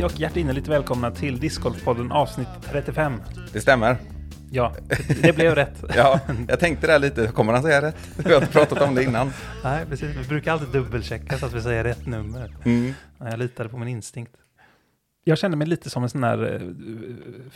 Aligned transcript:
Hej 0.00 0.04
och 0.06 0.20
hjärtinnerligt 0.20 0.68
välkomna 0.68 1.10
till 1.10 1.38
Discgolfpodden 1.40 2.12
avsnitt 2.12 2.48
35. 2.70 3.22
Det 3.52 3.60
stämmer. 3.60 3.96
Ja, 4.50 4.74
det 5.22 5.32
blev 5.36 5.54
rätt. 5.54 5.84
Ja, 5.96 6.20
jag 6.48 6.60
tänkte 6.60 6.86
det 6.86 6.98
lite, 6.98 7.26
kommer 7.26 7.52
han 7.52 7.62
säga 7.62 7.82
rätt? 7.82 7.96
Vi 8.16 8.32
har 8.32 8.40
inte 8.40 8.52
pratat 8.52 8.80
om 8.80 8.94
det 8.94 9.04
innan. 9.04 9.32
Nej, 9.64 9.86
precis. 9.86 10.16
Vi 10.16 10.28
brukar 10.28 10.52
alltid 10.52 10.68
dubbelchecka 10.68 11.38
så 11.38 11.46
att 11.46 11.52
vi 11.52 11.62
säger 11.62 11.84
rätt 11.84 12.06
nummer. 12.06 12.56
Mm. 12.64 12.94
Jag 13.18 13.38
litade 13.38 13.68
på 13.68 13.78
min 13.78 13.88
instinkt. 13.88 14.32
Jag 15.24 15.38
kände 15.38 15.56
mig 15.56 15.66
lite 15.66 15.90
som 15.90 16.02
en 16.02 16.08
sån 16.08 16.22
här 16.24 16.54
eh, 16.54 16.60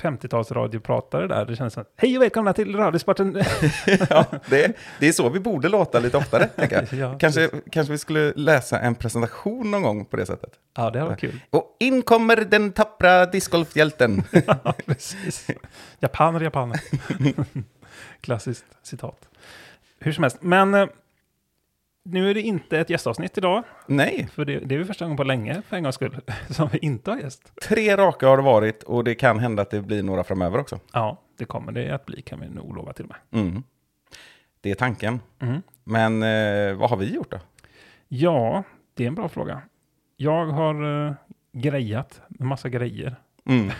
50-tals 0.02 0.52
radiopratare 0.52 1.26
där. 1.28 1.44
Det 1.46 1.56
kändes 1.56 1.74
som 1.74 1.84
hej 1.96 2.16
och 2.16 2.22
välkomna 2.22 2.52
till 2.52 2.76
Radiosporten. 2.76 3.36
Ja, 4.10 4.24
det, 4.48 4.76
det 5.00 5.08
är 5.08 5.12
så 5.12 5.28
vi 5.28 5.40
borde 5.40 5.68
låta 5.68 5.98
lite 6.00 6.16
oftare. 6.16 6.48
Ja, 6.92 7.18
Kanske, 7.18 7.50
kanske 7.70 7.92
vi 7.92 7.98
skulle 7.98 8.32
läsa 8.36 8.80
en 8.80 8.94
presentation 8.94 9.70
någon 9.70 9.82
gång 9.82 10.04
på 10.04 10.16
det 10.16 10.26
sättet. 10.26 10.50
ja, 10.76 10.90
det 10.90 11.04
var 11.04 11.16
kul. 11.16 11.40
Och 11.50 11.76
in 11.80 12.02
kommer 12.02 12.36
den 12.36 12.72
tappra 12.72 13.26
discgolfhjälten. 13.26 14.22
Ja, 14.46 14.74
precis. 14.86 15.46
Japaner, 16.00 16.40
japaner. 16.40 16.80
Klassiskt 18.20 18.64
citat. 18.82 19.28
Hur 20.00 20.12
som 20.12 20.24
helst, 20.24 20.38
men 20.40 20.74
eh, 20.74 20.86
nu 22.04 22.30
är 22.30 22.34
det 22.34 22.42
inte 22.42 22.78
ett 22.78 22.90
gästavsnitt 22.90 23.38
idag. 23.38 23.64
Nej, 23.86 24.28
För 24.32 24.44
det, 24.44 24.58
det 24.58 24.74
är 24.74 24.84
första 24.84 25.04
gången 25.04 25.16
på 25.16 25.24
länge, 25.24 25.62
för 25.68 25.76
en 25.76 25.82
gångs 25.82 25.94
skull, 25.94 26.20
som 26.50 26.68
vi 26.72 26.78
inte 26.78 27.10
har 27.10 27.18
gäst. 27.18 27.52
tre 27.68 27.96
raka 27.96 28.28
har 28.28 28.36
det 28.36 28.42
varit 28.42 28.82
och 28.82 29.04
det 29.04 29.14
kan 29.14 29.38
hända 29.38 29.62
att 29.62 29.70
det 29.70 29.82
blir 29.82 30.02
några 30.02 30.24
framöver 30.24 30.58
också. 30.58 30.80
Ja, 30.92 31.20
det 31.38 31.44
kommer 31.44 31.72
det 31.72 31.90
att 31.90 32.06
bli, 32.06 32.22
kan 32.22 32.40
vi 32.40 32.48
nog 32.48 32.76
lova 32.76 32.92
till 32.92 33.04
och 33.04 33.10
med. 33.10 33.42
Mm. 33.42 33.62
Det 34.60 34.70
är 34.70 34.74
tanken. 34.74 35.20
Mm. 35.40 35.62
Men 35.84 36.22
eh, 36.22 36.74
vad 36.74 36.90
har 36.90 36.96
vi 36.96 37.14
gjort 37.14 37.30
då? 37.30 37.38
Ja, 38.08 38.62
det 38.94 39.04
är 39.04 39.08
en 39.08 39.14
bra 39.14 39.28
fråga. 39.28 39.62
Jag 40.16 40.46
har 40.46 40.84
uh, 40.84 41.12
grejat 41.52 42.20
en 42.40 42.46
massa 42.46 42.68
grejer. 42.68 43.16
Mm. 43.46 43.70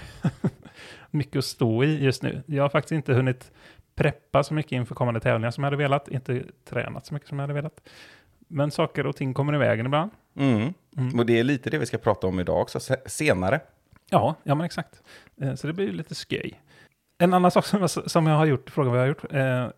Mycket 1.11 1.36
att 1.36 1.45
stå 1.45 1.84
i 1.84 2.05
just 2.05 2.22
nu. 2.22 2.42
Jag 2.47 2.62
har 2.64 2.69
faktiskt 2.69 2.92
inte 2.92 3.12
hunnit 3.12 3.52
preppa 3.95 4.42
så 4.42 4.55
mycket 4.55 4.73
inför 4.73 4.95
kommande 4.95 5.20
tävlingar 5.20 5.50
som 5.50 5.64
jag 5.64 5.67
hade 5.67 5.77
velat. 5.83 6.09
Inte 6.09 6.45
tränat 6.64 7.06
så 7.06 7.14
mycket 7.14 7.28
som 7.28 7.39
jag 7.39 7.42
hade 7.42 7.55
velat. 7.55 7.89
Men 8.48 8.70
saker 8.70 9.06
och 9.06 9.17
ting 9.17 9.34
kommer 9.34 9.55
i 9.55 9.59
vägen 9.59 9.86
ibland. 9.86 10.11
Mm. 10.36 10.75
Mm. 10.97 11.19
Och 11.19 11.27
det 11.27 11.39
är 11.39 11.45
lite 11.45 11.70
det 11.70 11.78
vi 11.78 11.86
ska 11.86 11.98
prata 11.98 12.27
om 12.27 12.41
idag 12.41 12.61
också, 12.62 12.81
se- 12.81 13.09
senare. 13.09 13.61
Ja, 14.11 14.34
ja 14.42 14.55
men 14.55 14.64
exakt. 14.67 15.03
Eh, 15.41 15.55
Så 15.55 15.67
det 15.67 15.73
blir 15.73 15.92
lite 15.92 16.14
sköj. 16.14 16.61
En 17.19 17.34
annan 17.34 17.51
sak 17.51 17.67
som 17.67 17.81
jag, 17.81 17.91
som 17.91 18.27
jag 18.27 18.36
har 18.36 18.47
gjort, 18.47 18.70
frågan 18.70 18.92
vad 18.92 18.98
jag 19.01 19.03
har 19.05 19.09
gjort. 19.09 19.33
Eh, 19.33 19.69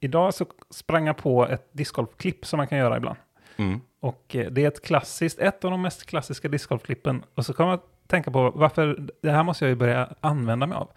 idag 0.00 0.34
så 0.34 0.46
sprang 0.70 1.06
jag 1.06 1.16
på 1.16 1.46
ett 1.48 1.68
discgolfklipp 1.72 2.46
som 2.46 2.56
man 2.56 2.66
kan 2.66 2.78
göra 2.78 2.96
ibland. 2.96 3.18
Mm. 3.56 3.80
Och 4.00 4.36
eh, 4.36 4.50
det 4.50 4.64
är 4.64 4.68
ett 4.68 4.84
klassiskt, 4.84 5.38
ett 5.38 5.64
av 5.64 5.70
de 5.70 5.82
mest 5.82 6.06
klassiska 6.06 6.48
discgolfklippen. 6.48 7.22
Och 7.34 7.46
så 7.46 7.52
kan 7.52 7.66
man 7.66 7.78
tänka 8.06 8.30
på 8.30 8.50
varför, 8.50 9.08
det 9.22 9.30
här 9.30 9.42
måste 9.42 9.64
jag 9.64 9.70
ju 9.70 9.74
börja 9.76 10.08
använda 10.20 10.66
mig 10.66 10.76
av. 10.76 10.88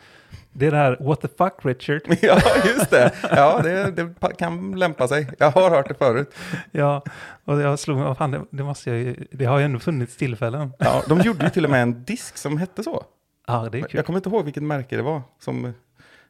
Det 0.51 0.67
är 0.67 0.71
det 0.71 0.77
här 0.77 0.97
What 0.99 1.21
the 1.21 1.27
fuck 1.37 1.53
Richard. 1.65 2.01
Ja, 2.21 2.39
just 2.65 2.89
det. 2.89 3.11
Ja, 3.31 3.61
det, 3.63 3.91
det 3.91 4.13
kan 4.37 4.79
lämpa 4.79 5.07
sig. 5.07 5.29
Jag 5.39 5.51
har 5.51 5.69
hört 5.69 5.87
det 5.87 5.93
förut. 5.93 6.35
ja, 6.71 7.03
och 7.45 7.61
jag 7.61 7.79
slog 7.79 7.97
mig, 7.97 8.05
vad 8.05 8.17
fan, 8.17 8.31
det, 8.31 8.41
det 8.51 8.63
måste 8.63 8.89
jag 8.89 8.99
ju, 8.99 9.15
det 9.31 9.45
har 9.45 9.59
ju 9.59 9.65
ändå 9.65 9.79
funnits 9.79 10.17
tillfällen. 10.17 10.73
Ja, 10.79 11.03
de 11.07 11.19
gjorde 11.21 11.43
ju 11.43 11.49
till 11.49 11.65
och 11.65 11.71
med 11.71 11.81
en 11.81 12.03
disk 12.03 12.37
som 12.37 12.57
hette 12.57 12.83
så. 12.83 13.03
Ja, 13.47 13.67
det 13.71 13.77
är 13.77 13.81
kul. 13.81 13.89
Jag 13.93 14.05
kommer 14.05 14.19
inte 14.19 14.29
ihåg 14.29 14.45
vilket 14.45 14.63
märke 14.63 14.95
det 14.95 15.01
var 15.03 15.21
som 15.39 15.73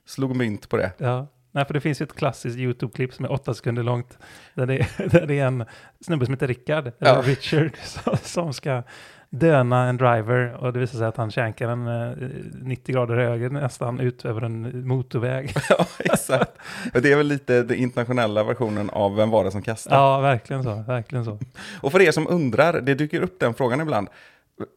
slog 0.08 0.36
mynt 0.36 0.70
på 0.70 0.78
det. 0.78 0.92
Ja, 0.98 1.28
nej, 1.52 1.66
för 1.66 1.74
det 1.74 1.82
finns 1.82 2.02
ju 2.02 2.04
ett 2.04 2.16
klassiskt 2.16 2.58
YouTube-klipp 2.58 3.14
som 3.14 3.26
är 3.26 3.32
åtta 3.32 3.54
sekunder 3.54 3.84
långt. 3.84 4.18
Där 4.54 4.66
det, 4.66 4.88
där 5.12 5.26
det 5.28 5.40
är 5.40 5.46
en 5.46 5.66
snubbe 6.02 6.26
som 6.26 6.34
heter 6.34 6.48
Rickard, 6.48 6.88
eller 7.00 7.16
Ja. 7.16 7.22
Richard, 7.26 7.72
som 8.24 8.54
ska 8.54 8.84
döna 9.30 9.84
en 9.88 9.98
driver. 9.98 10.54
Och 10.54 10.74
det 10.74 10.80
visar 10.80 10.98
sig 10.98 11.08
att 11.08 11.18
han 11.18 11.32
känkar 11.32 11.70
en 11.70 11.88
eh, 11.88 12.30
90 12.62 12.94
grader 12.94 13.16
höger 13.16 13.50
nästan 13.50 14.00
ut 14.00 14.26
över 14.26 14.42
en 14.42 14.88
motorväg. 14.88 15.54
Ja, 15.70 15.86
exakt. 16.00 16.52
Och 16.94 17.02
det 17.02 17.12
är 17.12 17.18
väl 17.18 17.28
lite 17.28 17.64
den 17.64 17.78
internationella 17.78 18.44
versionen 18.44 18.90
av 18.90 19.16
Vem 19.16 19.30
var 19.30 19.44
det 19.44 19.52
som 19.52 19.62
kastade? 19.62 19.96
ja, 19.96 20.20
verkligen 20.20 20.64
så. 20.64 20.84
Verkligen 20.88 21.26
så. 21.26 21.40
Och 21.82 21.92
för 21.92 22.02
er 22.02 22.12
som 22.12 22.28
undrar, 22.28 22.82
det 22.82 22.94
dyker 22.96 23.22
upp 23.22 23.40
den 23.40 23.54
frågan 23.54 23.82
ibland. 23.82 24.08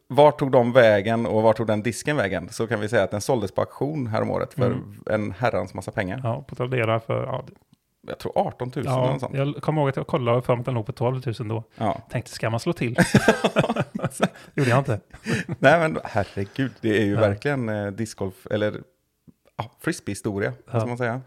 Var 0.08 0.30
tog 0.30 0.50
de 0.50 0.72
vägen 0.72 1.26
och 1.26 1.42
var 1.42 1.52
tog 1.52 1.66
den 1.66 1.82
disken 1.82 2.16
vägen? 2.16 2.48
Så 2.50 2.66
kan 2.66 2.80
vi 2.80 2.88
säga 2.88 3.02
att 3.02 3.10
den 3.10 3.20
såldes 3.20 3.52
på 3.54 3.60
auktion 3.60 4.06
häromåret 4.06 4.54
för 4.54 4.66
Mm. 4.66 5.00
en 5.10 5.32
herrans 5.38 5.74
massa 5.74 5.90
pengar. 5.90 6.20
Ja, 6.24 6.44
på 6.48 6.54
Tradera 6.54 7.00
för, 7.00 7.24
ja, 7.24 7.44
Jag 8.06 8.18
tror 8.18 8.32
18 8.38 8.72
000 8.76 8.86
eller 8.86 8.90
ja 8.96 9.10
något 9.12 9.20
sånt. 9.20 9.36
jag 9.36 9.54
kommer 9.56 9.80
ihåg 9.80 9.88
att 9.88 9.96
jag 9.96 10.06
kollade 10.06 10.38
och 10.38 10.44
för 10.44 10.54
mig 10.54 10.60
att 10.60 10.64
den 10.66 10.74
låg 10.74 10.86
på 10.86 10.92
12 10.92 11.22
000 11.38 11.48
då. 11.48 11.64
Ja. 11.78 12.02
Tänkte, 12.10 12.30
ska 12.30 12.50
man 12.50 12.60
slå 12.60 12.72
till? 12.72 12.96
gjorde 14.54 14.70
jag 14.70 14.78
inte. 14.78 15.00
Nej 15.58 15.78
men 15.78 15.98
herregud, 16.04 16.72
det 16.80 16.98
är 17.02 17.04
ju 17.04 17.14
Ja. 17.14 17.20
verkligen 17.20 17.68
eh, 17.68 17.86
discgolf, 17.86 18.46
eller 18.50 18.80
ja, 19.56 19.70
frisbee-historia, 19.80 20.52
Ja. 20.70 20.78
ska 20.80 20.86
man 20.88 20.98
säga. 20.98 21.20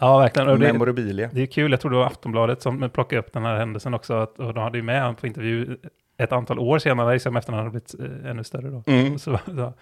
Ja, 0.00 0.18
verkligen. 0.18 0.48
Och 0.48 0.58
det, 0.58 0.72
Memorabilia. 0.72 1.30
Det 1.32 1.42
är 1.42 1.46
kul, 1.46 1.70
jag 1.70 1.80
tror 1.80 1.90
det 1.90 1.96
var 1.96 2.06
Aftonbladet 2.06 2.62
som 2.62 2.90
plockade 2.90 3.20
upp 3.20 3.32
den 3.32 3.44
här 3.44 3.56
händelsen 3.56 3.94
också. 3.94 4.14
Att, 4.14 4.38
och 4.38 4.54
de 4.54 4.62
hade 4.64 4.78
ju 4.78 4.82
med 4.84 5.00
honom 5.00 5.14
på 5.14 5.26
intervju 5.26 5.76
ett 6.16 6.32
antal 6.32 6.58
år 6.58 6.78
senare, 6.78 7.12
liksom 7.12 7.36
efter 7.36 7.52
att 7.52 7.56
han 7.56 7.66
hade 7.66 7.80
blivit 7.80 8.22
eh, 8.24 8.30
ännu 8.30 8.44
större 8.44 8.70
då. 8.70 8.82
Mm. 8.86 9.18
Så, 9.18 9.38
så, 9.46 9.72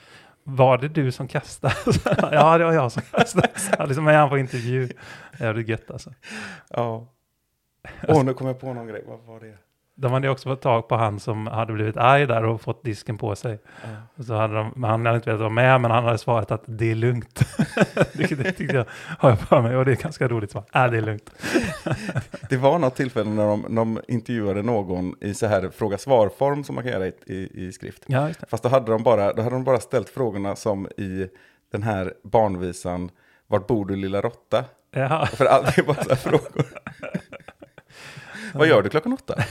var 0.48 0.78
det 0.78 0.88
du 0.88 1.12
som 1.12 1.28
kastade? 1.28 1.75
ja, 2.32 2.59
det 2.59 2.64
var 2.64 2.72
jag 2.72 2.92
som 2.92 3.03
kastade. 3.03 3.48
Ja, 3.78 3.84
liksom 3.84 4.06
är 4.09 4.14
han 4.14 4.28
på 4.28 4.38
intervju. 4.38 4.88
Ja, 5.38 5.53
det 5.53 5.60
är 5.60 5.64
gött 5.64 5.91
alltså. 5.91 6.14
Ja. 6.70 7.06
Åh, 8.09 8.25
nu 8.25 8.34
kom 8.34 8.47
jag 8.47 8.60
på 8.60 8.75
någon 8.75 8.86
grej. 8.86 9.04
Vad 9.06 9.20
var 9.20 9.41
det? 9.41 9.59
De 10.00 10.12
hade 10.12 10.31
också 10.31 10.48
fått 10.48 10.60
tag 10.60 10.88
på 10.88 10.97
han 10.97 11.20
som 11.20 11.47
hade 11.47 11.72
blivit 11.72 11.97
arg 11.97 12.26
där 12.26 12.44
och 12.44 12.60
fått 12.60 12.84
disken 12.84 13.19
på 13.19 13.36
sig. 13.36 13.59
Och 14.14 14.25
så 14.25 14.34
hade 14.34 14.54
de, 14.54 14.84
han 14.84 15.06
hade 15.06 15.16
inte 15.16 15.31
velat 15.31 15.41
vara 15.41 15.50
med, 15.50 15.81
men 15.81 15.91
han 15.91 16.04
hade 16.04 16.19
svarat 16.19 16.50
att 16.50 16.62
det 16.66 16.91
är 16.91 16.94
lugnt. 16.94 17.42
det, 18.12 18.34
det 18.34 18.53
tyckte 18.53 18.76
jag, 18.76 18.84
har 19.19 19.31
jag 19.31 19.41
för 19.41 19.62
mig, 19.62 19.76
och 19.76 19.84
det 19.84 19.92
är 19.92 19.97
ganska 19.97 20.28
roligt 20.28 20.50
svar. 20.50 20.64
Ja, 20.72 20.88
det 20.88 20.97
är 20.97 21.03
lugnt. 21.03 21.31
Det 22.50 22.56
var 22.56 22.78
något 22.78 22.97
tillfälle 22.97 23.31
när 23.31 23.47
de, 23.47 23.75
de 23.75 24.00
intervjuade 24.09 24.62
någon 24.62 25.14
i 25.20 25.34
så 25.34 25.47
här 25.47 25.70
fråga-svar-form 25.70 26.65
som 26.65 26.75
man 26.75 26.84
kan 26.84 26.92
göra 26.92 27.06
i, 27.06 27.12
i, 27.26 27.66
i 27.66 27.72
skrift. 27.72 28.04
Ja, 28.06 28.28
just 28.28 28.41
det. 28.41 28.47
Fast 28.47 28.62
då 28.62 28.69
hade, 28.69 28.92
de 28.92 29.03
bara, 29.03 29.32
då 29.32 29.42
hade 29.42 29.56
de 29.56 29.65
bara 29.65 29.80
ställt 29.80 30.09
frågorna 30.09 30.56
som 30.56 30.86
i 30.86 31.28
den 31.72 31.82
här 31.82 32.15
barnvisan 32.22 33.10
Vart 33.50 33.66
bor 33.66 33.84
du 33.84 33.97
lilla 33.97 34.20
råtta? 34.20 34.65
Ja, 34.91 35.26
För 35.26 35.44
allt 35.44 35.78
är 35.78 35.82
bara 35.82 36.04
så 36.04 36.09
här 36.09 36.16
frågor. 36.16 36.66
Vad 38.54 38.69
gör 38.69 38.82
du 38.82 38.88
klockan 38.88 39.12
åtta? 39.12 39.34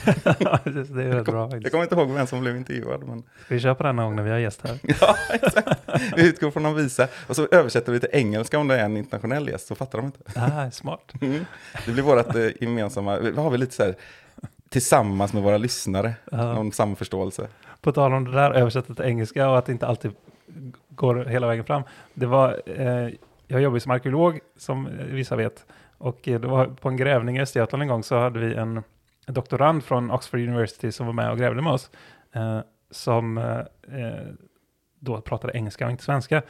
precis, 0.64 0.90
det 0.90 1.04
är 1.04 1.12
rätt 1.12 1.26
bra 1.26 1.50
Jag 1.52 1.72
kommer 1.72 1.84
inte 1.84 1.96
ihåg 1.96 2.12
vem 2.12 2.28
som 2.28 2.42
blev 2.42 2.58
intervjuad. 2.58 3.04
Men... 3.08 3.24
Vi 3.48 3.60
kör 3.60 3.74
på 3.74 3.84
den 3.84 3.96
någon 3.96 4.06
gång 4.06 4.16
när 4.16 4.24
vi 4.24 4.30
har 4.30 4.38
gäst 4.38 4.68
här. 4.68 4.80
Ja, 5.02 5.16
exakt. 5.30 5.82
Vi 6.16 6.28
utgår 6.30 6.52
från 6.52 6.64
någon 6.64 6.76
visa. 6.76 7.08
Och 7.28 7.36
så 7.36 7.48
översätter 7.52 7.92
vi 7.92 8.00
till 8.00 8.10
engelska 8.12 8.60
om 8.60 8.68
det 8.68 8.80
är 8.80 8.86
en 8.86 8.98
internationell 8.98 9.48
gäst, 9.50 9.68
så 9.68 9.76
fattar 9.76 9.98
de 9.98 10.06
inte. 10.06 10.20
Ah, 10.36 10.72
smart. 10.72 11.12
Mm. 11.22 11.46
Det 11.86 11.92
blir 11.92 12.04
vårt 12.04 12.36
eh, 12.36 12.48
gemensamma, 12.62 13.20
vad 13.20 13.36
har 13.44 13.50
vi 13.50 13.58
lite 13.58 13.76
så 13.76 13.84
här, 13.84 13.96
tillsammans 14.70 15.34
med 15.34 15.44
våra 15.44 15.58
lyssnare, 15.58 16.14
Ja. 16.32 16.54
någon 16.54 16.72
samförståelse. 16.72 17.48
På 17.82 17.92
tal 17.92 18.14
om 18.14 18.26
det 18.26 18.32
där, 18.32 18.52
översättet 18.52 18.96
till 18.96 19.06
engelska 19.06 19.50
och 19.50 19.58
att 19.58 19.66
det 19.66 19.72
inte 19.72 19.88
alltid 19.88 20.12
går 20.90 21.26
hela 21.26 21.48
vägen 21.48 21.64
fram. 21.66 21.84
Det 22.14 22.26
var, 22.26 22.62
eh, 22.66 23.10
jag 23.48 23.62
jobbar 23.62 23.80
som 23.80 23.92
arkeolog, 23.92 24.40
som 24.58 24.90
vissa 25.12 25.36
vet. 25.36 25.66
Och 25.98 26.28
eh, 26.28 26.40
det 26.40 26.48
var 26.48 26.66
på 26.66 26.90
en 26.90 26.98
grävning 26.98 27.38
i 27.38 27.42
Östergötland 27.42 27.82
en 27.82 27.88
gång 27.88 28.04
så 28.04 28.20
hade 28.20 28.40
vi 28.40 28.56
en 28.56 28.84
doktorand 29.28 29.84
från 29.84 30.12
Oxford 30.12 30.40
University 30.40 30.92
som 30.92 31.06
var 31.06 31.14
med 31.14 31.32
och 31.32 31.38
grävde 31.38 31.62
med 31.62 31.74
oss. 31.74 31.92
Eh, 32.32 32.60
som 32.92 33.38
eh, 33.38 33.60
eh, 34.02 34.28
då 35.00 35.22
pratade 35.22 35.54
engelska 35.58 35.86
och 35.86 35.92
inte 35.92 36.04
svenska. 36.04 36.42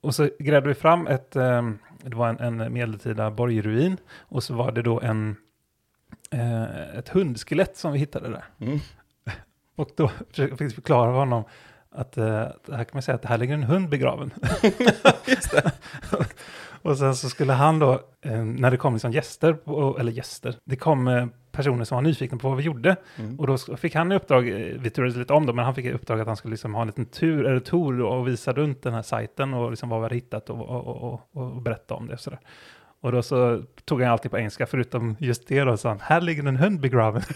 Och 0.00 0.14
så 0.14 0.30
grävde 0.38 0.68
vi 0.68 0.74
fram 0.74 1.06
ett, 1.06 1.36
eh, 1.36 1.70
det 2.02 2.16
var 2.16 2.28
en, 2.28 2.60
en 2.60 2.72
medeltida 2.72 3.30
borgruin. 3.30 3.96
Och 4.18 4.42
så 4.42 4.54
var 4.54 4.72
det 4.72 4.82
då 4.82 5.00
en, 5.00 5.36
eh, 6.30 6.96
ett 6.98 7.08
hundskelett 7.08 7.76
som 7.76 7.92
vi 7.92 7.98
hittade 7.98 8.28
där. 8.28 8.44
Mm. 8.60 8.78
Och 9.76 9.90
då 9.96 10.08
försökte 10.08 10.64
jag 10.64 10.72
förklara 10.72 11.12
för 11.12 11.18
honom 11.18 11.44
att 11.90 12.16
här 12.16 12.54
kan 12.66 12.86
man 12.92 13.02
säga 13.02 13.14
att 13.14 13.22
det 13.22 13.28
här 13.28 13.38
ligger 13.38 13.54
en 13.54 13.62
hund 13.62 13.88
begraven. 13.88 14.30
Just. 15.26 15.54
och 16.82 16.98
sen 16.98 17.16
så 17.16 17.28
skulle 17.28 17.52
han 17.52 17.78
då, 17.78 17.92
eh, 18.22 18.44
när 18.44 18.70
det 18.70 18.76
kom 18.76 18.92
liksom 18.92 19.12
gäster, 19.12 19.56
eller 20.00 20.12
gäster, 20.12 20.54
det 20.64 20.76
kom 20.76 21.08
eh, 21.08 21.26
personer 21.52 21.84
som 21.84 21.96
var 21.96 22.02
nyfikna 22.02 22.38
på 22.38 22.48
vad 22.48 22.56
vi 22.56 22.62
gjorde. 22.62 22.96
Mm. 23.16 23.40
Och 23.40 23.46
då 23.46 23.58
fick 23.58 23.94
han 23.94 24.12
i 24.12 24.14
uppdrag, 24.14 24.48
eh, 24.48 24.54
vi 24.56 24.90
turades 24.90 25.16
lite 25.16 25.32
om 25.32 25.46
då, 25.46 25.52
men 25.52 25.64
han 25.64 25.74
fick 25.74 25.84
i 25.84 25.92
uppdrag 25.92 26.20
att 26.20 26.26
han 26.26 26.36
skulle 26.36 26.52
liksom 26.52 26.74
ha 26.74 26.80
en 26.80 26.86
liten 26.86 27.06
tur, 27.06 27.46
eller 27.46 27.60
tour 27.60 28.00
och 28.00 28.28
visa 28.28 28.52
runt 28.52 28.82
den 28.82 28.94
här 28.94 29.02
sajten 29.02 29.54
och 29.54 29.70
liksom 29.70 29.88
vad 29.88 30.00
vi 30.00 30.04
hade 30.04 30.14
hittat 30.14 30.50
och, 30.50 30.60
och, 30.60 30.86
och, 30.86 31.02
och, 31.02 31.20
och 31.32 31.62
berätta 31.62 31.94
om 31.94 32.06
det 32.06 32.14
och 32.14 32.20
sådär. 32.20 32.40
Och 33.00 33.12
då 33.12 33.22
så 33.22 33.62
tog 33.84 34.02
han 34.02 34.12
alltid 34.12 34.30
på 34.30 34.38
engelska, 34.38 34.66
förutom 34.66 35.16
just 35.18 35.48
det 35.48 35.64
då, 35.64 35.76
sa 35.76 35.88
han, 35.88 36.00
här 36.00 36.20
ligger 36.20 36.46
en 36.46 36.56
hund 36.56 36.80
begraven. 36.80 37.22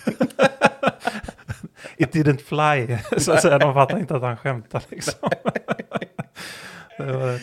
It 1.97 2.15
didn't 2.15 2.39
fly, 2.39 2.99
så 3.19 3.33
att 3.33 3.43
säga, 3.43 3.59
de 3.59 3.75
fattar 3.75 3.99
inte 3.99 4.17
att 4.17 4.23
han 4.23 4.37
skämtar 4.37 4.83
liksom. 4.89 5.31
Det, 7.06 7.12
var 7.12 7.26
rätt. 7.32 7.43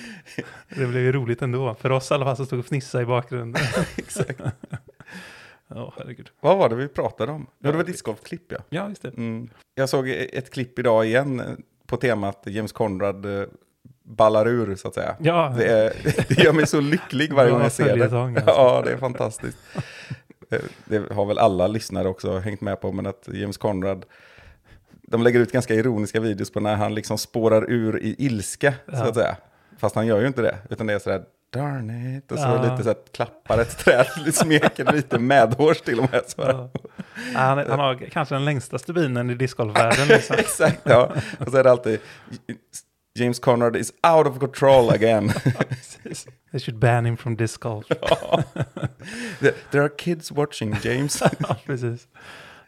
det 0.69 0.85
blev 0.85 1.03
ju 1.03 1.11
roligt 1.11 1.41
ändå. 1.41 1.75
För 1.75 1.89
oss 1.91 2.11
i 2.11 2.13
alla 2.13 2.25
fall 2.25 2.35
som 2.35 2.45
stod 2.45 2.59
och 2.59 2.65
fnissade 2.65 3.03
i 3.03 3.07
bakgrunden. 3.07 3.63
Exakt. 3.97 4.41
Ja, 5.67 5.93
herregud. 5.97 6.29
Vad 6.41 6.57
var 6.57 6.69
det 6.69 6.75
vi 6.75 6.87
pratade 6.87 7.31
om? 7.31 7.47
Ja, 7.59 7.71
det 7.71 7.77
var 7.77 7.83
discgolfklipp 7.83 8.51
ja. 8.51 8.57
Ja, 8.69 8.89
just 8.89 9.01
det. 9.01 9.07
Mm. 9.17 9.49
Jag 9.75 9.89
såg 9.89 10.09
ett 10.09 10.53
klipp 10.53 10.79
idag 10.79 11.05
igen 11.05 11.39
eh, 11.39 11.45
på 11.87 11.97
temat 11.97 12.41
James 12.45 12.71
Conrad 12.71 13.25
eh, 13.41 13.47
ballar 14.03 14.47
ur 14.47 14.75
så 14.75 14.87
att 14.87 14.93
säga. 14.93 15.15
Ja, 15.19 15.53
Det, 15.57 15.65
är, 15.65 15.93
det 16.27 16.43
gör 16.43 16.53
mig 16.53 16.67
så 16.67 16.81
lycklig 16.81 17.33
varje 17.33 17.51
gång 17.51 17.61
jag 17.61 17.71
ser 17.71 17.97
det. 17.97 18.03
alltså. 18.03 18.41
Ja, 18.51 18.81
det 18.85 18.91
är 18.91 18.97
fantastiskt. 18.97 19.57
Eh, 20.51 20.59
Det 20.85 21.11
har 21.13 21.25
väl 21.25 21.37
alla 21.37 21.67
lyssnare 21.67 22.07
också 22.07 22.37
hängt 22.39 22.61
med 22.61 22.81
på, 22.81 22.91
men 22.91 23.05
att 23.05 23.29
James 23.33 23.57
Conrad, 23.57 24.05
de 25.01 25.23
lägger 25.23 25.39
ut 25.39 25.51
ganska 25.51 25.73
ironiska 25.73 26.19
videos 26.19 26.51
på 26.51 26.59
när 26.59 26.75
han 26.75 26.95
liksom 26.95 27.17
spårar 27.17 27.69
ur 27.71 27.99
i 28.03 28.15
ilska, 28.17 28.71
så 28.85 28.91
Ja. 28.95 29.07
att 29.07 29.15
säga. 29.15 29.37
Fast 29.79 29.95
han 29.95 30.07
gör 30.07 30.19
ju 30.21 30.27
inte 30.27 30.41
det, 30.41 30.57
utan 30.69 30.87
det 30.87 30.93
är 30.93 30.99
sådär, 30.99 31.21
darn 31.53 32.15
it, 32.17 32.31
och 32.31 32.37
så 32.37 32.43
Ja. 32.43 32.61
lite 32.71 32.83
så 32.83 32.89
här, 32.89 32.97
klappar 33.11 33.57
ett 33.59 33.77
träd, 33.77 34.05
smeker 34.33 34.91
lite 34.93 35.19
medhårs 35.19 35.81
till 35.81 35.99
och 35.99 36.11
med. 36.11 36.21
Så. 36.27 36.41
Ja. 36.41 36.69
Ja, 37.33 37.39
Han, 37.39 37.57
han 37.57 37.79
har 37.79 37.95
kanske 37.95 38.35
den 38.35 38.45
längsta 38.45 38.79
stubinen 38.79 39.29
i 39.29 39.35
discgolfvärlden. 39.35 40.07
Liksom. 40.07 40.35
Exakt, 40.39 40.81
ja. 40.83 41.11
Och 41.39 41.51
så 41.51 41.57
är 41.57 41.63
det 41.63 41.71
alltid, 41.71 41.99
James 43.19 43.39
Conrad 43.39 43.75
is 43.75 43.93
out 44.17 44.27
of 44.27 44.39
control 44.39 44.89
again. 44.89 45.31
They 46.51 46.59
should 46.59 46.79
ban 46.79 47.05
him 47.05 47.17
from 47.17 47.35
discgolf. 47.35 47.85
There- 49.39 49.53
There 49.71 49.81
are 49.83 49.89
kids 49.97 50.31
watching, 50.31 50.75
James. 50.83 51.21
ja, 51.39 51.55
precis. 51.65 52.07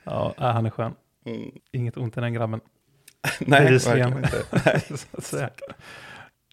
Ja, 0.04 0.34
ja, 0.38 0.52
han 0.52 0.66
är 0.66 0.70
skön. 0.70 0.94
Mm. 1.26 1.52
Inget 1.72 1.98
ont 1.98 2.18
i 2.18 2.20
den 2.22 2.34
grabben. 2.34 2.60
Nej, 3.40 3.66
Bevisligen. 3.66 4.22
verkligen 4.22 4.82
inte. 5.18 5.50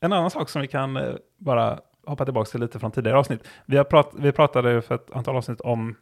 En 0.01 0.13
annan 0.13 0.31
sak 0.31 0.49
som 0.49 0.63
vi 0.63 0.69
kan 0.69 0.97
eh, 0.97 1.15
bara 1.37 1.79
hoppa 2.07 2.25
tillbaka 2.25 2.51
till 2.51 2.61
lite 2.61 2.79
från 2.79 2.91
tidigare 2.91 3.19
avsnitt. 3.19 3.49
Vi, 3.67 3.77
har 3.77 3.85
prat, 3.85 4.11
vi 4.19 4.33
pratade 4.33 4.83
för 4.83 4.95
ett 4.95 5.11
antal 5.13 5.37
avsnitt 5.37 5.61
om 5.61 5.95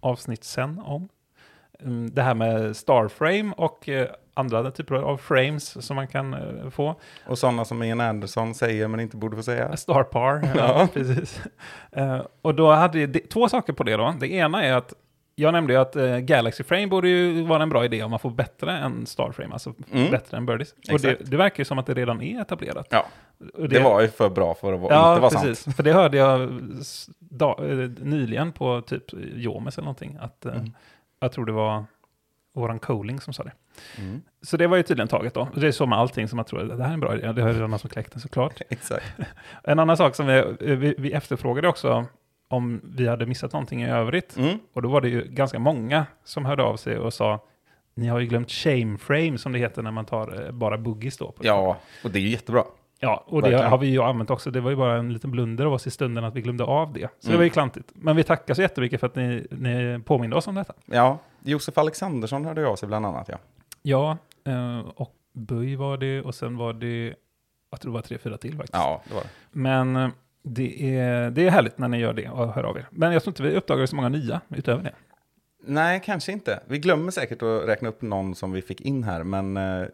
avsnitt 0.00 0.44
sen 0.44 0.78
om 0.84 1.08
mm, 1.80 2.10
det 2.14 2.22
här 2.22 2.34
med 2.34 2.76
Starframe 2.76 3.52
och 3.56 3.88
eh, 3.88 4.08
andra 4.34 4.70
typer 4.70 4.94
av 4.94 5.16
frames 5.16 5.86
som 5.86 5.96
man 5.96 6.08
kan 6.08 6.34
eh, 6.34 6.70
få. 6.70 6.94
Och 7.26 7.38
sådana 7.38 7.64
som 7.64 7.82
Ian 7.82 8.00
Anderson 8.00 8.54
säger 8.54 8.88
men 8.88 9.00
inte 9.00 9.16
borde 9.16 9.36
få 9.36 9.42
säga. 9.42 9.76
Starpar, 9.76 10.50
ja, 10.56 10.88
precis. 10.92 11.42
Och 12.42 12.54
då 12.54 12.70
hade 12.72 13.00
jag 13.00 13.08
det- 13.10 13.30
två 13.30 13.48
saker 13.48 13.72
på 13.72 13.82
det 13.84 13.96
då. 13.96 14.14
Det 14.20 14.32
ena 14.32 14.64
är 14.64 14.72
att 14.74 14.94
jag 15.34 15.52
nämnde 15.52 15.72
ju 15.72 15.78
att 15.80 15.96
eh, 15.96 16.18
Galaxy 16.18 16.64
Frame 16.64 16.86
borde 16.86 17.08
ju 17.08 17.42
vara 17.42 17.62
en 17.62 17.68
bra 17.68 17.84
idé 17.84 18.02
om 18.02 18.10
man 18.10 18.18
får 18.20 18.30
bättre 18.30 18.72
än 18.78 19.06
Starframe, 19.06 19.52
alltså 19.52 19.74
Mm. 19.92 20.10
bättre 20.10 20.36
än 20.36 20.46
Birdies. 20.46 20.72
Och 20.72 20.78
det, 21.00 21.10
Exakt. 21.10 21.30
det 21.30 21.36
verkar 21.36 21.60
ju 21.60 21.64
som 21.64 21.78
att 21.78 21.86
det 21.86 21.94
redan 21.94 22.22
är 22.22 22.40
etablerat. 22.40 22.86
Ja, 22.90 23.06
Och 23.54 23.68
det 23.68 23.80
var 23.80 24.00
ju 24.00 24.08
för 24.08 24.30
bra 24.30 24.54
för 24.54 24.72
att 24.72 24.80
vara, 24.80 24.94
Ja, 24.94 25.10
inte 25.12 25.20
vara 25.20 25.30
precis. 25.30 25.58
sant. 25.64 25.76
För 25.76 25.82
det 25.82 25.92
hörde 25.92 26.16
jag 26.16 26.60
da, 27.18 27.56
eh, 27.64 27.76
nyligen 28.00 28.52
på 28.52 28.80
typ 28.80 29.04
Jomes 29.34 29.78
eller 29.78 29.84
någonting. 29.84 30.16
Att, 30.20 30.46
eh, 30.46 30.52
Mm. 30.56 30.72
Jag 31.20 31.32
tror 31.32 31.46
det 31.46 31.52
var 31.52 31.84
våran 32.54 32.78
Coling 32.78 33.20
som 33.20 33.32
sa 33.32 33.42
det. 33.42 33.52
Mm. 33.98 34.22
Så 34.42 34.56
det 34.56 34.66
var 34.66 34.76
ju 34.76 34.82
tydligen 34.82 35.08
taget 35.08 35.34
då. 35.34 35.48
Det 35.54 35.66
är 35.66 35.72
så 35.72 35.86
med 35.86 35.98
allting 35.98 36.28
som 36.28 36.36
man 36.36 36.44
tror, 36.44 36.62
det 36.62 36.82
här 36.82 36.90
är 36.90 36.94
en 36.94 37.00
bra 37.00 37.14
idé. 37.16 37.32
Det 37.32 37.42
har 37.42 37.48
ju 37.48 37.54
redan 37.54 37.70
någon 37.70 37.78
som 37.78 37.90
kläckt 37.90 38.12
den 38.12 38.20
såklart. 38.20 38.60
Exakt. 38.68 39.04
En 39.64 39.78
annan 39.78 39.96
sak 39.96 40.14
som 40.14 40.26
vi, 40.26 40.38
eh, 40.38 40.46
vi, 40.60 40.94
vi 40.98 41.12
efterfrågade 41.12 41.68
också 41.68 42.04
om 42.52 42.80
vi 42.84 43.08
hade 43.08 43.26
missat 43.26 43.52
någonting 43.52 43.82
i 43.82 43.90
övrigt. 43.90 44.36
Mm. 44.36 44.58
Och 44.72 44.82
då 44.82 44.88
var 44.88 45.00
det 45.00 45.08
ju 45.08 45.24
ganska 45.28 45.58
många 45.58 46.06
som 46.24 46.44
hörde 46.44 46.62
av 46.62 46.76
sig 46.76 46.98
och 46.98 47.12
sa 47.14 47.40
ni 47.94 48.08
har 48.08 48.18
ju 48.20 48.26
glömt 48.26 48.50
shame 48.50 48.98
frame 48.98 49.38
som 49.38 49.52
det 49.52 49.58
heter 49.58 49.82
när 49.82 49.90
man 49.90 50.04
tar 50.04 50.44
eh, 50.46 50.50
bara 50.52 50.78
boogies 50.78 51.18
då. 51.18 51.34
Ja, 51.40 51.76
och 52.04 52.10
det 52.10 52.18
är 52.18 52.20
ju 52.20 52.28
jättebra. 52.28 52.64
Ja, 53.00 53.24
och 53.26 53.42
det 53.42 53.48
Verkligen. 53.50 53.70
har 53.70 53.78
vi 53.78 53.86
ju 53.86 54.02
använt 54.02 54.30
också. 54.30 54.50
Det 54.50 54.60
var 54.60 54.70
ju 54.70 54.76
bara 54.76 54.98
en 54.98 55.12
liten 55.12 55.30
blunder 55.30 55.64
av 55.66 55.72
oss 55.72 55.86
i 55.86 55.90
stunden 55.90 56.24
att 56.24 56.34
vi 56.34 56.40
glömde 56.42 56.64
av 56.64 56.92
det. 56.92 57.00
Så 57.00 57.06
det 57.20 57.28
Mm. 57.28 57.36
var 57.38 57.44
ju 57.44 57.50
klantigt. 57.50 57.90
Men 57.94 58.16
vi 58.16 58.24
tackar 58.24 58.54
så 58.54 58.62
jättemycket 58.62 59.00
för 59.00 59.06
att 59.06 59.14
ni, 59.16 59.46
ni 59.50 60.00
påminde 60.04 60.36
oss 60.36 60.46
om 60.46 60.54
detta. 60.54 60.74
Ja, 60.86 61.18
Josef 61.44 61.78
Alexandersson 61.78 62.44
hörde 62.44 62.66
av 62.66 62.76
sig 62.76 62.86
bland 62.88 63.06
annat. 63.06 63.28
Ja. 63.28 63.38
Ja, 63.82 64.16
eh, 64.52 64.78
och 64.94 65.14
Böj 65.32 65.76
var 65.76 65.96
det 65.96 66.20
och 66.22 66.34
sen 66.34 66.56
var 66.56 66.72
det, 66.72 67.14
jag 67.70 67.80
tror 67.80 67.92
det 67.92 67.94
var 67.94 68.02
tre, 68.02 68.18
fyra 68.18 68.36
till 68.36 68.56
faktiskt. 68.56 68.74
ja, 68.74 69.02
det 69.08 69.14
var 69.14 69.20
det. 69.22 69.28
Men 69.52 69.96
eh, 69.96 70.08
det 70.42 70.96
är, 70.96 71.30
det 71.30 71.46
är 71.46 71.50
härligt 71.50 71.78
när 71.78 71.88
ni 71.88 71.98
gör 71.98 72.12
det 72.12 72.28
och 72.28 72.52
hör 72.54 72.64
av 72.64 72.76
er. 72.76 72.86
Men 72.90 73.12
jag 73.12 73.22
tror 73.22 73.30
inte 73.30 73.42
vi 73.42 73.56
uppdagade 73.56 73.86
så 73.86 73.96
många 73.96 74.08
nya 74.08 74.40
utöver 74.48 74.82
det. 74.82 74.94
Nej, 75.64 76.02
kanske 76.04 76.32
inte. 76.32 76.60
Vi 76.66 76.78
glömmer 76.78 77.10
säkert 77.10 77.42
att 77.42 77.68
räkna 77.68 77.88
upp 77.88 78.02
någon 78.02 78.34
som 78.34 78.52
vi 78.52 78.62
fick 78.62 78.80
in 78.80 79.04
här, 79.04 79.24
men 79.24 79.56
eh, 79.56 79.86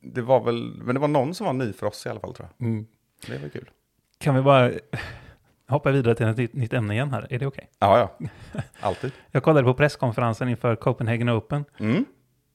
det 0.00 0.22
var 0.22 0.44
väl, 0.44 0.74
men 0.82 0.94
det 0.94 1.00
var 1.00 1.08
någon 1.08 1.34
som 1.34 1.46
var 1.46 1.52
ny 1.52 1.72
för 1.72 1.86
oss 1.86 2.06
i 2.06 2.08
alla 2.08 2.20
fall 2.20 2.34
tror 2.34 2.48
jag. 2.58 2.84
Det 3.26 3.42
var 3.42 3.48
kul. 3.48 3.70
Kan 4.18 4.34
vi 4.34 4.42
bara 4.42 4.72
hoppa 5.68 5.90
vidare 5.90 6.14
till 6.14 6.26
ett 6.26 6.54
nytt, 6.54 6.72
ämne 6.72 6.94
igen 6.94 7.12
här? 7.12 7.26
Är 7.30 7.38
det 7.38 7.46
okej? 7.46 7.68
Ja, 7.78 8.10
ja. 8.20 8.28
Alltid. 8.80 9.12
Jag 9.30 9.42
kollade 9.42 9.64
på 9.64 9.74
presskonferensen 9.74 10.48
inför 10.48 10.76
Copenhagen 10.76 11.30
Open. 11.30 11.64
Mm. 11.80 12.04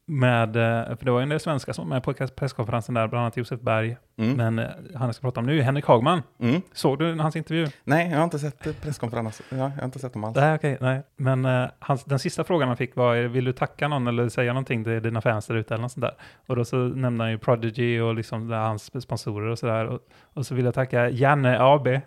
Med, 0.06 0.56
eh, 0.56 0.98
för 0.98 1.06
det 1.06 1.12
var 1.12 1.20
ju 1.20 1.24
en 1.24 1.30
del 1.30 1.40
svenskar 1.40 1.74
som 1.74 1.90
var 1.90 1.96
med 1.96 2.04
på 2.04 2.14
presskonferensen 2.14 2.96
där, 2.96 3.08
bland 3.08 3.22
annat 3.22 3.38
Josef 3.38 3.60
Berg. 3.60 3.98
Mm. 4.18 4.38
Men 4.38 4.60
eh, 4.60 4.72
han 4.96 5.08
jag 5.08 5.16
ska 5.16 5.22
prata 5.22 5.40
om 5.40 5.46
nu 5.46 5.60
är 5.60 5.64
Henrik 5.64 5.86
Hagman. 5.86 6.22
Mm. 6.40 6.62
Såg 6.74 7.00
du 7.00 7.14
hans 7.20 7.36
intervju? 7.36 7.68
Nej, 7.84 8.10
jag 8.10 8.18
har 8.18 8.24
inte 8.24 8.40
sett 8.40 8.68
eh, 8.68 8.74
presskonferensen. 8.74 9.46
Ja, 9.50 9.58
jag 9.58 9.70
har 9.70 9.86
inte 9.86 10.00
sett 10.00 10.14
dem 10.14 10.24
alls. 10.24 10.36
Nej, 10.36 10.56
okej, 10.56 10.78
nej. 10.82 11.02
Men 11.16 11.46
eh, 11.46 11.66
hans, 11.80 12.04
den 12.04 12.20
sista 12.20 12.44
frågan 12.44 12.68
han 12.68 12.78
fick 12.78 12.96
var, 12.96 13.16
vill 13.16 13.46
du 13.46 13.54
tacka 13.54 13.88
någon 13.88 14.08
eller 14.08 14.30
säga 14.30 14.54
någonting 14.54 14.84
till 14.84 15.02
dina 15.02 15.22
fans 15.22 15.48
där 15.48 15.56
ute 15.56 15.74
eller 15.74 15.82
något 15.82 15.92
sånt 15.92 16.02
där? 16.02 16.14
Och 16.48 16.56
då 16.56 16.66
så 16.66 16.76
nämnde 16.76 17.24
han 17.24 17.32
ju 17.32 17.38
Prodigy 17.38 18.00
och 18.00 18.16
liksom 18.16 18.48
där 18.48 18.58
hans 18.58 19.02
sponsorer 19.02 19.48
och 19.48 19.60
sådär. 19.60 19.86
Och, 19.86 20.00
och 20.34 20.46
så 20.46 20.56
vill 20.56 20.66
jag 20.66 20.74
tacka 20.74 21.10
Janne 21.10 21.58
AB. 21.60 21.88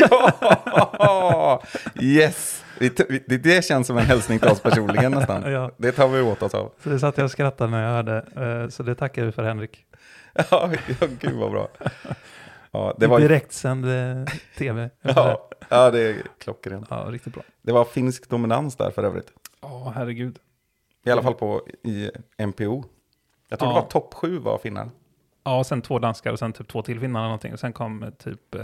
ja! 0.00 1.62
Yes! 2.00 2.64
Det, 2.78 3.42
det 3.42 3.64
känns 3.64 3.86
som 3.86 3.98
en 3.98 4.04
hälsning 4.04 4.38
till 4.38 4.48
oss 4.48 4.60
personligen 4.60 5.12
nästan. 5.12 5.42
Ja. 5.52 5.70
Det 5.76 5.92
tar 5.92 6.08
vi 6.08 6.20
åt 6.20 6.42
oss 6.42 6.54
av. 6.54 6.72
Så 6.82 6.88
det 6.88 6.98
satt 6.98 7.16
jag 7.16 7.24
och 7.24 7.30
skrattade 7.30 7.70
när 7.70 7.82
jag 7.82 7.90
hörde. 7.90 8.70
Så 8.70 8.82
det 8.82 8.94
tackar 8.94 9.24
vi 9.24 9.32
för 9.32 9.42
Henrik. 9.42 9.86
Ja, 10.50 10.70
gud 11.20 11.32
vad 11.34 11.50
bra. 11.50 11.68
Ja, 12.70 12.94
det 12.98 13.06
var, 13.06 13.20
Direktsänd 13.20 13.84
eh, 13.84 14.24
tv. 14.58 14.90
ja, 15.02 15.48
ja, 15.68 15.90
det 15.90 16.00
är 16.00 16.22
klockrent. 16.38 16.86
ja, 16.90 17.06
riktigt 17.08 17.34
bra. 17.34 17.42
Det 17.62 17.72
var 17.72 17.84
finsk 17.84 18.28
dominans 18.28 18.76
där 18.76 18.90
för 18.90 19.04
övrigt. 19.04 19.32
Ja, 19.60 19.92
herregud. 19.96 20.38
I 21.04 21.10
alla 21.10 21.22
fall 21.22 21.34
på 21.34 21.62
i 21.82 22.10
MPO. 22.38 22.84
Jag 23.48 23.58
tror 23.58 23.70
Ja. 23.70 23.74
det 23.76 23.80
var 23.80 23.88
topp 23.88 24.14
sju 24.14 24.38
var 24.38 24.58
finnar. 24.58 24.88
Ja, 25.46 25.58
och 25.58 25.66
sen 25.66 25.82
två 25.82 25.98
danskar 25.98 26.32
och 26.32 26.38
sen 26.38 26.52
typ 26.52 26.68
två 26.68 26.82
till 26.82 27.00
finnar 27.00 27.20
eller 27.20 27.28
någonting. 27.28 27.52
Och 27.52 27.60
sen 27.60 27.72
kom 27.72 28.02
eh, 28.02 28.10
typ, 28.10 28.54
eh, 28.54 28.60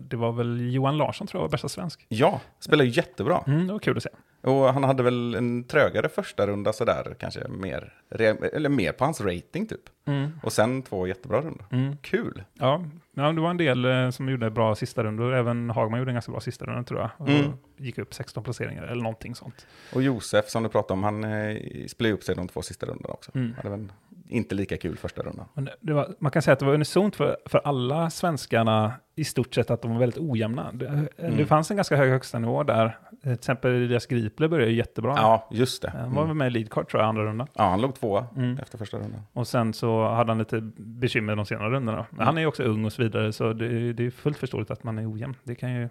det 0.00 0.16
var 0.16 0.32
väl 0.32 0.74
Johan 0.74 0.96
Larsson 0.96 1.26
tror 1.26 1.38
jag 1.38 1.44
var 1.44 1.50
bästa 1.50 1.68
svensk. 1.68 2.06
Ja, 2.08 2.40
spelar 2.60 2.84
ju 2.84 2.90
jättebra. 2.90 3.44
Mm, 3.46 3.66
det 3.66 3.72
var 3.72 3.80
kul 3.80 3.96
att 3.96 4.02
se. 4.02 4.08
Och 4.40 4.74
han 4.74 4.84
hade 4.84 5.02
väl 5.02 5.34
en 5.34 5.64
trögare 5.64 6.08
första 6.08 6.46
runda 6.46 6.72
sådär, 6.72 7.16
kanske 7.18 7.48
mer, 7.48 7.92
eller 8.10 8.68
mer 8.68 8.92
på 8.92 9.04
hans 9.04 9.20
rating 9.20 9.66
typ. 9.66 9.80
Mm. 10.04 10.40
Och 10.42 10.52
sen 10.52 10.82
två 10.82 11.06
jättebra 11.06 11.40
rundor. 11.40 11.64
Mm. 11.70 11.96
Kul! 11.96 12.44
Ja, 12.54 12.84
ja, 13.14 13.32
det 13.32 13.40
var 13.40 13.50
en 13.50 13.56
del 13.56 13.84
eh, 13.84 14.10
som 14.10 14.28
gjorde 14.28 14.50
bra 14.50 14.74
sista 14.74 15.04
rundor. 15.04 15.34
Även 15.34 15.70
Hagman 15.70 15.98
gjorde 15.98 16.10
en 16.10 16.14
ganska 16.14 16.32
bra 16.32 16.40
sista 16.40 16.64
runda 16.64 16.82
tror 16.82 17.00
jag. 17.00 17.28
Mm. 17.28 17.52
gick 17.76 17.98
upp 17.98 18.14
16 18.14 18.44
placeringar 18.44 18.82
eller 18.82 19.02
någonting 19.02 19.34
sånt. 19.34 19.66
Och 19.94 20.02
Josef 20.02 20.48
som 20.48 20.62
du 20.62 20.68
pratade 20.68 20.92
om, 20.92 21.02
han 21.02 21.24
eh, 21.24 21.86
spelade 21.86 22.14
upp 22.14 22.22
sig 22.22 22.36
de 22.36 22.48
två 22.48 22.62
sista 22.62 22.86
rundorna 22.86 23.14
också. 23.14 23.30
Mm. 23.34 23.54
Hade 23.56 23.70
väl 23.70 23.88
inte 24.28 24.54
lika 24.54 24.76
kul 24.76 24.96
första 24.96 25.22
rundan. 25.22 25.46
Det, 25.54 25.74
det 25.80 25.92
var, 25.92 26.14
man 26.18 26.30
kan 26.32 26.42
säga 26.42 26.52
att 26.52 26.58
det 26.58 26.64
var 26.66 26.74
unisont 26.74 27.16
för, 27.16 27.36
för 27.46 27.58
alla 27.64 28.10
svenskarna 28.10 28.92
i 29.16 29.24
stort 29.24 29.54
sett 29.54 29.70
att 29.70 29.82
de 29.82 29.90
var 29.92 29.98
väldigt 29.98 30.18
ojämna. 30.18 30.72
Det, 30.72 31.08
det 31.16 31.24
Mm. 31.26 31.46
fanns 31.46 31.70
en 31.70 31.76
ganska 31.76 31.96
hög 31.96 32.10
högsta 32.10 32.38
nivå 32.38 32.62
där. 32.62 32.98
Till 33.22 33.32
exempel 33.32 33.70
Elias 33.74 34.06
Gripler 34.06 34.48
började 34.48 34.72
jättebra. 34.72 35.14
Ja, 35.16 35.48
just 35.52 35.82
det. 35.82 35.90
Han 35.90 36.14
var 36.14 36.24
Mm. 36.24 36.38
med 36.38 36.46
i 36.46 36.50
leadcard 36.50 36.88
tror 36.88 37.02
jag, 37.02 37.08
andra 37.08 37.24
rundan. 37.24 37.46
Ja, 37.54 37.64
han 37.68 37.80
låg 37.80 37.94
tvåa 37.94 38.26
Mm. 38.36 38.58
efter 38.58 38.78
första 38.78 38.96
rundan. 38.96 39.20
Och 39.32 39.46
sen 39.48 39.72
så 39.74 40.08
hade 40.08 40.30
han 40.30 40.38
lite 40.38 40.60
bekymmer 40.76 41.36
de 41.36 41.46
senare 41.46 41.70
rundorna. 41.70 42.06
Men 42.10 42.26
han 42.26 42.36
är 42.36 42.40
ju 42.42 42.46
också 42.46 42.62
ung 42.62 42.84
och 42.84 42.92
så 42.92 43.02
vidare, 43.02 43.32
så 43.32 43.52
det, 43.52 43.92
det 43.92 44.06
är 44.06 44.10
fullt 44.10 44.38
förståeligt 44.38 44.70
att 44.70 44.84
man 44.84 44.98
är 44.98 45.12
ojämn. 45.12 45.34
Det 45.44 45.54
kan 45.54 45.74
ju 45.74 45.88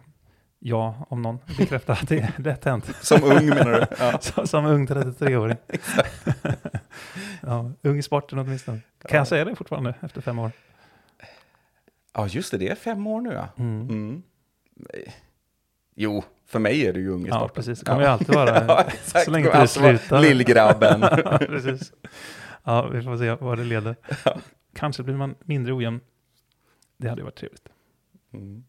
jag, 0.59 0.93
om 1.09 1.21
någon, 1.21 1.39
bekräfta 1.57 1.93
att 1.93 2.07
det 2.07 2.19
är 2.19 2.33
lätt 2.37 2.65
hänt. 2.65 2.85
Som 3.01 3.23
ung 3.23 3.49
menar 3.49 3.71
du? 3.71 3.85
Ja. 4.35 4.45
Som 4.45 4.65
ung 4.65 4.87
33-åring. 4.87 5.57
ja, 7.41 7.71
ung 7.81 7.97
i 7.97 8.03
sporten 8.03 8.39
åtminstone. 8.39 8.79
Kan 9.01 9.09
Ja. 9.11 9.17
jag 9.17 9.27
säga 9.27 9.45
det 9.45 9.55
fortfarande 9.55 9.93
efter 10.01 10.21
fem 10.21 10.39
år? 10.39 10.51
ja, 12.13 12.27
just 12.27 12.51
det. 12.51 12.57
Det 12.57 12.69
är 12.69 12.75
fem 12.75 13.07
år 13.07 13.21
nu 13.21 13.33
ja. 13.33 13.47
Mm. 13.57 13.89
Mm. 13.89 14.23
Jo, 15.95 16.23
för 16.45 16.59
mig 16.59 16.85
är 16.87 16.93
du 16.93 16.99
ju 16.99 17.09
ung 17.09 17.25
i 17.25 17.29
Ja, 17.29 17.35
sporten. 17.39 17.55
precis. 17.55 17.79
Det 17.79 17.85
kommer 17.85 18.01
ju 18.01 18.07
alltid 18.07 18.35
vara. 18.35 18.65
ja, 18.67 18.81
exakt. 18.87 19.25
så 19.25 19.31
länge 19.31 19.45
Det 19.45 19.53
vara 19.53 19.67
slutar. 19.67 20.21
Lillgrabben. 20.21 21.01
Ja, 21.01 21.37
precis. 21.37 21.93
Ja, 22.63 22.87
vi 22.87 23.01
får 23.01 23.17
se 23.17 23.33
vad 23.45 23.57
det 23.57 23.63
leder. 23.63 23.95
Kanske 24.75 25.03
blir 25.03 25.15
man 25.15 25.35
mindre 25.39 25.73
ojämn. 25.73 25.99
Det 26.97 27.09
hade 27.09 27.21
ju 27.21 27.25
varit 27.25 27.35
trevligt. 27.35 27.69
Mm. 28.33 28.63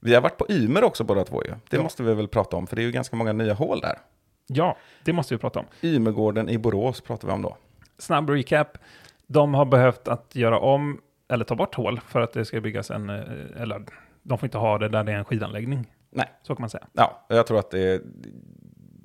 Vi 0.00 0.14
har 0.14 0.22
varit 0.22 0.36
på 0.38 0.46
Ymer 0.48 0.84
också 0.84 1.04
båda 1.04 1.24
två 1.24 1.42
ju. 1.44 1.50
Det 1.70 1.76
Ja. 1.76 1.82
måste 1.82 2.02
vi 2.02 2.14
väl 2.14 2.28
prata 2.28 2.56
om, 2.56 2.66
för 2.66 2.76
det 2.76 2.82
är 2.82 2.84
ju 2.86 2.92
ganska 2.92 3.16
många 3.16 3.32
nya 3.32 3.54
hål 3.54 3.80
där. 3.80 3.98
Ja, 4.46 4.76
det 5.04 5.12
måste 5.12 5.34
vi 5.34 5.38
prata 5.38 5.58
om. 5.58 5.66
Ymergården 5.82 6.48
i 6.48 6.58
Borås 6.58 7.00
pratar 7.00 7.28
vi 7.28 7.34
om 7.34 7.42
då. 7.42 7.56
Snabb 7.98 8.30
recap. 8.30 8.78
De 9.26 9.54
har 9.54 9.64
behövt 9.64 10.08
att 10.08 10.34
göra 10.34 10.58
om 10.58 11.00
eller 11.28 11.44
ta 11.44 11.54
bort 11.54 11.74
hål 11.74 12.00
för 12.08 12.20
att 12.20 12.32
det 12.32 12.44
ska 12.44 12.60
byggas 12.60 12.90
en, 12.90 13.10
eh, 13.10 13.22
eller 13.62 13.82
de 14.22 14.38
får 14.38 14.46
inte 14.46 14.58
ha 14.58 14.78
det 14.78 14.88
där 14.88 15.04
det 15.04 15.12
är 15.12 15.16
en 15.16 15.24
skidanläggning. 15.24 15.92
Nej. 16.10 16.30
Så 16.42 16.54
kan 16.54 16.62
man 16.62 16.70
säga. 16.70 16.86
Ja, 16.92 17.26
jag 17.28 17.46
tror 17.46 17.58
att 17.58 17.70
det, 17.70 18.02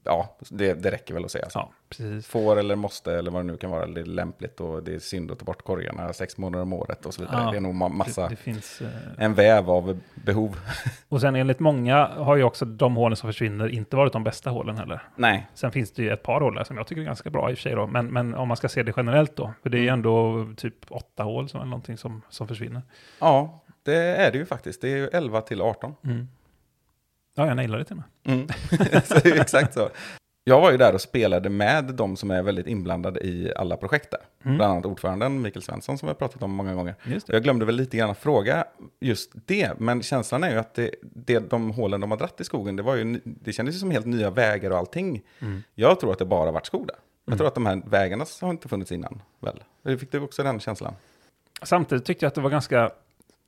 ja, 0.04 0.38
det, 0.50 0.74
det 0.74 0.92
räcker 0.92 1.14
väl 1.14 1.26
att 1.26 1.32
säga 1.32 1.50
så. 1.50 1.60
Ja, 1.60 1.72
precis. 1.90 2.28
Får 2.28 2.60
eller 2.60 2.76
måste 2.76 3.14
eller 3.14 3.32
vad 3.32 3.40
det 3.42 3.48
nu 3.52 3.58
kan 3.58 3.72
vara, 3.72 3.86
det 3.88 4.02
är 4.02 4.06
lämpligt 4.06 4.60
och 4.62 4.84
det 4.84 4.96
är 4.96 5.00
synd 5.00 5.32
att 5.32 5.40
ta 5.40 5.46
bort 5.46 5.62
korgarna 5.64 6.14
sex 6.14 6.38
månader 6.38 6.62
om 6.64 6.74
året 6.74 7.06
och 7.06 7.14
så 7.14 7.22
vidare. 7.22 7.42
Ja, 7.46 7.52
det 7.52 7.58
är 7.58 7.62
nog 7.62 7.74
ma- 7.76 7.90
massa, 7.94 8.22
Det, 8.24 8.30
det 8.30 8.36
finns, 8.36 8.82
eh, 8.82 8.88
en 9.18 9.34
väv 9.34 9.70
av 9.70 10.00
behov. 10.16 10.60
och 11.10 11.22
sen 11.22 11.36
enligt 11.36 11.60
många 11.60 12.06
har 12.08 12.36
ju 12.36 12.44
också 12.44 12.66
de 12.66 12.96
hålen 12.96 13.16
som 13.16 13.30
försvinner 13.30 13.68
inte 13.68 13.96
varit 13.96 14.14
de 14.14 14.24
bästa 14.24 14.50
hålen 14.50 14.78
heller. 14.78 15.02
Nej, 15.16 15.48
Sen 15.54 15.72
finns 15.72 15.92
det 15.92 16.04
ju 16.04 16.12
ett 16.12 16.24
par 16.24 16.42
hål 16.42 16.56
där 16.56 16.64
som 16.64 16.78
jag 16.78 16.88
tycker 16.88 17.02
är 17.02 17.06
ganska 17.06 17.30
bra 17.30 17.50
i 17.52 17.54
och 17.54 17.58
för 17.58 17.62
sig 17.64 17.76
då. 17.76 17.88
Men, 17.88 18.06
men 18.08 18.36
om 18.36 18.48
man 18.48 18.58
ska 18.58 18.70
se 18.70 18.84
det 18.84 18.94
generellt 18.98 19.36
då. 19.36 19.54
För 19.64 19.70
det 19.70 19.78
är 19.78 19.82
ju 19.82 19.88
ändå 19.88 20.46
typ 20.58 20.76
åtta 20.90 21.24
hål 21.24 21.50
som 21.50 21.62
är 21.62 21.66
någonting 21.66 21.98
som, 21.98 22.22
som 22.30 22.48
försvinner. 22.48 22.82
ja, 23.20 23.64
det 23.84 23.96
är 23.96 24.32
det 24.32 24.38
ju 24.38 24.46
faktiskt. 24.46 24.82
Det 24.82 24.92
är 24.94 24.98
ju 24.98 25.08
11 25.08 25.42
till 25.42 25.62
18. 25.62 25.96
Ja, 27.36 27.48
jag 27.48 27.56
nailade 27.56 27.84
det 27.84 27.88
till 27.88 27.98
och 27.98 28.04
med. 28.24 28.36
Mm. 28.36 28.48
exakt 29.42 29.74
så. 29.74 29.90
Jag 30.44 30.62
var 30.62 30.72
ju 30.72 30.78
där 30.78 30.94
och 30.94 31.02
spelade 31.02 31.50
med 31.50 31.84
de 31.84 32.18
som 32.18 32.32
är 32.32 32.42
väldigt 32.44 32.68
inblandade 32.68 33.20
i 33.20 33.54
alla 33.56 33.78
projekt 33.78 34.12
där. 34.12 34.20
Mm. 34.44 34.58
Bland 34.58 34.72
annat 34.72 34.86
ordföranden 34.86 35.42
Mikael 35.42 35.64
Svensson 35.64 35.98
som 35.98 36.08
vi 36.08 36.10
har 36.10 36.16
pratat 36.16 36.44
om 36.44 36.52
många 36.52 36.74
gånger. 36.74 36.96
Jag 37.26 37.44
glömde 37.44 37.66
väl 37.66 37.76
lite 37.76 37.98
grann 37.98 38.10
att 38.10 38.18
fråga 38.18 38.66
just 39.00 39.32
det, 39.34 39.80
men 39.80 40.02
känslan 40.02 40.44
är 40.44 40.52
ju 40.52 40.58
att 40.58 40.74
det, 40.74 40.96
det, 41.02 41.40
de 41.40 41.72
hålen 41.72 42.02
de 42.02 42.12
har 42.12 42.18
dratt 42.18 42.42
i 42.42 42.44
skogen, 42.44 42.76
det, 42.76 42.84
var 42.84 42.96
ju, 42.96 43.22
det 43.24 43.54
kändes 43.54 43.76
ju 43.76 43.80
som 43.80 43.92
helt 43.92 44.06
nya 44.06 44.30
vägar 44.30 44.72
och 44.72 44.78
allting. 44.78 45.22
Mm. 45.40 45.64
Jag 45.76 46.00
tror 46.00 46.12
att 46.12 46.20
det 46.20 46.26
bara 46.26 46.52
varit 46.52 46.66
skog 46.66 46.88
där. 46.88 46.98
Jag 47.26 47.38
tror 47.38 47.48
att 47.48 47.56
de 47.56 47.66
här 47.66 47.82
vägarna 47.86 48.26
har 48.42 48.50
inte 48.50 48.68
funnits 48.68 48.92
innan, 48.92 49.22
väl? 49.40 49.98
Fick 49.98 50.12
du 50.12 50.20
också 50.20 50.44
den 50.44 50.60
känslan? 50.60 50.94
Samtidigt 51.64 52.06
tyckte 52.06 52.26
jag 52.26 52.28
att 52.28 52.36
det 52.36 52.42
var 52.42 52.50
ganska, 52.50 52.92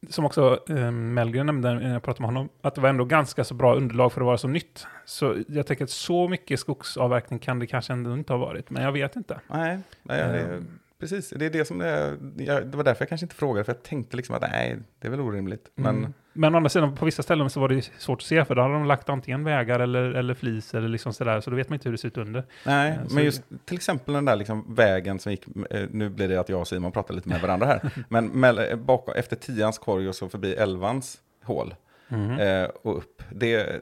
som 0.09 0.25
också 0.25 0.59
eh, 0.69 0.91
Mellgren 0.91 1.45
nämnde 1.45 1.73
när 1.73 1.93
jag 1.93 2.03
pratade 2.03 2.21
med 2.21 2.27
honom, 2.35 2.49
att 2.61 2.75
det 2.75 2.81
var 2.81 2.89
ändå 2.89 3.05
ganska 3.05 3.43
så 3.43 3.53
bra 3.53 3.75
underlag 3.75 4.13
för 4.13 4.21
att 4.21 4.25
vara 4.25 4.37
så 4.37 4.47
nytt. 4.47 4.87
Så 5.05 5.35
jag 5.47 5.67
tänker 5.67 5.83
att 5.83 5.89
så 5.89 6.27
mycket 6.27 6.59
skogsavverkning 6.59 7.39
kan 7.39 7.59
det 7.59 7.67
kanske 7.67 7.93
ändå 7.93 8.13
inte 8.13 8.33
ha 8.33 8.37
varit, 8.37 8.69
men 8.69 8.83
jag 8.83 8.91
vet 8.91 9.15
inte. 9.15 9.39
Nej, 9.47 9.79
nej 10.03 10.17
det, 10.17 10.39
Ehm. 10.39 10.79
Precis. 11.03 11.29
Det 11.29 11.45
är 11.45 11.49
det 11.49 11.65
som 11.65 11.81
är. 11.81 12.17
Jag, 12.37 12.67
det 12.67 12.77
var 12.77 12.83
därför 12.83 13.01
jag 13.01 13.09
kanske 13.09 13.25
inte 13.25 13.35
frågade, 13.35 13.63
för 13.65 13.73
jag 13.73 13.83
tänkte 13.83 14.17
liksom 14.17 14.35
att 14.35 14.41
nej, 14.41 14.77
det 14.99 15.07
är 15.07 15.11
väl 15.11 15.19
orimligt. 15.21 15.71
Men 15.75 15.97
Mm. 15.97 16.13
Men 16.35 16.53
å 16.53 16.57
andra 16.57 16.69
sidan, 16.69 16.95
på 16.95 17.05
vissa 17.05 17.23
ställen 17.23 17.49
så 17.49 17.59
var 17.59 17.69
det 17.69 17.91
svårt 17.97 18.19
att 18.21 18.25
se, 18.25 18.45
för 18.45 18.55
då 18.55 18.61
hade 18.61 18.73
de 18.73 18.85
lagt 18.85 19.09
antingen 19.09 19.43
vägar 19.43 19.79
eller, 19.79 20.01
eller 20.03 20.33
flis 20.33 20.73
eller 20.73 20.87
liksom 20.87 21.13
sådär, 21.13 21.41
så 21.41 21.49
då 21.49 21.55
vet 21.55 21.69
man 21.69 21.73
inte 21.75 21.89
hur 21.89 21.91
det 21.91 21.97
ser 21.97 22.07
ut 22.07 22.17
under. 22.17 22.43
nej, 22.65 22.91
Eh, 22.91 23.07
så- 23.07 23.15
men 23.15 23.23
just 23.23 23.43
till 23.65 23.75
exempel 23.77 24.13
den 24.13 24.25
där 24.25 24.35
liksom 24.35 24.75
vägen 24.75 25.19
som 25.19 25.31
gick, 25.31 25.45
eh, 25.69 25.85
nu 25.91 26.09
blir 26.09 26.27
det 26.27 26.37
att 26.39 26.49
jag 26.49 26.59
och 26.59 26.67
Simon 26.67 26.91
pratar 26.91 27.13
lite 27.13 27.29
med 27.29 27.41
varandra 27.41 27.67
här, 27.67 27.81
men 28.09 28.31
mell- 28.31 28.75
bakom, 28.77 29.13
efter 29.17 29.35
tians 29.35 29.77
korg 29.77 30.07
och 30.09 30.15
så 30.15 30.29
förbi 30.29 30.53
elvans 30.53 31.17
hål 31.43 31.75
eh, 32.39 32.69
och 32.83 32.97
upp, 32.97 33.23
det, 33.31 33.81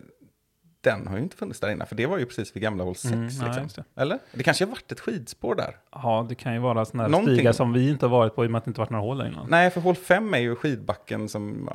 den 0.82 1.08
har 1.08 1.18
ju 1.18 1.24
inte 1.24 1.36
funnits 1.38 1.60
där 1.60 1.70
inne, 1.72 1.86
för 1.86 1.96
det 1.96 2.06
var 2.06 2.18
ju 2.18 2.26
precis 2.26 2.56
vid 2.56 2.64
gamla 2.64 2.84
hål 2.84 2.96
6. 2.96 3.14
Mm, 3.14 3.24
liksom. 3.28 3.84
det. 3.96 4.02
Eller? 4.02 4.20
Det 4.34 4.44
kanske 4.44 4.66
har 4.66 4.70
varit 4.70 4.92
ett 4.92 5.00
skidspår 5.00 5.56
där. 5.56 5.78
Ja, 5.92 6.26
det 6.30 6.36
kan 6.36 6.54
ju 6.54 6.60
vara 6.60 6.86
sådana 6.86 7.04
här 7.04 7.10
Någonting- 7.10 7.36
stigar 7.36 7.52
som 7.52 7.74
vi 7.74 7.90
inte 7.90 8.06
har 8.06 8.12
varit 8.12 8.36
på 8.36 8.44
i 8.44 8.48
och 8.48 8.52
med 8.52 8.58
att 8.60 8.66
det 8.66 8.70
inte 8.70 8.80
varit 8.82 8.90
några 8.90 9.04
hål 9.06 9.18
där 9.18 9.28
innan. 9.28 9.48
Nej, 9.50 9.70
för 9.70 9.82
hål 9.82 9.96
5 9.96 10.34
är 10.34 10.38
ju 10.40 10.56
skidbacken 10.56 11.30
som, 11.30 11.70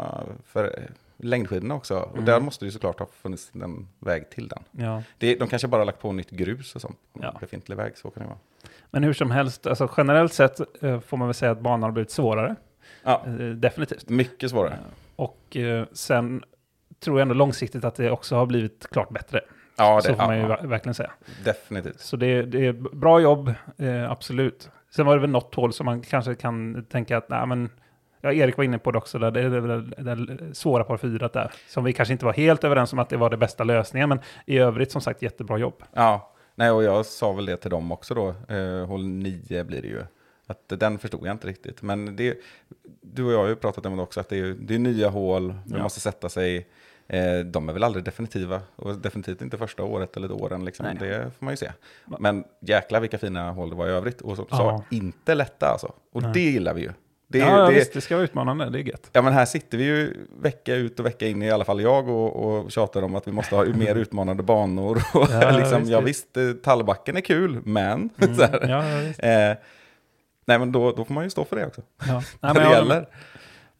för 0.47 0.65
eh, 0.65 0.85
längdskidorna 1.17 1.75
också. 1.75 1.97
Och 1.99 2.13
Mm. 2.13 2.25
där 2.25 2.41
måste 2.41 2.65
det 2.65 2.67
ju 2.67 2.73
såklart 2.73 2.99
ha 2.99 3.07
funnits 3.07 3.51
en 3.55 3.89
väg 3.99 4.31
till 4.31 4.49
den. 4.49 4.63
Ja. 4.71 5.03
Det, 5.19 5.35
de 5.37 5.49
kanske 5.49 5.69
bara 5.69 5.81
har 5.81 5.87
lagt 5.87 6.01
på 6.01 6.13
nytt 6.13 6.31
grus 6.31 6.75
och 6.75 6.81
sånt. 6.81 6.97
på 7.13 7.21
Ja. 7.23 7.37
Befintlig 7.41 7.77
väg, 7.77 7.99
så 7.99 8.11
kan 8.11 8.23
det 8.23 8.29
vara. 8.29 8.39
Men 8.91 9.03
hur 9.05 9.13
som 9.13 9.31
helst, 9.31 9.67
alltså 9.67 9.91
generellt 9.97 10.33
sett 10.33 10.83
eh, 10.85 11.01
får 11.01 11.17
man 11.17 11.29
väl 11.29 11.35
säga 11.35 11.51
att 11.53 11.61
banan 11.61 11.83
har 11.83 11.91
blivit 11.91 12.11
svårare. 12.11 12.57
Ja, 13.03 13.23
Eh, 13.27 13.33
definitivt. 13.35 14.09
mycket 14.09 14.51
svårare. 14.51 14.79
Och 15.17 15.57
sen 15.93 16.45
tror 17.07 17.19
jag 17.19 17.23
ändå 17.23 17.35
långsiktigt 17.35 17.85
att 17.85 17.95
det 17.95 18.11
också 18.11 18.37
har 18.37 18.47
blivit 18.47 18.87
klart 18.91 19.09
bättre. 19.11 19.41
Ja, 19.77 20.01
så 20.01 20.09
det, 20.09 20.15
får 20.15 20.23
ja, 20.23 20.27
man 20.27 20.37
ju 20.37 20.43
ja, 20.43 20.49
ver- 20.49 20.67
verkligen 20.67 20.95
säga. 20.95 21.11
definitivt. 21.45 22.01
Så 22.01 22.17
det, 22.17 22.43
det 22.43 22.67
är 22.67 22.73
bra 22.73 23.21
jobb, 23.21 23.53
eh, 23.79 24.11
absolut. 24.11 24.71
Sen 24.91 25.07
var 25.07 25.15
det 25.15 25.21
väl 25.21 25.31
något 25.31 25.55
hål 25.55 25.73
som 25.73 25.85
man 25.87 26.03
kanske 26.03 26.35
kan 26.35 26.85
tänka 26.85 27.17
att, 27.17 27.29
nej 27.29 27.47
men, 27.47 27.71
ja, 28.21 28.33
Erik 28.33 28.57
var 28.57 28.65
inne 28.65 28.79
på 28.79 28.91
det 28.91 28.99
också, 28.99 29.19
där, 29.19 29.31
det 29.31 29.41
är 29.41 29.49
väl 29.49 30.27
det, 30.27 30.55
svåra 30.55 30.85
par 30.85 30.97
fyra 30.97 31.29
där, 31.29 31.53
som 31.69 31.85
vi 31.85 31.93
kanske 31.93 32.13
inte 32.13 32.25
var 32.25 32.33
helt 32.33 32.65
överens 32.65 32.93
om 32.93 32.99
att 32.99 33.09
det 33.09 33.17
var 33.17 33.31
det 33.31 33.37
bästa 33.37 33.65
lösningen, 33.65 34.09
men 34.09 34.19
i 34.47 34.59
övrigt 34.59 34.93
som 34.93 35.01
sagt 35.01 35.23
jättebra 35.23 35.59
jobb. 35.59 35.83
Ja, 35.93 36.33
nej, 36.55 36.71
och 36.71 36.83
jag 36.83 37.07
sa 37.07 37.33
väl 37.33 37.47
det 37.47 37.57
till 37.57 37.71
dem 37.71 37.93
också 37.93 38.15
då. 38.15 38.29
Eh, 38.55 38.87
hål 38.87 39.05
9 39.07 39.65
blir 39.65 39.83
det 39.83 39.89
ju. 39.89 40.03
Att 40.47 40.73
den 40.81 40.99
förstod 40.99 41.27
jag 41.27 41.33
inte 41.35 41.49
riktigt. 41.49 41.83
Men 41.83 42.17
det, 42.17 42.39
du 43.03 43.25
och 43.25 43.33
jag 43.33 43.39
har 43.39 43.49
ju 43.49 43.57
pratat 43.57 43.87
om 43.87 43.97
det 43.97 44.03
också, 44.03 44.21
att 44.21 44.29
det 44.29 44.39
är, 44.39 44.57
det 44.61 44.75
är 44.75 44.79
nya 44.79 45.09
hål, 45.09 45.55
de 45.65 45.77
Ja. 45.77 45.83
måste 45.83 46.01
sätta 46.01 46.29
sig. 46.29 46.67
Eh, 47.09 47.39
de 47.39 47.69
är 47.69 47.73
väl 47.73 47.85
aldrig 47.85 48.05
definitiva, 48.05 48.61
och 48.77 48.99
definitivt 48.99 49.43
inte 49.43 49.59
första 49.59 49.83
året 49.83 50.17
eller 50.17 50.33
åren, 50.33 50.65
liksom. 50.65 50.87
Nej. 50.87 50.97
det 51.01 51.31
får 51.39 51.45
man 51.45 51.53
ju 51.53 51.57
se. 51.57 51.73
Men 52.05 52.45
jäkla 52.61 53.01
vilka 53.01 53.19
fina 53.19 53.51
hål 53.51 53.71
det 53.71 53.77
var 53.77 53.87
i 53.87 53.91
övrigt. 53.91 54.21
Och 54.21 54.37
som 54.37 54.47
sa, 54.51 54.85
inte 54.91 55.35
lätta 55.35 55.67
alltså. 55.69 55.93
Och 56.13 56.23
Nej. 56.23 56.31
det 56.35 56.41
gillar 56.41 56.75
vi 56.75 56.83
ju. 56.83 56.91
Det, 57.29 57.39
ja, 57.39 57.59
ja, 57.59 57.67
det, 57.67 57.75
visst, 57.75 57.93
det 57.93 58.01
ska 58.01 58.15
vara 58.15 58.25
utmanande, 58.25 58.71
det 58.71 58.79
är 58.79 58.83
gött. 58.83 59.11
Ja 59.13 59.23
men 59.23 59.33
här 59.33 59.45
sitter 59.45 59.79
vi 59.79 59.85
ju 59.85 60.27
vecka 60.41 60.75
ut 60.75 61.01
och 61.01 61.07
vecka 61.07 61.27
in, 61.27 61.43
i 61.43 61.51
alla 61.51 61.65
fall 61.65 61.81
jag, 61.81 62.09
och, 62.09 62.37
och 62.37 62.71
tjatar 62.73 63.03
om 63.03 63.15
att 63.15 63.29
vi 63.29 63.33
måste 63.33 63.55
ha 63.57 63.65
mer 63.75 63.95
utmanande 63.95 64.43
banor. 64.43 65.03
Och 65.15 65.27
Ja, 65.31 65.51
liksom, 65.59 65.81
visst, 65.81 65.93
ja 65.93 66.01
visst. 66.01 66.37
eh, 66.37 66.53
tallbacken 66.53 67.17
är 67.17 67.21
kul, 67.21 67.61
men... 67.65 68.11
Mm, 68.19 68.71
ja, 68.71 68.83
eh, 69.29 69.57
nej 70.47 70.59
men 70.59 70.73
då, 70.73 70.93
då 70.93 71.05
får 71.05 71.15
man 71.15 71.25
ju 71.25 71.31
stå 71.31 71.45
för 71.45 71.57
det 71.57 71.67
också. 71.67 71.83
Ja. 72.09 72.23
Nej, 72.41 72.55
När 72.55 72.65
det 72.65 72.71
gäller. 72.71 73.07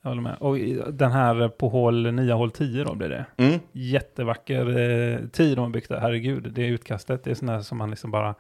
Jag 0.07 0.17
håller 0.17 0.23
med. 0.23 0.37
Och 0.41 0.59
den 0.95 1.13
här 1.13 1.49
på 1.49 1.69
hål 1.69 2.13
9, 2.13 2.33
hål 2.33 2.51
10 2.51 2.85
då 2.85 2.95
blir 2.95 3.09
det. 3.09 3.25
Mm. 3.37 3.59
Jättevacker 3.73 4.67
eh, 4.69 5.19
tid 5.29 5.57
de 5.57 5.61
har 5.61 5.69
byggt 5.69 5.89
där, 5.89 6.01
herregud. 6.01 6.53
Det 6.55 6.67
utkastet, 6.67 7.25
det 7.25 7.31
är 7.31 7.35
sånt 7.35 7.49
där 7.51 7.61
som 7.61 7.79
man 7.79 7.91
liksom 7.91 8.11
bara 8.11 8.35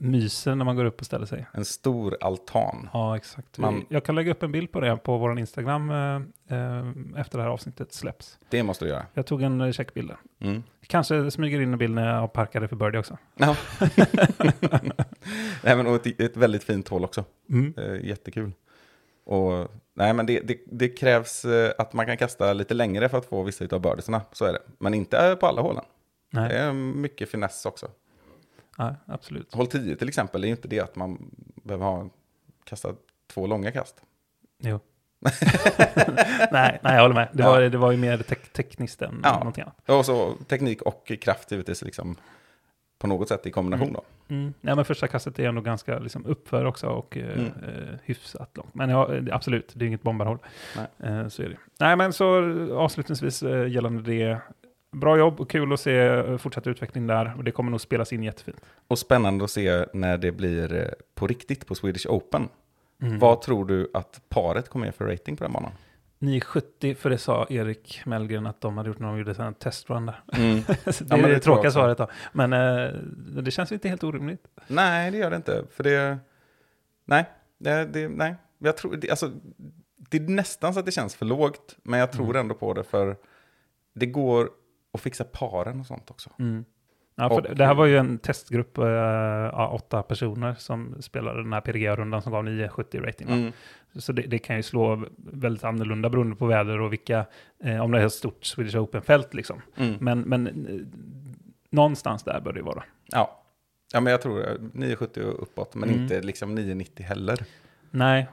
myser 0.00 0.54
när 0.54 0.64
man 0.64 0.76
går 0.76 0.84
upp 0.84 1.00
och 1.00 1.06
ställer 1.06 1.26
sig. 1.26 1.46
En 1.52 1.64
stor 1.64 2.16
altan. 2.20 2.88
Ja, 2.92 3.16
exakt. 3.16 3.58
Man- 3.58 3.84
Jag 3.88 4.04
kan 4.04 4.14
lägga 4.14 4.30
upp 4.30 4.42
en 4.42 4.52
bild 4.52 4.72
på 4.72 4.80
det 4.80 4.96
på 4.96 5.18
vår 5.18 5.38
Instagram 5.38 5.90
eh, 5.90 5.96
eh, 6.58 6.86
efter 7.16 7.38
det 7.38 7.42
här 7.44 7.50
avsnittet 7.50 7.92
släpps. 7.92 8.38
Det 8.48 8.62
måste 8.62 8.84
du 8.84 8.88
göra. 8.88 9.06
Jag 9.14 9.26
tog 9.26 9.42
en 9.42 9.60
eh, 9.60 9.72
checkbild 9.72 10.08
där. 10.08 10.48
Mm. 10.48 10.62
Kanske 10.86 11.30
smyger 11.30 11.60
in 11.60 11.72
en 11.72 11.78
bild 11.78 11.94
när 11.94 12.14
jag 12.14 12.32
parkade 12.32 12.68
för 12.68 12.76
birdie 12.76 12.98
också. 12.98 13.18
Ja. 13.36 13.56
nej, 15.64 15.76
men, 15.76 15.86
och 15.86 16.06
ett, 16.06 16.20
ett 16.20 16.36
väldigt 16.36 16.64
fint 16.64 16.88
hål 16.88 17.04
också. 17.04 17.24
Mm. 17.50 17.74
Eh, 17.76 18.06
jättekul. 18.08 18.52
Och, 19.26 19.68
nej, 19.98 20.12
men 20.14 20.26
det, 20.26 20.40
det, 20.40 20.58
det 20.66 20.88
krävs 20.88 21.44
eh, 21.44 21.72
att 21.78 21.92
man 21.92 22.06
kan 22.06 22.16
kasta 22.16 22.52
lite 22.52 22.74
längre 22.74 23.08
för 23.08 23.18
att 23.18 23.26
få 23.26 23.42
vissa 23.42 23.64
av 23.72 23.80
birdisarna. 23.80 24.22
Så 24.32 24.44
är 24.44 24.52
det. 24.52 24.62
Men 24.78 24.94
inte 24.94 25.18
eh, 25.18 25.34
på 25.34 25.46
alla 25.46 25.62
hålen. 25.62 25.84
Nej, 26.30 26.48
Det 26.48 26.58
är 26.58 26.72
mycket 26.72 27.30
finess 27.30 27.66
också. 27.66 27.88
nej, 28.78 28.94
absolut. 29.06 29.54
Håll 29.54 29.66
10 29.66 29.96
till 29.96 30.08
exempel, 30.08 30.40
det 30.40 30.46
är 30.46 30.48
ju 30.48 30.54
inte 30.56 30.68
det 30.68 30.80
att 30.80 30.96
man 30.96 31.30
behöver 31.64 31.84
ha 31.86 32.08
kasta 32.64 32.94
två 33.34 33.46
långa 33.46 33.70
kast. 33.72 34.02
Jo. 34.58 34.80
nej, 36.52 36.80
nej, 36.82 36.94
jag 36.94 37.02
håller 37.02 37.14
med. 37.14 37.28
Det, 37.32 37.42
Ja. 37.42 37.50
var, 37.50 37.60
det 37.60 37.78
var 37.78 37.90
ju 37.92 37.96
mer 37.98 38.18
tek 38.18 38.52
tekniskt 38.52 39.02
än 39.02 39.20
Ja. 39.24 39.38
någonting 39.38 39.62
annat. 39.62 39.88
Och 39.90 40.06
så 40.06 40.34
teknik 40.48 40.82
och 40.82 41.12
kraft 41.20 41.50
givetvis 41.50 41.82
liksom 41.82 42.16
på 42.98 43.06
något 43.06 43.28
sätt 43.28 43.46
i 43.46 43.50
kombination 43.50 43.92
då. 43.92 44.02
Mm. 44.28 44.54
Nej, 44.60 44.76
men 44.76 44.84
första 44.84 45.08
kastet 45.08 45.38
är 45.38 45.48
ändå 45.48 45.60
ganska 45.60 45.98
liksom, 45.98 46.26
uppför 46.26 46.64
också 46.64 46.86
och 46.86 47.16
eh, 47.16 47.24
Mm. 47.32 47.46
eh, 47.46 47.94
hyfsat 48.04 48.50
långt. 48.56 48.74
Men 48.74 48.90
ja, 48.90 49.06
det- 49.06 49.32
absolut, 49.34 49.72
det 49.74 49.84
är 49.84 49.86
inget 49.86 50.02
bombarhåll. 50.02 50.38
Eh, 50.98 51.28
så 51.28 51.42
är 51.42 51.48
det. 51.48 51.56
Nej, 51.80 51.96
men 51.96 52.12
så 52.12 52.26
avslutningsvis 52.72 53.42
eh, 53.42 53.68
gällande 53.68 54.02
det. 54.02 54.38
Bra 54.92 55.18
jobb 55.18 55.40
och 55.40 55.50
kul 55.50 55.72
att 55.72 55.80
se 55.80 55.96
eh, 55.98 56.36
fortsatt 56.36 56.66
utveckling 56.66 57.06
där. 57.06 57.34
Och 57.38 57.44
det 57.44 57.50
kommer 57.50 57.70
nog 57.70 57.80
spelas 57.80 58.12
in 58.12 58.22
jättefint. 58.22 58.60
Och 58.88 58.98
spännande 58.98 59.44
att 59.44 59.50
se 59.50 59.84
när 59.92 60.18
det 60.18 60.32
blir 60.32 60.74
eh, 60.74 60.84
på 61.14 61.26
riktigt 61.26 61.66
på 61.66 61.74
Swedish 61.74 62.06
Open. 62.06 62.48
Mm. 63.02 63.18
Vad 63.18 63.42
tror 63.42 63.64
du 63.64 63.90
att 63.94 64.20
paret 64.28 64.68
kommer 64.68 64.86
ge 64.86 64.92
för 64.92 65.04
rating 65.06 65.36
på 65.36 65.44
den 65.44 65.52
banan? 65.52 65.70
970, 66.18 66.94
för 66.94 67.10
det 67.10 67.18
sa 67.18 67.46
Erik 67.50 68.02
Mellgren 68.06 68.46
att 68.46 68.60
de 68.60 68.76
hade 68.76 68.88
gjort 68.88 68.98
när 68.98 69.06
de 69.08 69.18
gjorde 69.18 69.42
en 69.44 69.54
testrun 69.54 70.06
där. 70.06 70.20
Mm. 70.32 70.60
Det 70.66 71.00
Ja, 71.00 71.16
är 71.16 71.20
men 71.20 71.22
det, 71.22 71.28
det 71.34 71.40
tråkiga 71.40 71.70
svaret 71.70 71.98
då. 71.98 72.08
Men 72.32 72.52
eh, 72.52 72.92
det 73.42 73.50
känns 73.50 73.72
inte 73.72 73.88
helt 73.88 74.04
orimligt. 74.04 74.46
Nej, 74.66 75.10
det 75.10 75.16
gör 75.18 75.30
det 75.30 75.36
inte. 75.36 75.64
För 75.70 75.84
det... 75.84 76.18
Nej, 77.04 77.24
det, 77.58 77.84
det, 77.84 78.08
nej. 78.08 78.34
Jag 78.58 78.76
tror, 78.76 78.96
det, 78.96 79.10
alltså, 79.10 79.30
det 79.96 80.16
är 80.16 80.20
nästan 80.20 80.74
så 80.74 80.80
att 80.80 80.86
det 80.86 80.92
känns 80.92 81.14
för 81.14 81.26
lågt. 81.26 81.76
Men 81.82 82.00
jag 82.00 82.12
tror 82.12 82.24
Mm. 82.30 82.36
ändå 82.40 82.54
på 82.54 82.72
det 82.74 82.84
för 82.84 83.16
det 83.94 84.06
går 84.06 84.50
att 84.92 85.00
fixa 85.00 85.24
paren 85.24 85.80
och 85.80 85.86
sånt 85.86 86.10
också. 86.10 86.30
Ja, 87.20 87.28
för 87.28 87.36
Och- 87.50 87.56
det- 87.56 87.66
här 87.66 87.74
var 87.74 87.86
ju 87.86 87.96
en 87.98 88.18
testgrupp, 88.18 88.78
eh, 88.78 88.84
ja, 88.86 89.68
åtta 89.68 90.02
personer 90.02 90.54
som 90.58 91.02
spelade 91.02 91.42
den 91.42 91.52
här 91.52 91.60
PDG-rundan 91.60 92.22
som 92.22 92.32
gav 92.32 92.44
970 92.44 93.00
rating. 93.00 93.28
Mm. 93.28 93.52
Så 93.94 94.12
det, 94.12 94.22
det 94.22 94.38
kan 94.38 94.56
ju 94.56 94.62
slå 94.62 95.04
väldigt 95.16 95.64
annorlunda 95.64 96.08
beroende 96.10 96.36
på 96.36 96.46
väder 96.46 96.80
och 96.80 96.92
vilka, 96.92 97.26
eh, 97.64 97.80
om 97.84 97.90
det 97.90 98.00
är 98.00 98.06
ett 98.06 98.12
stort 98.12 98.44
Swedish 98.44 98.76
Open-fält 98.76 99.34
liksom. 99.34 99.62
Mm. 99.76 99.94
Men, 100.00 100.20
men 100.20 100.46
eh, 100.46 100.80
någonstans 101.70 102.22
där 102.22 102.40
bör 102.40 102.52
det 102.52 102.58
ju 102.58 102.64
vara. 102.64 102.82
Ja. 103.06 103.42
ja, 103.92 104.00
men 104.00 104.10
jag 104.10 104.22
tror 104.22 104.48
eh, 104.48 104.54
970 104.72 105.22
och 105.24 105.42
uppåt. 105.42 105.74
Men 105.74 105.88
Mm. 105.88 106.02
inte 106.02 106.20
liksom 106.20 106.54
990 106.54 107.06
heller. 107.06 107.38
Nej, 107.90 108.28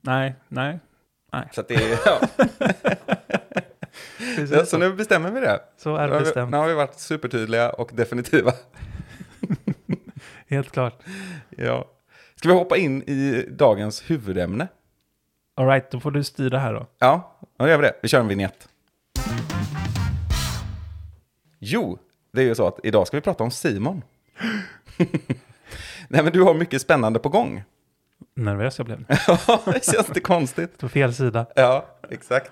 nej, 0.00 0.34
nej. 0.48 0.78
Nej. 1.32 1.48
Så, 1.52 1.62
det 1.68 1.74
är, 1.74 1.98
ja. 2.06 2.20
Precis 4.40 4.56
Ja, 4.56 4.64
så 4.66 4.78
nu 4.78 4.92
bestämmer 4.92 5.30
vi 5.30 5.40
det. 5.40 5.60
så 5.76 5.96
Nu 5.96 5.98
är 6.02 6.08
det 6.08 6.14
vi, 6.18 6.20
bestämt. 6.20 6.50
nu 6.50 6.56
har 6.56 6.68
vi 6.68 6.74
varit 6.74 6.98
supertydliga 6.98 7.70
och 7.70 7.90
definitiva. 7.94 8.52
Helt 10.48 10.70
klart. 10.72 11.02
Ja. 11.50 11.84
Ska 12.36 12.48
vi 12.48 12.54
hoppa 12.54 12.76
in 12.76 13.02
i 13.02 13.46
dagens 13.50 14.10
huvudämne? 14.10 14.68
All 15.56 15.66
right, 15.66 15.90
då 15.90 16.00
får 16.00 16.10
du 16.10 16.24
styra 16.24 16.58
här 16.58 16.72
då. 16.74 16.86
Ja, 16.98 17.36
då 17.58 17.68
gör 17.68 17.76
vi 17.76 17.82
det. 17.82 17.94
Vi 18.02 18.08
kör 18.08 18.20
en 18.20 18.28
vignett. 18.28 18.68
Jo, 21.58 21.98
det 22.32 22.40
är 22.40 22.44
ju 22.44 22.54
så 22.54 22.66
att 22.66 22.78
idag 22.82 23.06
ska 23.06 23.16
vi 23.16 23.20
prata 23.20 23.44
om 23.44 23.50
Simon. 23.50 24.02
Nej, 26.08 26.22
men 26.24 26.32
du 26.32 26.42
har 26.42 26.54
mycket 26.54 26.82
spännande 26.82 27.18
på 27.18 27.28
gång. 27.28 27.62
Nervös 28.34 28.78
jag 28.78 28.86
blev. 28.86 29.04
Ja, 29.26 29.60
det 29.64 29.84
känns 29.84 30.08
inte 30.08 30.20
konstigt. 30.20 30.78
På 30.78 30.88
fel 30.88 31.14
sida. 31.14 31.46
Ja, 31.56 31.86
exakt. 32.10 32.50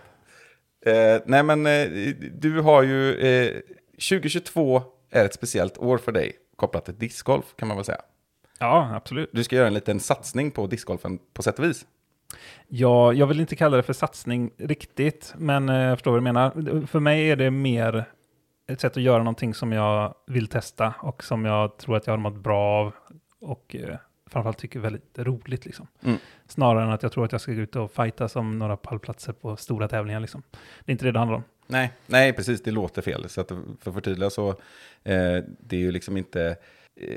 Eh, 0.89 1.21
nej, 1.27 1.43
men 1.43 1.67
eh, 1.67 2.15
du 2.33 2.61
har 2.61 2.83
ju... 2.83 3.15
Eh, 3.15 3.61
2022 3.93 4.83
är 5.11 5.25
ett 5.25 5.35
speciellt 5.35 5.79
år 5.79 5.99
för 5.99 6.13
dig, 6.13 6.33
kopplat 6.57 6.85
till 6.85 6.99
discgolf 6.99 7.55
kan 7.57 7.69
man 7.69 7.77
väl 7.77 7.85
säga. 7.85 8.01
Ja, 8.59 8.91
absolut. 8.95 9.31
Du 9.33 9.45
ska 9.45 9.57
göra 9.57 9.67
en 9.67 9.75
liten 9.75 10.01
satsning 10.01 10.51
på 10.51 10.67
discgolfen 10.67 11.19
på 11.35 11.43
sätt 11.43 11.59
och 11.59 11.65
vis. 11.65 11.87
Ja, 12.69 13.13
jag 13.13 13.27
vill 13.27 13.41
inte 13.41 13.57
kalla 13.57 13.77
det 13.77 13.83
för 13.83 13.93
satsning 13.93 14.51
riktigt, 14.59 15.35
men 15.39 15.69
eh, 15.69 15.77
jag 15.77 15.99
förstår 15.99 16.11
vad 16.11 16.21
du 16.21 16.25
menar. 16.25 16.87
För 16.87 17.01
mig 17.01 17.31
är 17.31 17.37
det 17.37 17.51
mer 17.51 18.05
ett 18.69 18.81
sätt 18.81 18.97
att 18.97 19.03
göra 19.03 19.19
någonting 19.19 19.55
som 19.55 19.73
jag 19.73 20.15
vill 20.27 20.47
testa 20.47 20.95
och 21.01 21.25
som 21.25 21.45
jag 21.45 21.77
tror 21.77 21.97
att 21.97 22.07
jag 22.07 22.13
har 22.13 22.19
mått 22.19 22.37
bra 22.37 22.81
av 22.81 22.95
och 23.41 23.77
eh, 23.77 23.97
framförallt 24.29 24.59
tycker 24.59 24.79
är 24.79 24.83
väldigt 24.83 25.19
roligt. 25.19 25.67
Liksom. 25.67 25.87
Mm. 26.05 26.19
Snarare 26.47 26.85
än 26.85 26.91
att 26.91 27.03
jag 27.03 27.13
tror 27.13 27.25
att 27.25 27.33
jag 27.33 27.41
ska 27.41 27.53
gå 27.53 27.61
ut 27.61 27.77
och 27.77 27.93
fighta 27.93 28.29
som 28.29 28.59
några 28.59 28.77
pallplatser 28.77 29.33
på 29.33 29.57
stora 29.57 29.89
tävlingar. 29.89 30.21
Liksom. 30.21 30.43
Det 30.85 30.91
är 30.91 30.93
inte 30.93 31.05
det 31.05 31.13
det 31.13 31.19
handlar 31.19 31.37
om. 31.37 31.45
Nej, 31.67 31.93
nej, 32.07 32.33
precis, 32.33 32.63
det 32.63 32.71
låter 32.71 33.03
fel. 33.03 33.29
Så 33.29 33.41
att 33.41 33.49
för 33.49 33.91
att 33.91 33.95
förtydliga 33.95 34.31
så, 34.31 34.49
eh, 34.49 34.57
det 35.61 35.77
är 35.77 35.81
ju 35.81 35.93
liksom 35.93 36.17
inte 36.17 36.57
eh, 37.01 37.17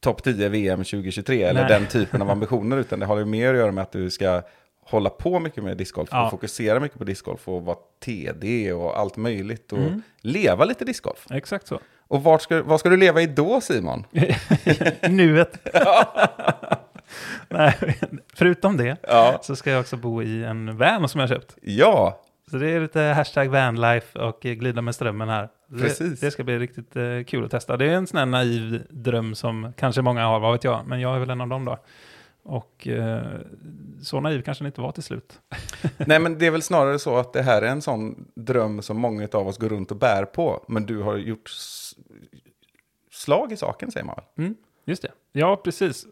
topp 0.00 0.22
10 0.22 0.48
VM 0.48 0.78
2023 0.84 1.42
eller 1.42 1.60
Nej. 1.60 1.68
den 1.80 1.86
typen 1.88 2.22
av 2.22 2.30
ambitioner, 2.36 2.76
utan 2.76 3.00
det 3.00 3.06
har 3.06 3.18
ju 3.18 3.24
mer 3.24 3.50
att 3.54 3.58
göra 3.58 3.72
med 3.72 3.82
att 3.82 3.92
du 3.92 4.10
ska 4.10 4.42
hålla 4.80 5.10
på 5.10 5.40
mycket 5.40 5.64
med 5.64 5.76
discgolf 5.76 6.08
Ja. 6.12 6.24
och 6.24 6.30
fokusera 6.30 6.80
mycket 6.80 6.98
på 6.98 7.04
discgolf 7.04 7.48
och 7.48 7.64
vara 7.64 7.76
TD 8.00 8.72
och 8.72 8.98
allt 8.98 9.16
möjligt 9.16 9.72
och 9.72 9.78
Mm. 9.78 10.02
leva 10.20 10.64
lite 10.64 10.84
discgolf. 10.84 11.26
Exakt 11.30 11.66
så. 11.66 11.80
Och 12.08 12.22
vart 12.22 12.42
ska, 12.42 12.62
vad 12.62 12.80
ska 12.80 12.88
du 12.88 12.96
leva 12.96 13.22
i 13.22 13.26
då, 13.26 13.60
Simon? 13.60 14.04
Nuet. 15.08 15.68
Nej, 17.48 17.98
förutom 18.34 18.76
det 18.76 18.96
Ja, 19.02 19.38
så 19.42 19.56
ska 19.56 19.70
jag 19.70 19.80
också 19.80 19.96
bo 19.96 20.22
i 20.22 20.44
en 20.44 20.76
van 20.76 21.08
som 21.08 21.20
jag 21.20 21.28
har 21.28 21.34
köpt. 21.34 21.56
ja, 21.62 22.20
Så 22.50 22.56
det 22.56 22.70
är 22.70 22.80
lite 22.80 23.00
hashtag 23.00 23.48
vanlife 23.48 24.18
och 24.18 24.40
glida 24.40 24.82
med 24.82 24.94
strömmen 24.94 25.28
här. 25.28 25.48
Det, 25.68 25.82
Precis. 25.82 26.20
det 26.20 26.30
ska 26.30 26.44
bli 26.44 26.58
riktigt 26.58 26.96
eh, 26.96 27.02
kul 27.26 27.44
att 27.44 27.50
testa. 27.50 27.76
Det 27.76 27.84
är 27.84 27.94
en 27.94 28.06
sån 28.06 28.18
här 28.18 28.26
naiv 28.26 28.82
dröm 28.90 29.34
som 29.34 29.72
kanske 29.76 30.02
många 30.02 30.26
har, 30.26 30.40
vad 30.40 30.52
vet 30.52 30.64
jag. 30.64 30.86
Men 30.86 31.00
jag 31.00 31.14
är 31.14 31.18
väl 31.18 31.30
en 31.30 31.40
av 31.40 31.48
dem 31.48 31.64
då. 31.64 31.78
Och 32.48 32.88
eh, 32.88 33.26
så 34.02 34.20
naiv 34.20 34.42
kanske 34.42 34.64
den 34.64 34.66
inte 34.66 34.80
var 34.80 34.92
till 34.92 35.02
slut. 35.02 35.40
Nej, 36.06 36.18
men 36.18 36.38
det 36.38 36.46
är 36.46 36.50
väl 36.50 36.62
snarare 36.62 36.98
så 36.98 37.16
att 37.16 37.32
det 37.32 37.42
här 37.42 37.62
är 37.62 37.66
en 37.66 37.82
sån 37.82 38.28
dröm 38.34 38.82
som 38.82 39.00
många 39.00 39.28
av 39.32 39.48
oss 39.48 39.58
går 39.58 39.68
runt 39.68 39.90
och 39.90 39.96
bär 39.96 40.24
på, 40.24 40.64
men 40.68 40.86
du 40.86 41.02
har 41.02 41.16
gjort 41.16 41.50
slag 43.10 43.52
i 43.52 43.56
saken, 43.56 43.90
säger 43.90 44.06
man 44.06 44.14
väl? 44.16 44.44
Mm, 44.46 44.56
just 44.84 45.02
det. 45.02 45.12
Ja, 45.32 45.56
precis. 45.56 46.06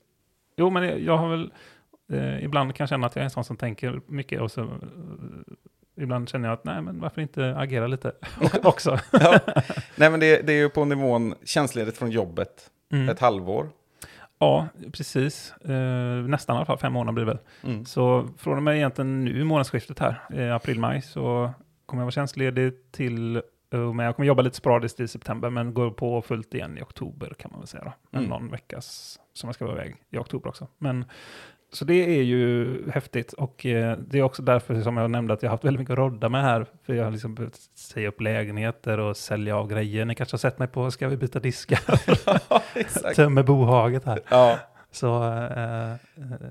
Jo, 0.57 0.71
men 0.71 1.05
jag 1.05 1.17
har 1.17 1.29
väl... 1.29 1.53
Eh, 2.13 2.45
ibland 2.45 2.75
kan 2.75 2.85
jag 2.85 2.89
känna 2.89 3.07
att 3.07 3.17
jag 3.17 3.21
är 3.21 3.25
en 3.25 3.31
sån 3.31 3.45
som 3.45 3.57
tänker 3.57 4.01
mycket 4.07 4.41
och 4.41 4.51
så... 4.53 4.61
Eh, 4.61 4.69
ibland 5.97 6.29
känner 6.29 6.49
jag 6.49 6.55
att 6.55 6.65
nej, 6.65 6.83
men 6.83 7.01
varför 7.01 7.21
inte 7.23 7.57
agera 7.57 7.87
lite 7.87 8.13
också? 8.63 8.99
Ja. 9.13 9.39
Nej, 9.97 10.11
men 10.11 10.21
det, 10.21 10.47
det 10.47 10.53
är 10.53 10.57
ju 10.57 10.69
på 10.69 10.85
nivån 10.85 11.35
tjänstledigt 11.45 11.99
från 11.99 12.11
jobbet, 12.11 12.71
Mm. 12.93 13.09
ett 13.09 13.19
halvår. 13.21 13.69
Ja, 14.45 14.69
precis. 14.93 15.53
Eh, 15.65 16.23
nästan 16.29 16.55
i 16.55 16.57
alla 16.57 16.67
fall, 16.67 16.79
fem 16.79 16.93
månader 16.93 17.13
blir 17.15 17.25
det 17.25 17.31
väl. 17.33 17.41
Mm. 17.73 17.85
Så 17.85 18.29
från 18.39 18.57
och 18.57 18.63
med 18.63 18.77
egentligen 18.77 19.25
nu 19.25 19.41
i 19.41 19.45
månadsskiftet 19.45 19.99
här, 19.99 20.21
i 20.35 20.51
april-maj, 20.51 21.03
så 21.03 21.51
kommer 21.87 22.01
jag 22.03 22.05
vara 22.05 22.11
tjänstledig 22.13 22.73
till, 22.93 23.37
eh, 23.37 23.93
men 23.95 24.07
jag 24.07 24.17
kommer 24.17 24.27
jobba 24.27 24.43
lite 24.43 24.57
sporadiskt 24.57 25.01
i 25.01 25.09
september, 25.09 25.51
men 25.51 25.75
går 25.75 25.91
på 25.91 26.23
fullt 26.23 26.55
igen 26.55 26.79
i 26.79 26.83
oktober 26.83 27.33
kan 27.39 27.51
man 27.51 27.61
väl 27.61 27.67
säga 27.67 27.85
då. 27.85 27.93
Men 28.11 28.25
Mm. 28.25 28.31
någon 28.31 28.51
veckas 28.51 29.19
som 29.33 29.49
jag 29.49 29.55
ska 29.55 29.65
vara 29.67 29.77
iväg 29.77 29.97
i 30.11 30.19
oktober 30.19 30.49
också. 30.49 30.69
Men, 30.79 31.05
så 31.75 31.85
det 31.85 32.19
är 32.19 32.23
ju 32.23 32.69
häftigt 32.91 33.33
och 33.33 33.67
eh, 33.67 33.99
det 33.99 34.19
är 34.19 34.23
också 34.23 34.43
därför 34.43 34.83
som 34.83 34.97
jag 34.97 35.11
nämnde 35.11 35.35
att 35.35 35.43
jag 35.43 35.51
har 35.51 35.55
haft 35.55 35.65
väldigt 35.65 35.81
mycket 35.81 35.93
att 35.93 35.99
rodda 35.99 36.29
med 36.29 36.43
här, 36.43 36.67
för 36.87 36.95
jag 36.95 37.05
har 37.05 37.11
liksom 37.11 37.35
behövt 37.35 37.57
säga 37.75 38.09
upp 38.09 38.21
lägenheter 38.21 38.99
och 38.99 39.17
sälja 39.17 39.57
av 39.57 39.69
grejer. 39.69 40.05
Ni 40.05 40.15
kanske 40.15 40.35
har 40.35 40.39
sett 40.39 40.59
mig 40.59 40.69
på 40.69 40.91
Ska 40.91 41.09
vi 41.09 41.17
byta 41.17 41.41
diskar? 41.41 41.81
Ja. 43.03 43.13
Tömmer 43.17 43.43
bohaget 43.43 44.05
här. 44.05 44.21
Ja, 44.29 44.59
Så 44.91 45.25
eh, 45.33 45.91
eh, 45.93 45.97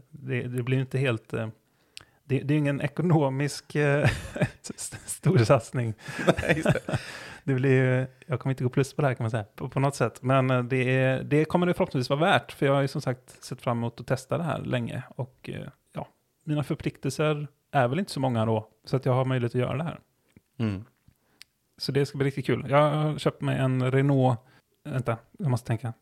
det, 0.09 0.41
det 0.41 0.63
blir 0.63 0.79
inte 0.79 0.97
helt... 0.97 1.33
Eh, 1.33 1.47
det, 2.25 2.39
det 2.39 2.53
är 2.53 2.57
ingen 2.57 2.81
ekonomisk 2.81 3.75
eh, 3.75 4.09
st- 4.75 4.97
stor 5.05 5.37
satsning. 5.37 5.93
nej, 6.41 6.63
det. 7.43 7.53
Blir, 7.53 8.07
jag 8.27 8.39
kommer 8.39 8.51
inte 8.51 8.63
gå 8.63 8.69
plus 8.69 8.93
på 8.93 9.01
det 9.01 9.07
här 9.07 9.15
kan 9.15 9.23
man 9.23 9.31
säga, 9.31 9.45
på, 9.55 9.69
på 9.69 9.79
något 9.79 9.95
sätt. 9.95 10.21
Men 10.21 10.49
eh, 10.49 10.63
det, 10.63 10.97
är, 10.97 11.23
det 11.23 11.45
kommer 11.45 11.67
det 11.67 11.73
förhoppningsvis 11.73 12.09
vara 12.09 12.19
värt, 12.19 12.51
för 12.51 12.65
jag 12.65 12.73
har 12.73 12.81
ju 12.81 12.87
som 12.87 13.01
sagt 13.01 13.43
sett 13.43 13.61
fram 13.61 13.77
emot 13.77 13.99
att 13.99 14.07
testa 14.07 14.37
det 14.37 14.43
här 14.43 14.61
länge. 14.61 15.03
Och 15.09 15.49
eh, 15.53 15.67
ja, 15.93 16.07
mina 16.43 16.63
förpliktelser 16.63 17.47
är 17.71 17.87
väl 17.87 17.99
inte 17.99 18.11
så 18.11 18.19
många 18.19 18.45
då, 18.45 18.67
så 18.85 18.95
att 18.95 19.05
jag 19.05 19.13
har 19.13 19.25
möjlighet 19.25 19.55
att 19.55 19.61
göra 19.61 19.77
det 19.77 19.83
här. 19.83 19.99
Mm. 20.57 20.85
Så 21.77 21.91
det 21.91 22.05
ska 22.05 22.17
bli 22.17 22.27
riktigt 22.27 22.45
kul. 22.45 22.65
Jag 22.69 22.91
har 22.91 23.17
köpt 23.17 23.41
mig 23.41 23.57
en 23.57 23.91
Renault, 23.91 24.39
vänta, 24.83 25.17
jag 25.39 25.49
måste 25.49 25.67
tänka. 25.67 25.93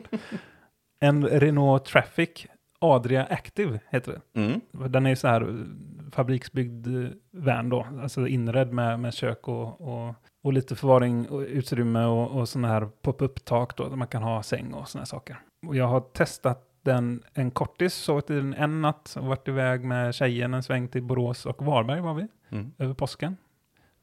en 1.00 1.26
Renault 1.26 1.84
Traffic 1.84 2.46
Adria 2.82 3.24
Active 3.24 3.80
heter 3.90 4.12
det. 4.12 4.40
Mm. 4.40 4.60
Den 4.70 5.06
är 5.06 5.14
så 5.14 5.28
här 5.28 5.66
fabriksbyggd 6.12 6.86
eh, 6.86 7.10
van 7.30 7.68
då, 7.68 7.86
alltså 8.02 8.26
inredd 8.26 8.72
med, 8.72 9.00
med 9.00 9.14
kök 9.14 9.48
och, 9.48 9.80
och, 9.80 10.14
och 10.42 10.52
lite 10.52 10.76
förvaring 10.76 11.28
och 11.28 11.40
utrymme 11.40 12.04
och, 12.04 12.30
och 12.40 12.48
sådana 12.48 12.68
här 12.68 12.88
pop-up-tak 13.02 13.76
då, 13.76 13.88
där 13.88 13.96
man 13.96 14.08
kan 14.08 14.22
ha 14.22 14.42
säng 14.42 14.74
och 14.74 14.88
sådana 14.88 15.06
saker. 15.06 15.36
Och 15.66 15.76
jag 15.76 15.86
har 15.86 16.00
testat 16.00 16.68
den 16.82 17.22
en 17.34 17.50
kortis, 17.50 17.94
sovit 17.94 18.30
i 18.30 18.34
den 18.34 18.54
en 18.54 18.82
natt 18.82 19.16
och 19.18 19.26
varit 19.26 19.48
iväg 19.48 19.84
med 19.84 20.14
tjejen 20.14 20.54
en 20.54 20.62
sväng 20.62 20.88
till 20.88 21.02
Borås 21.02 21.46
och 21.46 21.64
Varberg 21.64 22.00
var 22.00 22.14
vi, 22.14 22.28
Mm. 22.50 22.72
över 22.78 22.94
påsken. 22.94 23.36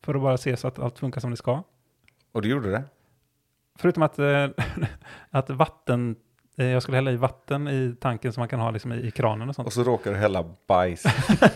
För 0.03 0.15
att 0.15 0.21
bara 0.21 0.37
se 0.37 0.57
så 0.57 0.67
att 0.67 0.79
allt 0.79 0.99
funkar 0.99 1.21
som 1.21 1.31
det 1.31 1.37
ska. 1.37 1.63
Och 2.31 2.41
du 2.41 2.49
gjorde 2.49 2.71
det? 2.71 2.83
Förutom 3.79 4.03
att, 4.03 4.19
eh, 4.19 4.47
att 5.29 5.49
vatten, 5.49 6.15
jag 6.65 6.83
skulle 6.83 6.97
hälla 6.97 7.11
i 7.11 7.15
vatten 7.15 7.67
i 7.67 7.95
tanken 8.01 8.33
som 8.33 8.41
man 8.41 8.47
kan 8.47 8.59
ha 8.59 8.71
liksom 8.71 8.93
i, 8.93 9.07
i 9.07 9.11
kranen 9.11 9.49
och 9.49 9.55
sånt. 9.55 9.65
Och 9.65 9.73
så 9.73 9.83
råkar 9.83 10.11
du 10.11 10.17
hälla 10.17 10.45
bajs. 10.67 11.03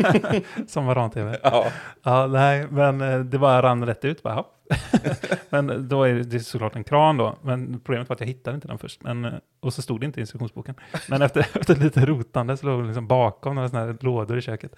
som 0.67 0.85
varan-tv. 0.85 1.39
Ja, 1.43 1.65
Ja, 2.03 2.27
nej, 2.27 2.67
men 2.69 3.01
eh, 3.01 3.19
det 3.19 3.37
bara 3.37 3.61
rann 3.61 3.85
rätt 3.85 4.05
ut. 4.05 4.23
Bara, 4.23 4.35
ja. 4.35 4.49
men 5.49 5.89
då 5.89 6.03
är 6.03 6.13
det 6.13 6.39
såklart 6.39 6.75
en 6.75 6.83
kran 6.83 7.17
då. 7.17 7.37
Men 7.41 7.79
problemet 7.79 8.09
var 8.09 8.13
att 8.15 8.19
jag 8.19 8.27
hittade 8.27 8.55
inte 8.55 8.67
den 8.67 8.77
först. 8.77 9.03
Men, 9.03 9.25
eh, 9.25 9.33
och 9.59 9.73
så 9.73 9.81
stod 9.81 9.99
det 9.99 10.05
inte 10.05 10.19
i 10.19 10.21
instruktionsboken. 10.21 10.75
Men 11.07 11.21
efter, 11.21 11.39
efter 11.59 11.75
lite 11.75 12.05
rotande 12.05 12.57
så 12.57 12.65
låg 12.65 12.81
det 12.81 12.87
liksom 12.87 13.07
bakom 13.07 13.55
några 13.55 13.69
sådana 13.69 13.85
här 13.85 13.97
lådor 13.99 14.37
i 14.37 14.41
köket. 14.41 14.75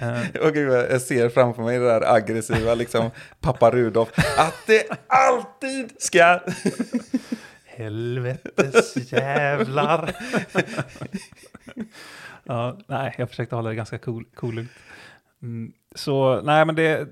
Eh, 0.00 0.46
och 0.46 0.52
gud, 0.52 0.72
jag 0.72 1.00
ser 1.00 1.28
framför 1.28 1.62
mig 1.62 1.78
det 1.78 1.86
där 1.86 2.14
aggressiva, 2.14 2.74
liksom 2.74 3.10
pappa 3.40 3.70
Rudolf, 3.70 4.08
att 4.38 4.66
det 4.66 4.84
alltid 5.06 5.92
ska... 5.98 6.40
Helvetes 7.76 9.12
jävlar. 9.12 10.10
ja, 12.44 12.78
nej, 12.86 13.14
jag 13.18 13.28
försökte 13.28 13.56
hålla 13.56 13.68
det 13.68 13.76
ganska 13.76 13.98
cool, 13.98 14.24
cool 14.34 14.58
ut. 14.58 14.70
Mm, 15.42 15.72
så 15.94 16.40
nej, 16.40 16.64
men 16.64 16.74
det, 16.74 17.08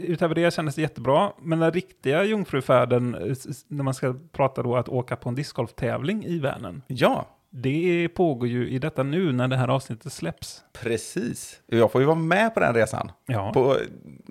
utöver 0.00 0.34
det 0.34 0.54
kändes 0.54 0.74
det 0.74 0.82
jättebra. 0.82 1.32
Men 1.42 1.58
den 1.58 1.72
riktiga 1.72 2.24
jungfrufärden, 2.24 3.14
eh, 3.14 3.36
när 3.68 3.84
man 3.84 3.94
ska 3.94 4.14
prata 4.32 4.62
då 4.62 4.76
att 4.76 4.88
åka 4.88 5.16
på 5.16 5.28
en 5.28 5.34
discgolftävling 5.34 6.24
i 6.24 6.38
Vänern, 6.38 6.82
Ja, 6.86 7.26
det 7.56 8.08
pågår 8.14 8.48
ju 8.48 8.68
i 8.70 8.78
detta 8.78 9.02
nu 9.02 9.32
när 9.32 9.48
det 9.48 9.56
här 9.56 9.68
avsnittet 9.68 10.12
släpps. 10.12 10.62
precis. 10.72 11.60
Jag 11.66 11.92
får 11.92 12.00
ju 12.00 12.06
vara 12.06 12.16
med 12.18 12.54
på 12.54 12.60
den 12.60 12.74
resan. 12.74 13.12
Ja. 13.26 13.52
På, 13.52 13.76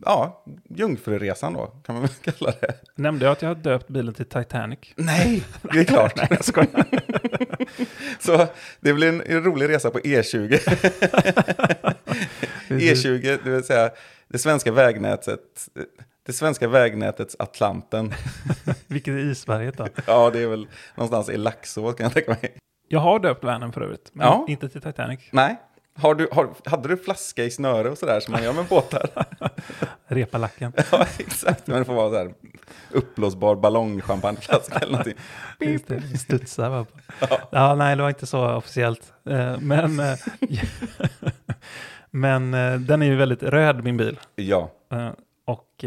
ja, 0.06 0.44
jungfruresan 0.70 1.54
då, 1.54 1.68
kan 1.68 1.96
man 1.96 2.02
väl 2.02 2.12
kalla 2.34 2.54
det. 2.62 2.74
Nämnde 2.96 3.26
jag 3.26 3.32
att 3.32 3.42
jag 3.42 3.50
har 3.50 3.56
döpt 3.56 3.88
bilen 3.88 4.14
till 4.14 4.26
Titanic? 4.26 4.80
Nej, 4.96 5.44
det 5.62 5.80
är 5.80 5.84
klart. 5.94 6.16
Nej, 6.16 6.28
jag 6.30 6.46
skojar. 6.46 6.86
Så 8.20 8.48
det 8.80 8.94
blir 8.94 9.10
en, 9.10 9.22
en 9.26 9.44
rolig 9.44 9.70
resa 9.70 9.90
på 9.90 10.00
E 10.00 10.22
E20. 10.22 10.60
E20, 12.70 13.40
det 13.44 13.50
vill 13.50 13.64
säga 13.64 13.92
det 14.28 14.38
svenska 14.38 14.72
vägnätet, 14.72 15.68
det 16.26 16.34
svenska 16.34 16.68
vägnätets 16.68 17.36
Atlanten. 17.40 18.14
Vilket 18.88 19.12
är 19.14 19.18
isberget 19.18 19.78
då? 19.78 19.88
Ja, 20.08 20.30
det 20.34 20.40
är 20.40 20.48
väl 20.48 20.68
någonstans 20.96 21.30
i 21.30 21.38
Laxå 21.38 21.92
kan 21.94 22.04
jag 22.04 22.14
tänka 22.14 22.32
mig. 22.42 22.58
Jag 22.93 22.99
har 22.99 23.19
döpt 23.19 23.43
Vänern 23.43 23.71
för 23.71 23.82
övrigt, 23.82 24.10
men 24.13 24.27
Ja. 24.27 24.45
inte 24.47 24.69
till 24.69 24.82
Titanic. 24.82 25.19
Nej, 25.32 25.60
Har 25.95 26.15
du, 26.15 26.27
har, 26.32 26.49
hade 26.65 26.88
du 26.88 26.97
flaska 26.97 27.43
i 27.43 27.51
snöre 27.51 27.89
och 27.89 27.97
sådär 27.97 28.19
som 28.19 28.32
man 28.32 28.43
gör 28.43 28.53
med 28.53 28.65
båtar? 28.65 29.10
Repa 30.08 30.38
lacken. 30.38 30.73
ja, 30.91 31.06
exakt. 31.19 31.67
Men 31.67 31.79
det 31.79 31.86
får 31.86 31.93
vara 31.93 32.10
så 32.10 32.17
här 32.17 32.34
uppblåsbar 32.91 33.56
ballongchampagneflaska 33.56 34.77
eller 34.79 34.91
någonting. 34.91 35.13
Just 35.60 35.88
det, 36.12 36.17
studsar 36.17 36.69
bara 36.69 36.86
på. 36.86 36.97
Ja. 37.51 37.75
nej, 37.75 37.95
det 37.95 38.01
var 38.01 38.10
inte 38.10 38.25
så 38.25 38.51
officiellt. 38.53 39.13
Eh, 39.29 39.60
Men, 39.60 39.99
eh, 39.99 40.15
men 42.12 42.53
eh, 42.53 42.79
den 42.79 43.01
är 43.01 43.06
ju 43.06 43.15
väldigt 43.15 43.43
röd, 43.43 43.84
min 43.84 43.97
bil. 43.97 44.19
Ja, 44.36 44.69
Och 45.45 45.86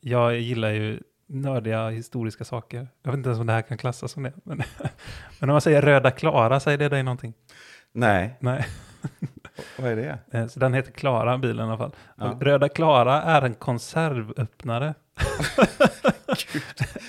jag 0.00 0.38
gillar 0.40 0.70
ju 0.70 1.00
nördiga 1.34 1.88
historiska 1.88 2.44
saker. 2.44 2.88
Jag 3.02 3.10
vet 3.10 3.18
inte 3.18 3.28
ens 3.28 3.40
om 3.40 3.46
det 3.46 3.52
här 3.52 3.62
kan 3.62 3.78
klassas 3.78 4.12
som 4.12 4.22
det. 4.22 4.32
Men, 4.44 4.56
men 5.40 5.50
om 5.50 5.54
man 5.54 5.60
säger 5.60 5.82
röda 5.82 6.10
Klara, 6.10 6.60
säger 6.60 6.78
det 6.78 6.88
dig 6.88 7.02
någonting? 7.02 7.34
nej, 7.92 8.36
Nej. 8.40 8.66
vad 9.78 9.90
är 9.92 9.96
det? 9.96 10.18
Eh, 10.38 10.46
Så 10.46 10.60
den 10.60 10.74
heter 10.74 10.92
Klara, 10.92 11.38
bilen 11.38 11.66
i 11.66 11.68
alla 11.68 11.78
fall. 11.78 11.94
Ja. 12.16 12.38
Röda 12.40 12.68
Klara 12.68 13.22
är 13.22 13.42
en 13.42 13.54
konservöppnare. 13.54 14.94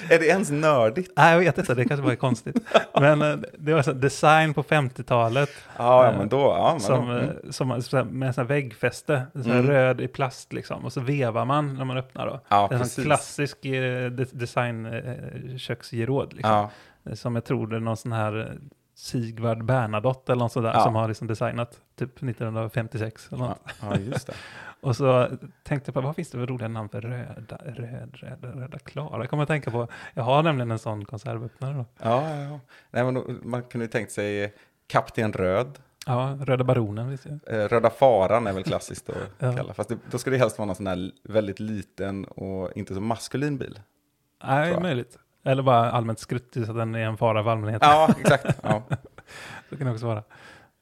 Är 0.09 0.19
det 0.19 0.25
ens 0.25 0.51
nördigt? 0.51 1.11
Nej, 1.15 1.31
jag 1.33 1.39
vet 1.39 1.57
inte, 1.57 1.73
det 1.75 1.85
kanske 1.85 2.03
bara 2.03 2.11
är 2.11 2.15
konstigt. 2.15 2.55
Men 2.99 3.21
eh, 3.21 3.35
det 3.57 3.73
var 3.73 3.81
så 3.81 3.93
design 3.93 4.53
på 4.53 4.63
50-talet. 4.63 5.49
Ja, 5.77 6.05
ja 6.05 6.11
Eh, 6.11 6.17
men 6.17 6.29
då, 6.29 6.37
ja, 6.37 6.69
men 6.71 6.79
Som, 6.81 7.07
då, 7.07 7.13
eh, 7.17 7.23
mm. 7.71 7.81
som 7.81 8.07
med 8.19 8.37
en 8.39 8.47
väggfäste, 8.47 9.25
en 9.33 9.43
sån 9.43 9.51
här 9.51 9.59
Mm. 9.59 9.71
röd 9.71 10.01
i 10.01 10.07
plast 10.07 10.53
liksom. 10.53 10.85
Och 10.85 10.93
så 10.93 11.01
vevar 11.01 11.45
man 11.45 11.75
när 11.75 11.85
man 11.85 11.97
öppnar 11.97 12.27
då. 12.27 12.39
Ja, 12.47 12.63
en 12.63 12.69
sån 12.69 12.79
precis. 12.79 13.05
klassisk 13.05 13.65
eh, 13.65 14.09
de 14.11 14.25
design 14.31 14.85
eh, 14.85 15.57
köksgeråd 15.57 16.33
liksom. 16.33 16.51
Ja, 16.53 16.69
Eh, 17.09 17.13
Som 17.13 17.35
jag 17.35 17.45
tror 17.45 17.67
det 17.67 17.75
är 17.75 17.79
någon 17.79 17.97
sån 17.97 18.11
här 18.11 18.39
eh, 18.39 18.45
Sigvard 18.97 19.65
Bernadotte 19.65 20.31
eller 20.31 20.39
något 20.39 20.51
sådär 20.51 20.71
Ja. 20.73 20.83
som 20.83 20.95
har 20.95 21.07
liksom 21.07 21.27
designat 21.27 21.71
typ 21.99 22.23
1956 22.23 23.27
eller 23.31 23.43
något. 23.43 23.59
ja, 23.65 23.71
ja, 23.91 23.97
just 23.99 24.27
det. 24.27 24.33
Och 24.85 24.95
så 24.95 25.27
tänkte 25.63 25.89
jag 25.89 25.93
på 25.93 26.01
vad 26.01 26.15
finns 26.15 26.29
det 26.29 26.37
för 26.37 26.47
roliga 26.47 26.67
namn 26.67 26.89
för 26.89 27.01
röda, 27.01 27.57
röd, 27.65 28.09
röda, 28.13 28.47
röda 28.47 28.79
Klara? 28.79 29.27
kommer 29.27 29.41
jag 29.41 29.47
tänka 29.47 29.71
på. 29.71 29.87
Jag 30.13 30.23
har 30.23 30.43
nämligen 30.43 30.71
en 30.71 30.79
sån 30.79 31.05
konservöppnare 31.05 31.73
då. 31.73 31.85
Ja, 32.01 32.29
ja, 32.29 32.41
ja. 32.41 32.59
Nej, 32.91 33.03
men 33.03 33.39
man 33.43 33.63
kunde 33.63 33.85
ju 33.85 33.91
tänkt 33.91 34.11
sig 34.11 34.53
Kapten 34.87 35.33
Röd. 35.33 35.79
Ja, 36.05 36.37
Röda 36.41 36.63
Baronen 36.63 37.09
visst 37.09 37.25
jag. 37.25 37.59
Eh, 37.61 37.67
Röda 37.67 37.89
Faran 37.89 38.47
är 38.47 38.53
väl 38.53 38.63
klassiskt 38.63 39.09
att 39.09 39.15
Ja. 39.39 39.55
kalla. 39.55 39.73
Fast 39.73 39.89
det, 39.89 39.97
då 40.11 40.17
ska 40.17 40.29
det 40.31 40.37
helst 40.37 40.57
vara 40.57 40.65
någon 40.65 40.75
sån 40.75 40.87
här 40.87 41.11
väldigt 41.23 41.59
liten 41.59 42.25
och 42.25 42.71
inte 42.77 42.93
så 42.93 43.01
maskulin 43.01 43.57
bil. 43.57 43.79
Nej, 44.43 44.71
jag. 44.71 44.81
möjligt. 44.81 45.17
Eller 45.43 45.63
bara 45.63 45.91
allmänt 45.91 46.19
skruttig 46.19 46.65
så 46.65 46.71
att 46.71 46.77
den 46.77 46.95
är 46.95 46.99
en 46.99 47.17
fara 47.17 47.43
för 47.43 47.49
allmänheten. 47.51 47.89
Ja, 47.89 48.09
exakt. 48.19 48.59
Ja, 48.63 48.83
Det 49.69 49.77
kan 49.77 49.87
det 49.87 49.93
också 49.93 50.05
vara. 50.05 50.23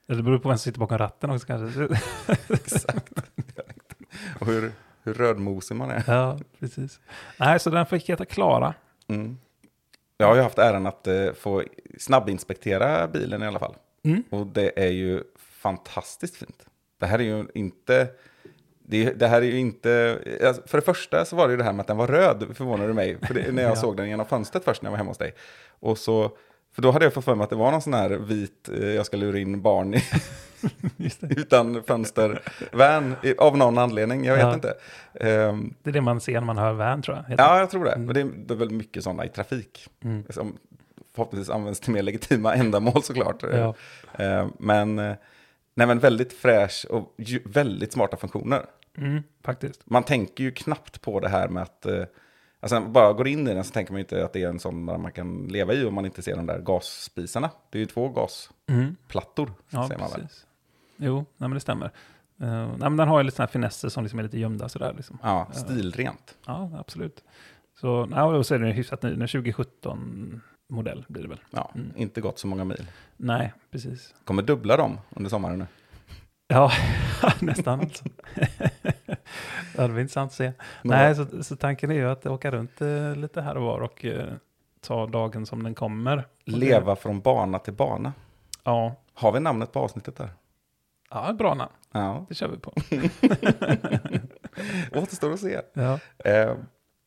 Eller 0.07 0.17
det 0.17 0.23
beror 0.23 0.37
på 0.39 0.49
vem 0.49 0.57
som 0.57 0.63
sitter 0.63 0.79
bakom 0.79 0.97
ratten 0.97 1.29
också 1.29 1.47
kanske. 1.47 1.87
exakt. 2.53 3.13
Och 4.39 4.47
hur, 4.47 4.71
hur 5.03 5.13
rödmosig 5.13 5.75
man 5.75 5.91
är. 5.91 6.03
ja, 6.07 6.39
precis. 6.59 6.99
Nej, 7.37 7.59
så 7.59 7.69
den 7.69 7.85
fick 7.85 8.09
heta 8.09 8.25
Klara. 8.25 8.73
Mm. 9.07 9.37
Jag 10.17 10.27
har 10.27 10.35
ju 10.35 10.41
haft 10.41 10.59
äran 10.59 10.87
att 10.87 11.07
eh, 11.07 11.31
få 11.33 11.63
snabbinspektera 11.97 13.07
bilen 13.07 13.43
i 13.43 13.47
alla 13.47 13.59
fall. 13.59 13.75
Mm. 14.03 14.23
Och 14.29 14.47
det 14.47 14.83
är 14.85 14.91
ju 14.91 15.23
fantastiskt 15.37 16.35
fint. 16.35 16.65
Det 16.99 17.05
här 17.05 17.19
är 17.19 17.23
ju 17.23 17.45
inte... 17.53 18.07
Det, 18.85 19.13
det 19.13 19.27
här 19.27 19.41
är 19.41 19.45
ju 19.45 19.59
inte... 19.59 20.19
alltså, 20.47 20.61
För 20.67 20.77
det 20.77 20.81
första 20.85 21.25
så 21.25 21.35
var 21.35 21.47
det 21.47 21.51
ju 21.51 21.57
det 21.57 21.63
här 21.63 21.73
med 21.73 21.81
att 21.81 21.87
den 21.87 21.97
var 21.97 22.07
röd, 22.07 22.45
förvånade 22.53 22.93
mig. 22.93 23.17
För 23.27 23.33
det, 23.33 23.51
när 23.51 23.63
jag 23.63 23.71
Ja. 23.75 23.75
såg 23.75 23.97
den 23.97 24.09
genom 24.09 24.25
fönstret 24.25 24.63
först 24.63 24.81
när 24.81 24.87
jag 24.87 24.91
var 24.91 24.97
hemma 24.97 25.09
hos 25.11 25.17
dig. 25.17 25.33
Och 25.79 25.97
så... 25.97 26.37
För 26.75 26.81
då 26.81 26.91
hade 26.91 27.05
jag 27.05 27.13
fått 27.13 27.25
för 27.25 27.35
mig 27.35 27.43
att 27.43 27.49
det 27.49 27.55
var 27.55 27.71
någon 27.71 27.81
sån 27.81 27.93
här 27.93 28.09
vit, 28.09 28.69
eh, 28.69 28.87
jag 28.89 29.05
ska 29.05 29.17
lura 29.17 29.39
in 29.39 29.61
barn 29.61 29.93
i, 29.93 30.03
utan 31.21 31.83
fönster, 31.83 32.41
van, 32.71 33.15
i- 33.23 33.35
av 33.37 33.57
någon 33.57 33.77
anledning, 33.77 34.25
jag 34.25 34.33
vet 34.35 34.43
Ja. 34.43 34.53
inte. 34.53 34.73
Ehm, 35.13 35.73
det 35.83 35.89
är 35.89 35.93
det 35.93 36.01
man 36.01 36.21
ser 36.21 36.33
när 36.33 36.41
man 36.41 36.57
hör 36.57 36.73
van 36.73 37.01
tror 37.01 37.17
jag. 37.27 37.39
ja, 37.39 37.59
jag 37.59 37.69
tror 37.69 37.85
det. 37.85 37.91
Mm. 37.91 38.05
Men 38.05 38.13
det 38.15 38.21
är, 38.21 38.45
det 38.47 38.53
är 38.53 38.57
väl 38.57 38.69
mycket 38.69 39.03
sådana 39.03 39.25
i 39.25 39.29
trafik. 39.29 39.87
Mm. 40.03 40.23
Som 40.29 40.57
förhoppningsvis 41.15 41.49
används 41.55 41.79
till 41.79 41.93
mer 41.93 42.01
legitima 42.03 42.53
ändamål 42.55 43.03
såklart. 43.03 43.43
Ja. 43.43 43.73
Eh, 44.23 44.47
men, 44.59 44.99
eh, 44.99 45.13
nej, 45.75 45.87
men 45.87 45.99
väldigt 45.99 46.33
fräsch 46.33 46.85
och 46.89 47.13
ju, 47.17 47.39
väldigt 47.45 47.93
smarta 47.93 48.17
funktioner. 48.17 48.65
Mm, 48.97 49.23
faktiskt. 49.43 49.81
Man 49.85 50.03
tänker 50.03 50.43
ju 50.43 50.51
knappt 50.51 51.01
på 51.01 51.19
det 51.19 51.29
här 51.29 51.47
med 51.47 51.63
att... 51.63 51.85
Eh, 51.85 52.03
alltså 52.63 52.79
bara 52.81 53.13
går 53.13 53.27
in 53.27 53.47
i 53.47 53.53
den 53.53 53.63
så 53.63 53.71
tänker 53.71 53.91
man 53.93 53.97
ju 53.99 54.03
inte 54.03 54.25
att 54.25 54.33
det 54.33 54.43
är 54.43 54.49
en 54.49 54.59
sån 54.59 54.85
där 54.85 54.97
man 54.97 55.11
kan 55.11 55.47
leva 55.47 55.73
i 55.73 55.85
om 55.85 55.93
man 55.93 56.05
inte 56.05 56.21
ser 56.21 56.35
de 56.35 56.45
där 56.45 56.59
gasspisarna. 56.59 57.49
Det 57.69 57.77
är 57.77 57.79
ju 57.79 57.85
två 57.85 58.09
gasplattor, 58.09 59.45
Mm. 59.45 59.55
Ja, 59.69 59.87
säger 59.87 59.99
man 60.01 60.11
väl. 60.11 60.27
Jo, 60.97 61.15
nej, 61.15 61.25
men 61.37 61.51
det 61.51 61.59
stämmer. 61.59 61.85
Uh, 62.41 62.67
nej, 62.67 62.77
men 62.79 62.97
den 62.97 63.07
har 63.07 63.19
ju 63.19 63.23
lite 63.23 63.35
sådana 63.35 63.47
här 63.47 63.51
finesser 63.51 63.89
som 63.89 64.03
liksom 64.03 64.19
är 64.19 64.23
lite 64.23 64.39
gömda 64.39 64.69
sådär. 64.69 64.93
Liksom. 64.97 65.17
Ja, 65.23 65.47
stilrent. 65.53 66.35
Ja, 66.45 66.71
absolut. 66.77 67.23
Så, 67.79 68.05
nej, 68.05 68.21
och 68.23 68.45
så 68.45 68.55
är 68.55 68.59
den 68.59 68.71
hyfsat 68.71 69.03
ny. 69.03 69.09
Den 69.09 69.21
är 69.21 69.27
2017-modell 69.27 71.05
blir 71.07 71.23
det 71.23 71.29
väl. 71.29 71.39
Ja, 71.51 71.71
Mm. 71.75 71.91
inte 71.95 72.21
gått 72.21 72.39
så 72.39 72.47
många 72.47 72.63
mil. 72.63 72.85
Nej, 73.17 73.53
precis. 73.71 74.13
Kommer 74.25 74.41
dubbla 74.43 74.77
dem 74.77 74.97
under 75.09 75.29
sommaren 75.29 75.59
nu. 75.59 75.65
Ja, 76.47 76.71
nästan 77.39 77.79
alltså. 77.79 78.03
det 79.75 79.81
hade 79.81 79.93
varit 79.93 80.01
intressant 80.01 80.31
att 80.31 80.35
se. 80.37 80.51
Nej, 80.81 81.15
så, 81.15 81.43
så 81.43 81.55
tanken 81.55 81.91
är 81.91 81.95
ju 81.95 82.09
att 82.09 82.25
åka 82.25 82.51
runt 82.51 82.81
eh, 82.81 83.15
lite 83.15 83.41
här 83.41 83.57
och 83.57 83.63
var 83.63 83.79
och 83.81 84.05
eh, 84.05 84.33
ta 84.81 85.07
dagen 85.07 85.45
som 85.45 85.63
den 85.63 85.75
kommer. 85.75 86.27
Leva 86.45 86.95
från 86.95 87.21
bana 87.21 87.59
till 87.59 87.73
bana. 87.73 88.13
Ja, 88.63 88.95
Har 89.13 89.31
vi 89.31 89.39
namnet 89.39 89.71
på 89.71 89.79
avsnittet 89.79 90.15
där? 90.15 90.29
ja 91.09 91.33
bra 91.33 91.53
namn. 91.53 91.71
Ja, 91.91 92.25
Det 92.29 92.35
kör 92.35 92.47
vi 92.47 92.57
på. 92.57 92.73
återstår 95.01 95.33
att 95.33 95.39
se. 95.39 95.61
Ja. 95.73 95.99
Eh, 96.25 96.55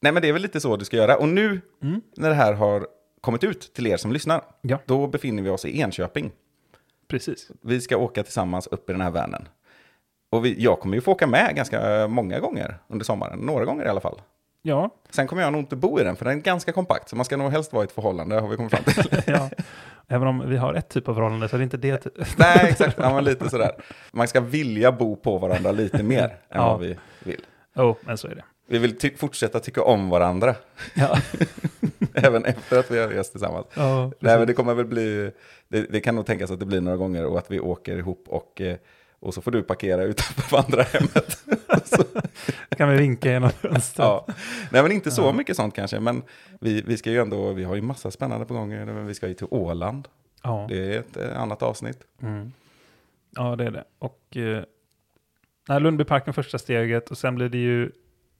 nej, 0.00 0.12
men 0.12 0.22
det 0.22 0.29
är 0.29 0.33
väl 0.33 0.42
lite 0.42 0.61
så 0.61 0.76
du 0.76 0.85
ska 0.85 0.96
göra. 0.96 1.16
Och 1.16 1.29
nu 1.29 1.61
Mm. 1.83 2.00
när 2.16 2.29
det 2.29 2.35
här 2.35 2.52
har 2.52 2.87
kommit 3.20 3.44
ut 3.44 3.74
till 3.74 3.87
er 3.87 3.96
som 3.96 4.12
lyssnar, 4.12 4.42
Ja. 4.61 4.79
då 4.87 5.07
befinner 5.07 5.42
vi 5.42 5.50
oss 5.50 5.64
i 5.64 5.81
Enköping. 5.81 6.31
Precis. 7.09 7.50
Vi 7.62 7.81
ska 7.81 7.96
åka 7.96 8.22
tillsammans 8.22 8.66
upp 8.66 8.90
i 8.90 8.92
den 8.92 9.02
här 9.02 9.11
vanen. 9.11 9.48
Och 10.30 10.44
vi, 10.44 10.62
jag 10.62 10.80
kommer 10.80 10.94
ju 10.94 11.00
få 11.00 11.12
åka 11.12 11.26
med 11.26 11.56
ganska 11.56 12.08
många 12.08 12.40
gånger 12.40 12.78
under 12.88 13.04
sommaren, 13.04 13.38
några 13.38 13.64
gånger 13.64 13.84
i 13.84 13.88
alla 13.88 14.00
fall. 14.00 14.20
Ja, 14.62 14.90
Sen 15.10 15.26
kommer 15.26 15.42
jag 15.42 15.52
nog 15.52 15.60
inte 15.62 15.76
bo 15.76 16.00
i 16.00 16.04
den, 16.04 16.16
för 16.16 16.24
den 16.24 16.38
är 16.38 16.42
ganska 16.42 16.72
kompakt, 16.72 17.08
så 17.08 17.16
man 17.16 17.24
ska 17.24 17.36
nog 17.36 17.50
helst 17.52 17.72
vara 17.72 17.84
i 17.84 17.86
ett 17.86 17.92
förhållande, 17.92 18.40
har 18.40 18.48
vi 18.48 18.56
kommit 18.56 18.72
fram 18.72 18.84
till. 18.84 19.22
ja. 19.34 19.50
Även 20.08 20.28
om 20.28 20.50
vi 20.50 20.56
har 20.56 20.74
ett 20.74 20.88
typ 20.88 21.08
av 21.08 21.14
förhållande 21.14 21.48
så 21.48 21.56
är 21.56 21.58
det 21.58 21.64
inte 21.64 21.76
det. 21.76 21.96
ty- 21.98 22.10
Nej, 22.38 22.58
exakt, 22.70 22.96
ja, 22.98 23.20
lite 23.20 23.50
sådär. 23.50 23.70
Man 24.12 24.28
ska 24.28 24.40
vilja 24.40 24.92
bo 24.92 25.16
på 25.16 25.38
varandra 25.38 25.72
lite 25.72 26.02
mer 26.02 26.22
än 26.48 26.60
Ja. 26.60 26.68
vad 26.72 26.80
vi 26.80 26.96
vill. 27.24 27.40
Jo, 27.76 27.96
men 28.00 28.18
så 28.18 28.28
är 28.28 28.34
det. 28.34 28.44
Vi 28.68 28.78
vill 28.78 28.98
ty- 28.98 29.16
fortsätta 29.16 29.60
tycka 29.60 29.82
om 29.82 30.10
varandra, 30.10 30.54
Ja, 30.94 31.18
även 32.14 32.44
efter 32.44 32.78
att 32.78 32.90
vi 32.90 32.98
har 32.98 33.08
rest 33.08 33.30
tillsammans. 33.32 33.66
ja 33.74 34.10
Nej, 34.20 34.38
men 34.38 34.46
det 34.46 34.52
kommer 34.52 34.74
väl 34.74 34.86
bli, 34.86 35.30
det, 35.68 35.80
det 35.92 36.00
kan 36.00 36.14
nog 36.14 36.26
tänkas 36.26 36.50
att 36.50 36.60
det 36.60 36.66
blir 36.66 36.80
några 36.80 36.96
gånger 36.96 37.26
och 37.26 37.38
att 37.38 37.50
vi 37.50 37.60
åker 37.60 37.96
ihop 37.98 38.24
och, 38.28 38.60
eh, 38.60 38.76
och 39.20 39.35
så 39.35 39.40
får 39.42 39.50
du 39.50 39.62
parkera 39.62 40.02
utanför 40.02 40.57
vandrarhemmet. 40.57 41.44
kan 42.76 42.88
vi 42.88 42.96
vinka 42.96 43.31
genom 43.31 43.50
fönstret. 43.50 43.98
ja. 44.07 44.26
Nej, 44.72 44.83
men 44.83 44.92
inte 44.92 45.11
så 45.11 45.22
Ja. 45.22 45.33
mycket 45.33 45.57
sånt 45.57 45.74
kanske, 45.74 46.00
men 46.00 46.22
vi, 46.61 46.83
vi 46.83 46.96
ska 46.96 47.11
ju 47.11 47.18
ändå, 47.20 47.52
vi 47.52 47.64
har 47.64 47.74
ju 47.74 47.83
massa 47.83 48.11
spännande 48.11 48.46
på 48.46 48.55
gång. 48.55 49.07
Vi 49.07 49.14
ska 49.14 49.29
ju 49.29 49.35
till 49.35 49.46
Åland, 49.50 50.09
Ja. 50.42 50.66
det 50.68 50.94
är 50.94 50.98
ett 50.98 51.16
eh, 51.16 51.40
annat 51.42 51.62
avsnitt. 51.62 51.98
Mm. 52.22 52.52
ja, 53.31 53.57
det 53.57 53.64
är 53.64 53.70
det. 53.70 53.85
Och 53.98 54.37
eh, 54.37 55.81
Lundbyparken 55.81 56.35
första 56.35 56.59
steget 56.59 57.11
och 57.11 57.18
sen 57.18 57.35
blir 57.35 57.48
det 57.48 57.59
ju 57.59 57.90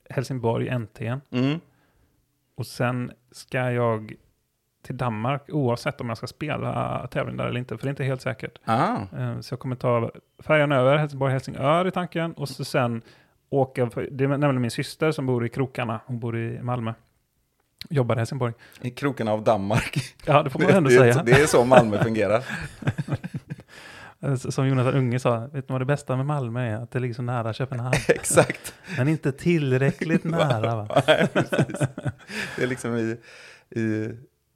Helsingborg 0.09 0.79
NT. 0.79 1.01
Mm. 1.31 1.59
Och 2.55 2.67
sen 2.67 3.11
ska 3.31 3.71
jag 3.71 4.13
till 4.87 4.97
Danmark 4.97 5.41
oavsett 5.49 6.01
om 6.01 6.09
jag 6.09 6.17
ska 6.17 6.27
spela 6.27 7.07
tävling 7.11 7.37
där 7.37 7.45
eller 7.47 7.59
inte, 7.59 7.77
för 7.77 7.83
det 7.83 7.87
är 7.87 7.89
inte 7.89 8.03
helt 8.03 8.21
säkert. 8.21 8.59
Ah, 8.65 8.97
Eh, 9.17 9.39
Så 9.39 9.53
jag 9.53 9.59
kommer 9.59 9.75
ta 9.75 10.11
färjan 10.39 10.71
över 10.71 10.97
Helsingborg-Helsingör 10.97 11.87
i 11.87 11.91
tanken 11.91 12.33
och 12.33 12.49
så 12.49 12.65
sen 12.65 13.01
åka, 13.49 13.85
det 14.11 14.23
är 14.23 14.27
nämligen 14.27 14.61
min 14.61 14.71
syster 14.71 15.11
som 15.11 15.25
bor 15.25 15.45
i 15.45 15.49
krokarna, 15.49 15.99
hon 16.05 16.19
bor 16.19 16.37
i 16.37 16.59
Malmö. 16.61 16.93
Jobbar 17.89 18.15
i 18.15 18.17
Helsingborg. 18.17 18.53
I 18.81 18.89
krokarna 18.89 19.31
av 19.31 19.43
Danmark. 19.43 19.97
Ja, 20.25 20.43
det 20.43 20.49
får 20.49 20.59
man 20.59 20.69
ändå 20.69 20.89
det, 20.89 20.95
säga. 20.97 21.23
det 21.23 21.31
är 21.31 21.45
så 21.45 21.65
Malmö 21.65 22.03
fungerar. 22.03 22.43
Eh, 24.19 24.35
Som 24.35 24.67
Jonathan 24.67 24.93
Unge 24.93 25.19
sa, 25.19 25.39
vet 25.39 25.67
du 25.67 25.71
vad 25.73 25.81
det 25.81 25.85
bästa 25.85 26.15
med 26.15 26.25
Malmö 26.25 26.61
är? 26.61 26.75
Att 26.83 26.91
det 26.91 26.99
ligger 26.99 27.15
så 27.15 27.21
nära 27.21 27.53
Köpenhamn. 27.53 27.93
Exakt. 28.07 28.73
Men 28.97 29.07
inte 29.07 29.31
tillräckligt 29.31 30.23
nära 30.23 30.75
va? 30.75 31.01
Nej, 31.07 31.27
precis. 31.33 31.79
Det 32.55 32.63
är 32.63 32.67
liksom 32.67 32.95
i, 32.95 33.17
i 33.79 34.09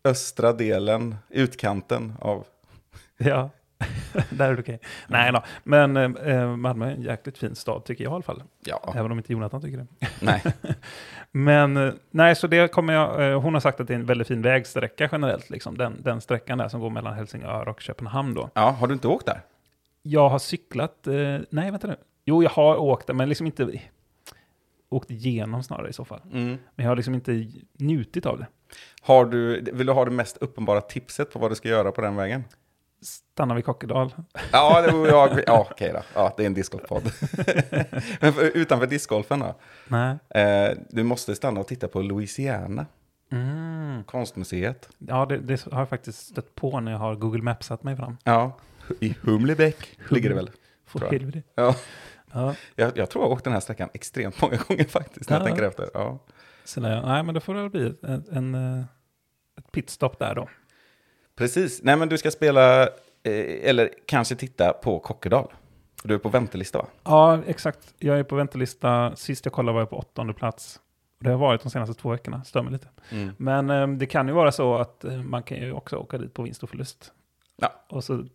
östra 0.03 0.53
delen, 0.53 1.15
utkanten 1.29 2.13
av... 2.19 2.45
Ja, 3.17 3.49
där 4.29 4.49
är 4.49 4.55
det 4.55 4.61
okej. 4.61 4.79
Nej 5.07 5.31
då, 5.31 5.43
men 5.63 5.97
eh, 5.97 6.55
Malmö 6.55 6.87
är 6.87 6.91
en 6.91 7.01
jäkligt 7.01 7.37
fin 7.37 7.55
stad 7.55 7.85
tycker 7.85 8.03
jag 8.03 8.11
i 8.11 8.13
alla 8.13 8.23
fall. 8.23 8.43
Ja, 8.65 8.93
Även 8.95 9.11
om 9.11 9.17
inte 9.17 9.33
Jonathan 9.33 9.61
tycker 9.61 9.77
det. 9.77 9.87
nej. 10.21 10.43
Men 11.31 11.77
eh, 11.77 11.93
nej, 12.11 12.35
så 12.35 12.47
det 12.47 12.71
kommer 12.71 12.93
jag, 12.93 13.31
eh, 13.31 13.41
hon 13.41 13.53
har 13.53 13.61
sagt 13.61 13.79
att 13.79 13.87
det 13.87 13.93
är 13.93 13.99
en 13.99 14.05
väldigt 14.05 14.27
fin 14.27 14.41
vägsträcka 14.41 15.09
generellt, 15.11 15.49
liksom. 15.49 15.77
den, 15.77 16.01
den 16.01 16.21
sträckan 16.21 16.57
där 16.57 16.67
som 16.67 16.79
går 16.79 16.89
mellan 16.89 17.13
Helsingör 17.13 17.67
och 17.67 17.81
Köpenhamn 17.81 18.33
då. 18.33 18.49
Ja, 18.53 18.69
har 18.69 18.87
du 18.87 18.93
inte 18.93 19.07
åkt 19.07 19.25
där? 19.25 19.41
Jag 20.01 20.29
har 20.29 20.39
cyklat, 20.39 21.07
eh, 21.07 21.13
nej 21.49 21.71
vänta 21.71 21.87
nu. 21.87 21.95
Jo, 22.25 22.43
jag 22.43 22.49
har 22.49 22.77
åkt 22.77 23.07
det, 23.07 23.13
men 23.13 23.29
liksom 23.29 23.45
inte 23.45 23.71
åkt 24.91 25.11
igenom 25.11 25.63
snarare 25.63 25.89
i 25.89 25.93
så 25.93 26.05
fall. 26.05 26.21
Mm. 26.31 26.47
Men 26.47 26.83
jag 26.83 26.87
har 26.87 26.95
liksom 26.95 27.13
inte 27.13 27.47
njutit 27.77 28.25
av 28.25 28.39
det. 28.39 28.47
Har 29.01 29.25
du, 29.25 29.61
vill 29.73 29.87
du 29.87 29.93
ha 29.93 30.05
det 30.05 30.11
mest 30.11 30.37
uppenbara 30.37 30.81
tipset 30.81 31.31
på 31.33 31.39
vad 31.39 31.51
du 31.51 31.55
ska 31.55 31.69
göra 31.69 31.91
på 31.91 32.01
den 32.01 32.15
vägen? 32.15 32.43
Stanna 33.01 33.55
vid 33.55 33.65
Kokkedal. 33.65 34.13
Ja, 34.51 34.81
det, 34.81 35.09
ja, 35.09 35.39
ja 35.47 35.67
okej 35.71 35.91
då. 35.93 35.99
Ja, 36.15 36.33
det 36.37 36.43
är 36.43 36.47
en 36.47 36.53
discgolfpodd. 36.53 37.03
Men 38.19 38.33
för, 38.33 38.57
utanför 38.57 38.87
discgolfen 38.87 39.39
då? 39.39 39.55
Nej. 39.87 40.17
Eh, 40.29 40.77
du 40.89 41.03
måste 41.03 41.35
stanna 41.35 41.59
och 41.59 41.67
titta 41.67 41.87
på 41.87 42.01
Louisiana, 42.01 42.85
Mm. 43.31 44.03
konstmuseet. 44.03 44.89
Ja, 44.97 45.25
det, 45.25 45.37
det 45.37 45.63
har 45.71 45.79
jag 45.79 45.89
faktiskt 45.89 46.27
stött 46.27 46.55
på 46.55 46.79
när 46.79 46.91
jag 46.91 46.99
har 46.99 47.15
Google 47.15 47.41
Maps-at 47.43 47.83
mig 47.83 47.95
fram. 47.95 48.17
Ja, 48.23 48.57
i 48.99 49.15
Humlebäck 49.21 49.97
ligger 50.09 50.29
det 50.29 50.35
väl. 50.35 50.49
För 50.85 50.99
jag. 51.01 51.11
helvete. 51.11 51.43
Ja, 51.55 51.75
Ja, 52.33 52.55
jag, 52.75 52.97
jag 52.97 53.09
tror 53.09 53.23
jag 53.23 53.29
har 53.29 53.33
åkt 53.35 53.43
den 53.43 53.53
här 53.53 53.59
sträckan 53.59 53.89
extremt 53.93 54.41
många 54.41 54.57
gånger 54.67 54.83
faktiskt, 54.83 55.29
när 55.29 55.37
jag 55.37 55.43
Ja. 55.43 55.47
tänker 55.47 55.63
efter. 55.67 55.89
Ja. 55.93 56.19
så 56.63 56.79
jag, 56.79 57.05
nej, 57.07 57.23
men 57.23 57.33
då 57.33 57.39
får 57.39 57.53
det 57.53 57.69
bli 57.69 57.93
en, 58.03 58.23
en, 58.31 58.55
eh, 58.55 58.83
ett 59.57 59.71
pitstop 59.71 60.19
där 60.19 60.35
då. 60.35 60.49
Precis, 61.35 61.83
nej 61.83 61.95
men 61.97 62.09
du 62.09 62.17
ska 62.17 62.31
spela, 62.31 62.81
eh, 62.83 62.89
eller 63.69 63.89
kanske 64.05 64.35
titta 64.35 64.73
på 64.73 64.99
Kokkedal. 64.99 65.47
Du 66.03 66.13
är 66.13 66.17
på 66.17 66.29
väntelista 66.29 66.77
va? 66.77 66.87
Ja, 67.03 67.39
exakt. 67.47 67.93
Jag 67.97 68.19
är 68.19 68.23
på 68.23 68.35
väntelista. 68.35 69.15
Sist 69.15 69.45
jag 69.45 69.53
kollade 69.53 69.73
var 69.73 69.81
jag 69.81 69.89
på 69.89 69.97
åttonde 69.97 70.33
plats. 70.33 70.79
Det 71.19 71.29
har 71.29 71.37
varit 71.37 71.63
de 71.63 71.69
senaste 71.69 71.93
två 72.01 72.09
veckorna, 72.09 72.43
stör 72.43 72.61
mig 72.61 72.73
lite. 72.73 72.87
Mm. 73.11 73.33
Men 73.37 73.69
eh, 73.69 73.87
det 73.87 74.05
kan 74.05 74.27
ju 74.27 74.33
vara 74.33 74.51
så 74.51 74.75
att 74.75 75.03
eh, 75.03 75.17
man 75.17 75.43
kan 75.43 75.57
ju 75.57 75.71
också 75.73 75.95
åka 75.97 76.17
dit 76.17 76.33
på 76.33 76.43
vinst 76.43 76.63
och 76.63 76.69
förlust. 76.69 77.11
Ja. 77.55 77.73
Och 77.89 78.03
så 78.03 78.25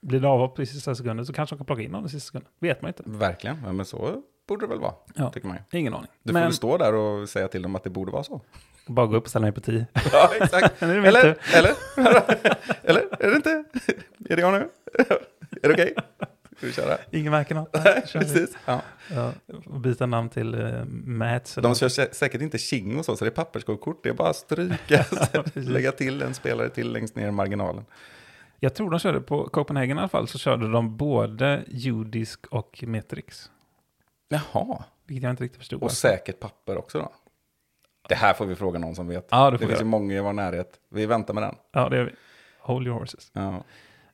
blir 0.00 0.20
det 0.20 0.28
avhopp 0.28 0.58
i 0.58 0.66
sista 0.66 0.94
sekunden 0.94 1.26
så 1.26 1.32
kanske 1.32 1.54
de 1.54 1.58
kan 1.58 1.66
plocka 1.66 1.82
in 1.82 1.90
någon 1.90 2.06
i 2.06 2.08
sista 2.08 2.26
sekunden. 2.26 2.50
Vet 2.60 2.82
man 2.82 2.88
inte. 2.88 3.02
Verkligen, 3.06 3.56
ja, 3.66 3.72
men 3.72 3.86
så 3.86 4.22
borde 4.48 4.66
det 4.66 4.70
väl 4.70 4.80
vara, 4.80 4.94
Ja. 5.14 5.30
tycker 5.30 5.48
man 5.48 5.56
ju. 5.72 5.78
Ingen 5.78 5.94
aning. 5.94 6.10
Du 6.22 6.28
får 6.28 6.32
Men 6.34 6.42
väl 6.42 6.52
stå 6.52 6.76
där 6.78 6.94
och 6.94 7.28
säga 7.28 7.48
till 7.48 7.62
dem 7.62 7.76
att 7.76 7.84
det 7.84 7.90
borde 7.90 8.12
vara 8.12 8.24
så. 8.24 8.40
bara 8.86 9.06
gå 9.06 9.16
upp 9.16 9.24
och 9.24 9.30
ställa 9.30 9.42
mig 9.42 9.52
på 9.52 9.60
tio. 9.60 9.86
Ja, 10.12 10.30
exakt. 10.40 10.82
Eller, 10.82 10.96
eller, 11.06 11.36
eller, 12.84 13.02
är 13.24 13.30
det 13.30 13.36
inte? 13.36 13.64
Är 14.28 14.36
det 14.36 14.42
jag 14.42 14.52
nu? 14.52 14.68
Är 15.62 15.68
det 15.68 15.72
okej? 15.74 15.94
Ska 16.56 16.66
vi 16.66 16.72
köra? 16.72 16.98
Ingen 17.10 17.30
märker 17.32 17.54
något. 17.54 17.74
Nej, 17.84 18.02
precis. 18.12 18.56
Ja. 18.66 18.80
Ja, 19.14 19.32
byta 19.78 20.06
namn 20.06 20.28
till 20.28 20.54
uh, 20.54 20.84
Mats. 21.04 21.58
eller 21.58 21.68
De 21.68 21.74
kör 21.74 21.88
sä- 21.88 22.12
säkert 22.12 22.40
inte 22.42 22.58
King 22.58 22.98
och 22.98 23.04
så, 23.04 23.16
så 23.16 23.24
det 23.24 23.28
är 23.28 23.34
papperskortkort. 23.34 24.02
Det 24.02 24.08
är 24.08 24.12
bara 24.14 24.32
stryka, 24.32 25.04
lägga 25.54 25.92
till 25.92 26.22
en 26.22 26.34
spelare 26.34 26.68
till 26.68 26.92
längst 26.92 27.16
ner 27.16 27.28
i 27.28 27.30
marginalen. 27.30 27.84
Jag 28.62 28.74
tror 28.74 28.90
de 28.90 28.98
körde 29.00 29.20
på 29.20 29.48
Copenhagen 29.48 29.96
i 29.96 30.00
alla 30.00 30.08
fall, 30.08 30.28
så 30.28 30.38
körde 30.38 30.72
de 30.72 30.96
både 30.96 31.64
judisk 31.68 32.46
och 32.46 32.84
metrix. 32.86 33.50
Jaha, 34.28 34.84
Vilket 35.06 35.22
jag 35.22 35.30
inte 35.32 35.44
riktigt 35.44 35.58
förstod. 35.58 35.82
och 35.82 35.92
säkert 35.92 36.40
papper 36.40 36.78
också 36.78 36.98
då? 36.98 37.12
Det 38.08 38.14
här 38.14 38.34
får 38.34 38.46
vi 38.46 38.54
fråga 38.54 38.78
någon 38.78 38.94
som 38.94 39.08
vet. 39.08 39.28
Ja, 39.30 39.50
det 39.50 39.56
det 39.56 39.66
finns 39.66 39.80
ju 39.80 39.84
många 39.84 40.14
i 40.14 40.20
vår 40.20 40.32
närhet. 40.32 40.80
Vi 40.88 41.06
väntar 41.06 41.34
med 41.34 41.42
den. 41.42 41.54
Ja, 41.72 41.88
det 41.88 41.96
gör 41.96 42.04
vi. 42.04 42.12
Hold 42.60 42.86
your 42.86 42.98
horses. 42.98 43.30
Ja. 43.32 43.64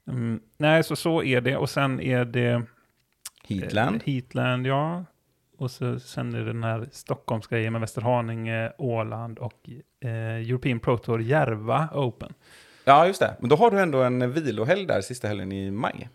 Mm, 0.08 0.40
nej, 0.56 0.84
så 0.84 0.96
så 0.96 1.22
är 1.22 1.40
det. 1.40 1.56
Och 1.56 1.70
sen 1.70 2.00
är 2.00 2.24
det... 2.24 2.62
Heatland. 3.48 3.96
Eh, 3.96 4.12
Heatland, 4.12 4.66
ja. 4.66 5.04
Och 5.58 5.70
så, 5.70 6.00
sen 6.00 6.34
är 6.34 6.38
det 6.38 6.44
den 6.44 6.64
här 6.64 6.88
Stockholmsgrejen 6.92 7.72
med 7.72 7.80
Västerhaninge, 7.80 8.72
Åland 8.78 9.38
och 9.38 9.70
eh, 10.00 10.10
European 10.10 10.80
Pro 10.80 10.98
Tour 10.98 11.20
Järva 11.20 11.88
Open. 11.92 12.34
Ja, 12.88 13.06
just 13.06 13.20
det. 13.20 13.36
Men 13.40 13.48
då 13.48 13.56
har 13.56 13.70
du 13.70 13.80
ändå 13.80 14.02
en 14.02 14.32
vilohelg 14.32 14.86
där 14.86 15.00
sista 15.00 15.28
helgen 15.28 15.52
i 15.52 15.70
maj. 15.70 16.08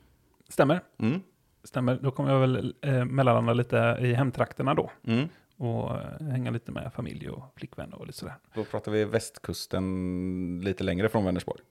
Stämmer? 0.50 0.80
Mm. 1.00 1.22
Stämmer. 1.64 2.00
Då 2.02 2.12
kommer 2.12 2.32
jag 2.34 2.40
väl 2.40 2.76
eh, 2.82 3.06
mellanlanda 3.06 3.54
lite 3.54 3.98
i 4.02 4.14
hemtrakterna 4.14 4.74
då. 4.74 4.92
Mm. 5.08 5.28
Och 5.58 5.92
eh, 5.96 6.28
hänga 6.28 6.52
lite 6.52 6.72
med 6.72 6.92
familj 6.94 7.30
och 7.30 7.44
flickvän 7.56 7.94
och 7.94 8.06
lite 8.08 8.18
sådär. 8.20 8.36
Då 8.56 8.64
pratar 8.64 8.92
vi 8.92 9.06
västkusten 9.06 10.62
lite 10.64 10.84
längre 10.84 11.10
från 11.10 11.26
Vänersborg. 11.26 11.62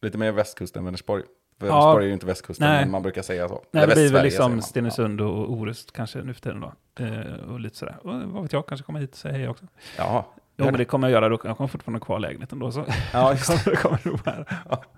Lite 0.00 0.18
mer 0.18 0.32
västkust 0.32 0.76
än 0.76 0.84
Vänersborg. 0.84 1.22
För 1.58 1.66
Ja. 1.66 1.72
Vänersborg 1.72 2.04
är 2.04 2.08
ju 2.08 2.14
inte 2.14 2.26
västkusten, 2.26 2.68
Nej. 2.68 2.80
men 2.84 2.90
man 2.90 3.02
brukar 3.02 3.22
säga 3.22 3.48
så. 3.48 3.62
Nej, 3.70 3.82
Eller 3.82 3.94
det 3.94 4.00
blir 4.00 4.12
väl 4.12 4.24
liksom 4.24 4.62
Stenungsund 4.62 5.20
och 5.20 5.50
Orust 5.52 5.92
kanske 5.92 6.22
nu 6.22 6.34
för 6.34 6.40
tiden 6.40 6.60
då. 6.60 6.72
Eh, 7.04 7.50
och 7.50 7.60
lite 7.60 7.76
sådär. 7.76 7.96
Och 8.02 8.14
vad 8.22 8.42
vet 8.42 8.52
jag, 8.52 8.66
kanske 8.66 8.84
komma 8.86 8.98
hit 8.98 9.10
och 9.10 9.16
säga 9.16 9.34
hej 9.34 9.48
också. 9.48 9.66
Ja, 9.98 10.32
Jo, 10.56 10.64
men 10.64 10.74
det 10.74 10.84
kommer 10.84 11.08
jag 11.08 11.12
göra. 11.12 11.28
Då. 11.28 11.38
Jag 11.44 11.56
kommer 11.56 11.68
fortfarande 11.68 11.98
ha 11.98 12.04
kvar 12.04 12.18
lägenheten 12.18 12.58
då. 12.58 12.72
Så 12.72 12.84
ja, 13.12 13.30
just 13.32 13.64
det. 13.64 13.76
kommer, 13.76 13.98
nog 14.04 14.20
här. 14.26 14.46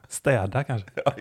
Städa 0.09 0.65
kanske. 0.65 0.89
Ja. 1.05 1.13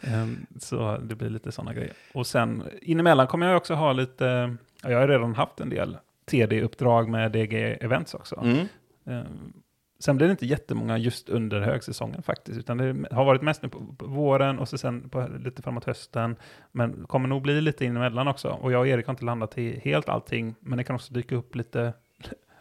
Ehm, 0.00 0.46
Så 0.60 0.96
det 0.96 1.14
blir 1.14 1.30
lite 1.30 1.52
sådana 1.52 1.74
grejer. 1.74 1.92
Och 2.14 2.26
sen 2.26 2.62
inemellan 2.82 3.26
kommer 3.26 3.46
jag 3.46 3.56
också 3.56 3.74
ha 3.74 3.92
lite, 3.92 4.56
ja, 4.82 4.90
jag 4.90 5.00
har 5.00 5.08
redan 5.08 5.34
haft 5.34 5.60
en 5.60 5.68
del 5.70 5.98
TD-uppdrag 6.30 7.08
med 7.08 7.32
DG 7.32 7.76
Events 7.80 8.14
också. 8.14 8.40
Mm. 8.44 8.66
Ehm, 9.06 9.52
Sen 9.98 10.16
blir 10.16 10.26
det 10.26 10.30
inte 10.30 10.46
jättemånga 10.46 10.98
just 10.98 11.28
under 11.28 11.60
högsäsongen 11.60 12.22
faktiskt, 12.22 12.58
utan 12.58 12.76
det 12.78 13.14
har 13.14 13.24
varit 13.24 13.42
mest 13.42 13.62
nu 13.62 13.68
på, 13.68 13.94
på 13.98 14.06
våren 14.06 14.58
och 14.58 14.68
så 14.68 14.78
sen 14.78 15.08
på, 15.08 15.28
lite 15.44 15.62
framåt 15.62 15.84
hösten. 15.84 16.36
Men 16.72 17.06
kommer 17.06 17.28
nog 17.28 17.42
bli 17.42 17.60
lite 17.60 17.84
inemellan 17.84 18.28
också. 18.28 18.48
Och 18.48 18.72
jag 18.72 18.80
och 18.80 18.86
Erik 18.88 19.06
har 19.06 19.12
inte 19.12 19.24
landat 19.24 19.58
i 19.58 19.80
helt 19.84 20.08
allting, 20.08 20.54
men 20.60 20.78
det 20.78 20.84
kan 20.84 20.96
också 20.96 21.14
dyka 21.14 21.34
upp 21.36 21.54
lite, 21.54 21.92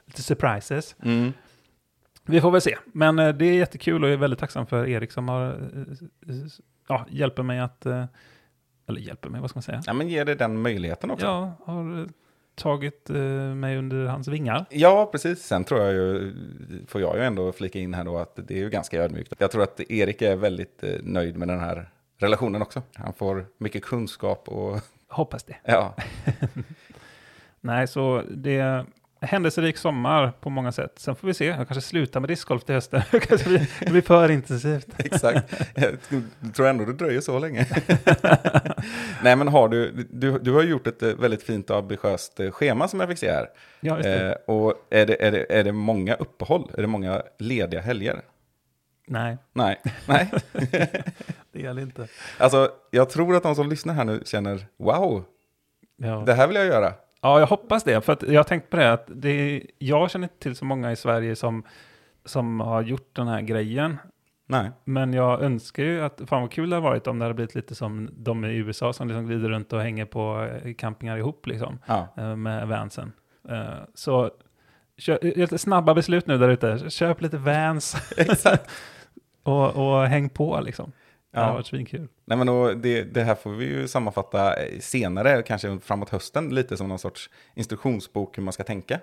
lite 0.06 0.22
surprises. 0.24 0.96
Mm. 1.04 1.34
Vi 2.26 2.42
får 2.42 2.52
väl 2.52 2.62
se. 2.62 2.78
Men 2.86 3.20
eh, 3.20 3.30
det 3.36 3.46
är 3.46 3.54
jättekul 3.54 4.04
och 4.04 4.10
jag 4.10 4.14
är 4.14 4.18
väldigt 4.18 4.40
tacksam 4.40 4.66
för 4.68 4.88
Erik 4.88 5.12
som 5.12 5.30
har, 5.30 5.46
eh, 5.48 6.36
eh, 6.36 6.46
ja, 6.88 7.06
hjälper 7.10 7.44
mig 7.44 7.60
att, 7.60 7.86
eh, 7.86 8.06
eller 8.88 9.00
hjälper 9.02 9.30
mig, 9.30 9.42
vad 9.42 9.50
ska 9.50 9.58
man 9.58 9.64
säga? 9.64 9.82
Ja, 9.86 9.94
men 9.94 10.08
ge 10.08 10.24
dig 10.24 10.36
den 10.36 10.62
möjligheten 10.62 11.12
också. 11.12 11.26
Ja, 11.26 11.54
har 11.66 12.02
eh, 12.02 12.08
tagit 12.56 13.10
eh, 13.10 13.16
mig 13.56 13.78
under 13.78 14.06
hans 14.06 14.28
vingar. 14.28 14.66
Ja, 14.70 15.10
precis. 15.12 15.44
Sen 15.44 15.64
tror 15.64 15.82
jag 15.82 15.94
ju, 15.94 16.34
får 16.88 17.02
jag 17.02 17.18
ju 17.18 17.24
ändå 17.24 17.52
flika 17.52 17.80
in 17.80 17.94
här 17.94 18.04
då 18.04 18.18
att 18.18 18.36
det 18.48 18.54
är 18.54 18.60
ju 18.60 18.70
ganska 18.70 19.04
ödmjukt. 19.04 19.34
Jag 19.38 19.52
tror 19.52 19.64
att 19.64 19.80
Erik 19.80 20.22
är 20.22 20.36
väldigt 20.36 20.84
nöjd 21.04 21.38
med 21.38 21.48
den 21.48 21.60
här 21.60 21.90
relationen 22.18 22.62
också. 22.62 22.82
Han 22.96 23.14
får 23.14 23.46
mycket 23.58 23.84
kunskap 23.84 24.50
och 24.50 24.80
Hoppas 25.08 25.44
det. 25.44 25.56
ja, 25.64 25.96
Nej, 27.62 27.88
så 27.88 28.24
det 28.32 28.86
händelserik 29.26 29.78
sommar 29.78 30.32
på 30.42 30.50
många 30.50 30.72
sätt. 30.72 30.94
Sen 30.98 31.16
får 31.16 31.28
vi 31.28 31.34
se, 31.34 31.46
jag 31.46 31.56
kanske 31.56 31.82
slutar 31.82 32.20
med 32.20 32.30
discgolf 32.30 32.64
till 32.64 32.76
hösten. 32.76 33.02
Det 33.12 33.20
kanske 33.20 33.50
blir, 33.50 33.70
det 33.80 33.92
blir 33.92 34.02
för 34.02 34.32
intensivt. 34.32 34.88
exakt. 34.98 35.54
Jag 35.76 36.54
tror 36.56 36.68
ändå 36.68 36.86
det 36.86 36.94
dröjer 36.94 37.22
så 37.22 37.40
länge. 37.40 37.66
Nej, 39.24 39.36
men 39.36 39.48
har 39.48 39.70
du, 39.70 40.08
du, 40.10 40.40
du 40.40 40.52
har 40.54 40.64
gjort 40.64 40.88
ett 40.88 41.04
eh, 41.04 41.10
väldigt 41.10 41.44
fint 41.44 41.70
och 41.70 41.78
ambitiöst 41.78 42.40
eh, 42.40 42.52
schema 42.52 42.88
som 42.88 43.00
jag 43.00 43.10
fick 43.10 43.18
se 43.18 43.32
här. 43.32 43.48
Ja, 43.80 43.96
just 43.98 44.04
det. 44.04 44.32
Eh, 44.48 44.56
och 44.56 44.74
är 44.90 45.06
det, 45.06 45.26
är, 45.28 45.32
det, 45.32 45.46
är 45.60 45.64
det 45.64 45.72
många 45.72 46.16
uppehåll? 46.16 46.72
Är 46.78 46.82
det 46.82 46.88
många 46.88 47.22
lediga 47.40 47.82
helger? 47.82 48.22
Nej, 49.08 49.38
Nej, 49.54 49.82
nej. 50.08 50.32
det 51.52 51.60
gäller 51.62 51.82
inte. 51.82 52.08
Alltså, 52.38 52.72
jag 52.92 53.10
tror 53.10 53.36
att 53.36 53.44
de 53.44 53.56
som 53.56 53.70
lyssnar 53.70 53.94
här 53.94 54.04
nu 54.06 54.22
känner, 54.26 54.66
wow, 54.78 55.24
Ja. 55.98 56.24
det 56.26 56.34
här 56.34 56.48
vill 56.48 56.56
jag 56.56 56.66
göra. 56.66 56.94
Ja, 57.26 57.40
jag 57.40 57.48
hoppas 57.48 57.84
det. 57.84 58.02
För 58.02 58.14
att 58.14 58.24
jag 58.24 58.40
har 58.40 58.44
tänkt 58.44 58.70
på 58.70 58.78
det 58.78 58.94
att 58.94 59.06
det, 59.08 59.64
jag 59.78 60.12
känner 60.12 60.26
inte 60.26 60.40
till 60.40 60.56
så 60.56 60.66
många 60.66 60.92
i 60.92 60.96
Sverige 60.96 61.36
som, 61.36 61.64
som 62.26 62.60
har 62.60 62.82
gjort 62.82 63.16
den 63.16 63.28
här 63.28 63.42
grejen. 63.42 63.98
Nej. 64.48 64.72
Men 64.84 65.14
jag 65.14 65.42
önskar 65.42 65.84
ju 65.84 66.02
att, 66.02 66.22
fan 66.28 66.42
vad 66.42 66.52
kul 66.52 66.70
det 66.70 66.76
hade 66.76 66.88
varit 66.88 67.08
om 67.08 67.20
det 67.20 67.26
hade 67.26 67.34
blivit 67.34 67.56
lite 67.56 67.76
som 67.76 68.10
de 68.14 68.46
i 68.46 68.56
USA 68.56 68.94
som 68.94 69.08
liksom 69.08 69.26
glider 69.26 69.50
runt 69.50 69.74
och 69.74 69.82
hänger 69.82 70.06
på 70.06 70.48
eh, 70.64 70.74
campingar 70.74 71.18
ihop 71.18 71.48
liksom, 71.48 71.80
Ja. 71.86 72.08
eh, 72.18 72.36
med 72.36 72.68
vansen. 72.68 73.12
Eh, 73.50 73.74
Så 73.94 74.32
snabba 75.58 75.94
beslut 75.94 76.28
nu 76.28 76.38
där 76.38 76.50
ute. 76.50 76.90
Köp 76.90 77.22
lite 77.22 77.38
vans 77.38 77.96
och, 79.44 79.76
och 79.76 80.06
häng 80.08 80.30
på 80.30 80.62
liksom. 80.62 80.92
Det 81.36 81.42
Ja. 81.42 81.48
har 81.48 81.54
varit 81.54 81.66
svinkul. 81.66 82.08
Nej, 82.26 82.38
men 82.38 82.48
då, 82.48 82.74
det, 82.74 83.04
det 83.04 83.24
här 83.24 83.36
får 83.36 83.52
vi 83.52 83.66
ju 83.66 83.88
sammanfatta 83.88 84.54
eh, 84.64 84.80
senare, 84.80 85.42
kanske 85.44 85.80
framåt 85.80 86.10
hösten, 86.10 86.50
lite 86.56 86.78
som 86.78 86.88
någon 86.90 87.00
sorts 87.00 87.30
instruktionsbok 87.56 88.38
hur 88.38 88.44
man 88.44 88.54
ska 88.54 88.64
tänka. 88.64 89.00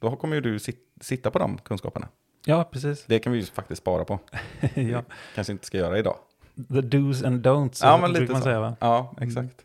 Då 0.00 0.16
kommer 0.16 0.34
ju 0.34 0.40
du 0.40 0.58
sit, 0.58 0.78
sitta 1.00 1.30
på 1.30 1.38
de 1.38 1.58
kunskaperna. 1.58 2.08
Ja, 2.44 2.64
precis. 2.72 3.04
Det 3.06 3.18
kan 3.18 3.32
vi 3.32 3.38
ju 3.38 3.44
faktiskt 3.44 3.82
spara 3.82 4.04
på. 4.04 4.18
ja. 4.74 5.02
Kanske 5.34 5.52
inte 5.52 5.66
ska 5.66 5.78
göra 5.78 5.98
idag. 5.98 6.16
The 6.54 6.80
do's 6.80 7.26
and 7.26 7.46
don'ts, 7.46 7.80
Ja, 7.84 7.98
men 8.02 8.12
lite 8.12 8.32
man 8.32 8.40
så. 8.40 8.44
säga 8.44 8.60
va? 8.60 8.76
Ja, 8.80 9.14
exakt. 9.20 9.64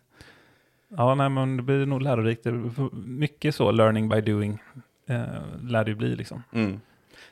Ja, 0.97 1.15
nej, 1.15 1.30
men 1.30 1.58
det 1.58 1.63
blir 1.63 1.86
nog 1.86 2.02
lärorikt. 2.02 2.43
Det 2.43 2.49
är 2.49 2.95
Mycket 3.08 3.56
så, 3.56 3.71
learning 3.71 4.10
by 4.10 4.21
doing, 4.21 4.62
eh, 5.08 5.21
lär 5.62 5.84
det 5.84 5.91
ju 5.91 5.95
bli 5.95 6.15
liksom. 6.15 6.43
Mm. 6.54 6.80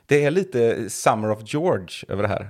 Det 0.05 0.23
är 0.25 0.31
lite 0.31 0.89
Summer 0.89 1.31
of 1.31 1.39
George 1.53 1.87
över 2.07 2.23
det 2.23 2.29
här. 2.29 2.49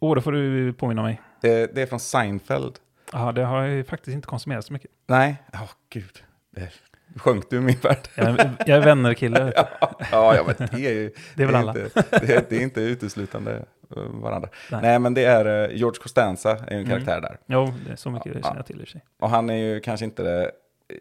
Åh, 0.00 0.14
då 0.14 0.20
får 0.20 0.32
du 0.32 0.72
påminna 0.72 1.02
mig. 1.02 1.20
Det, 1.42 1.74
det 1.74 1.82
är 1.82 1.86
från 1.86 2.00
Seinfeld. 2.00 2.78
Ja, 3.12 3.32
det 3.32 3.44
har 3.44 3.62
jag 3.62 3.70
ju 3.74 3.84
faktiskt 3.84 4.14
inte 4.14 4.26
konsumerat 4.26 4.64
så 4.64 4.72
mycket. 4.72 4.90
Nej, 5.06 5.42
ja 5.52 5.68
gud. 5.90 6.22
Det, 6.50 6.68
Sjönk 7.16 7.50
du 7.50 7.60
min 7.60 7.76
värld? 7.82 8.08
Jag 8.14 8.26
är, 8.40 8.50
jag 8.66 8.78
är 8.78 8.84
vänner-kille. 8.84 9.52
Ja, 10.10 10.34
ja 10.36 10.44
men 10.46 10.68
det 10.72 10.86
är 10.86 10.92
ju... 10.92 11.12
Det 11.34 11.42
är 11.42 11.46
väl 11.46 11.54
är 11.54 11.58
alla. 11.58 11.74
Inte, 11.80 12.04
det, 12.10 12.34
är, 12.34 12.44
det 12.48 12.56
är 12.56 12.60
inte 12.60 12.80
uteslutande 12.80 13.64
eh, 13.96 14.02
varandra. 14.02 14.48
Nej. 14.70 14.80
Nej, 14.82 14.98
men 14.98 15.14
det 15.14 15.24
är 15.24 15.70
eh, 15.70 15.76
George 15.76 16.00
Costanza 16.02 16.50
är 16.50 16.56
ju 16.56 16.80
en 16.80 16.86
Mm. 16.86 16.88
karaktär 16.88 17.20
där. 17.20 17.38
Jo, 17.46 17.72
det 17.86 17.92
är 17.92 17.96
så 17.96 18.10
mycket 18.10 18.34
Ja, 18.34 18.42
känner 18.42 18.56
jag 18.56 18.66
till 18.66 18.80
i 18.80 18.82
och 18.84 18.86
för 18.86 18.92
sig. 18.92 19.04
Och 19.20 19.30
han 19.30 19.50
är 19.50 19.56
ju 19.56 19.80
kanske 19.80 20.04
inte 20.04 20.22
det, 20.22 20.50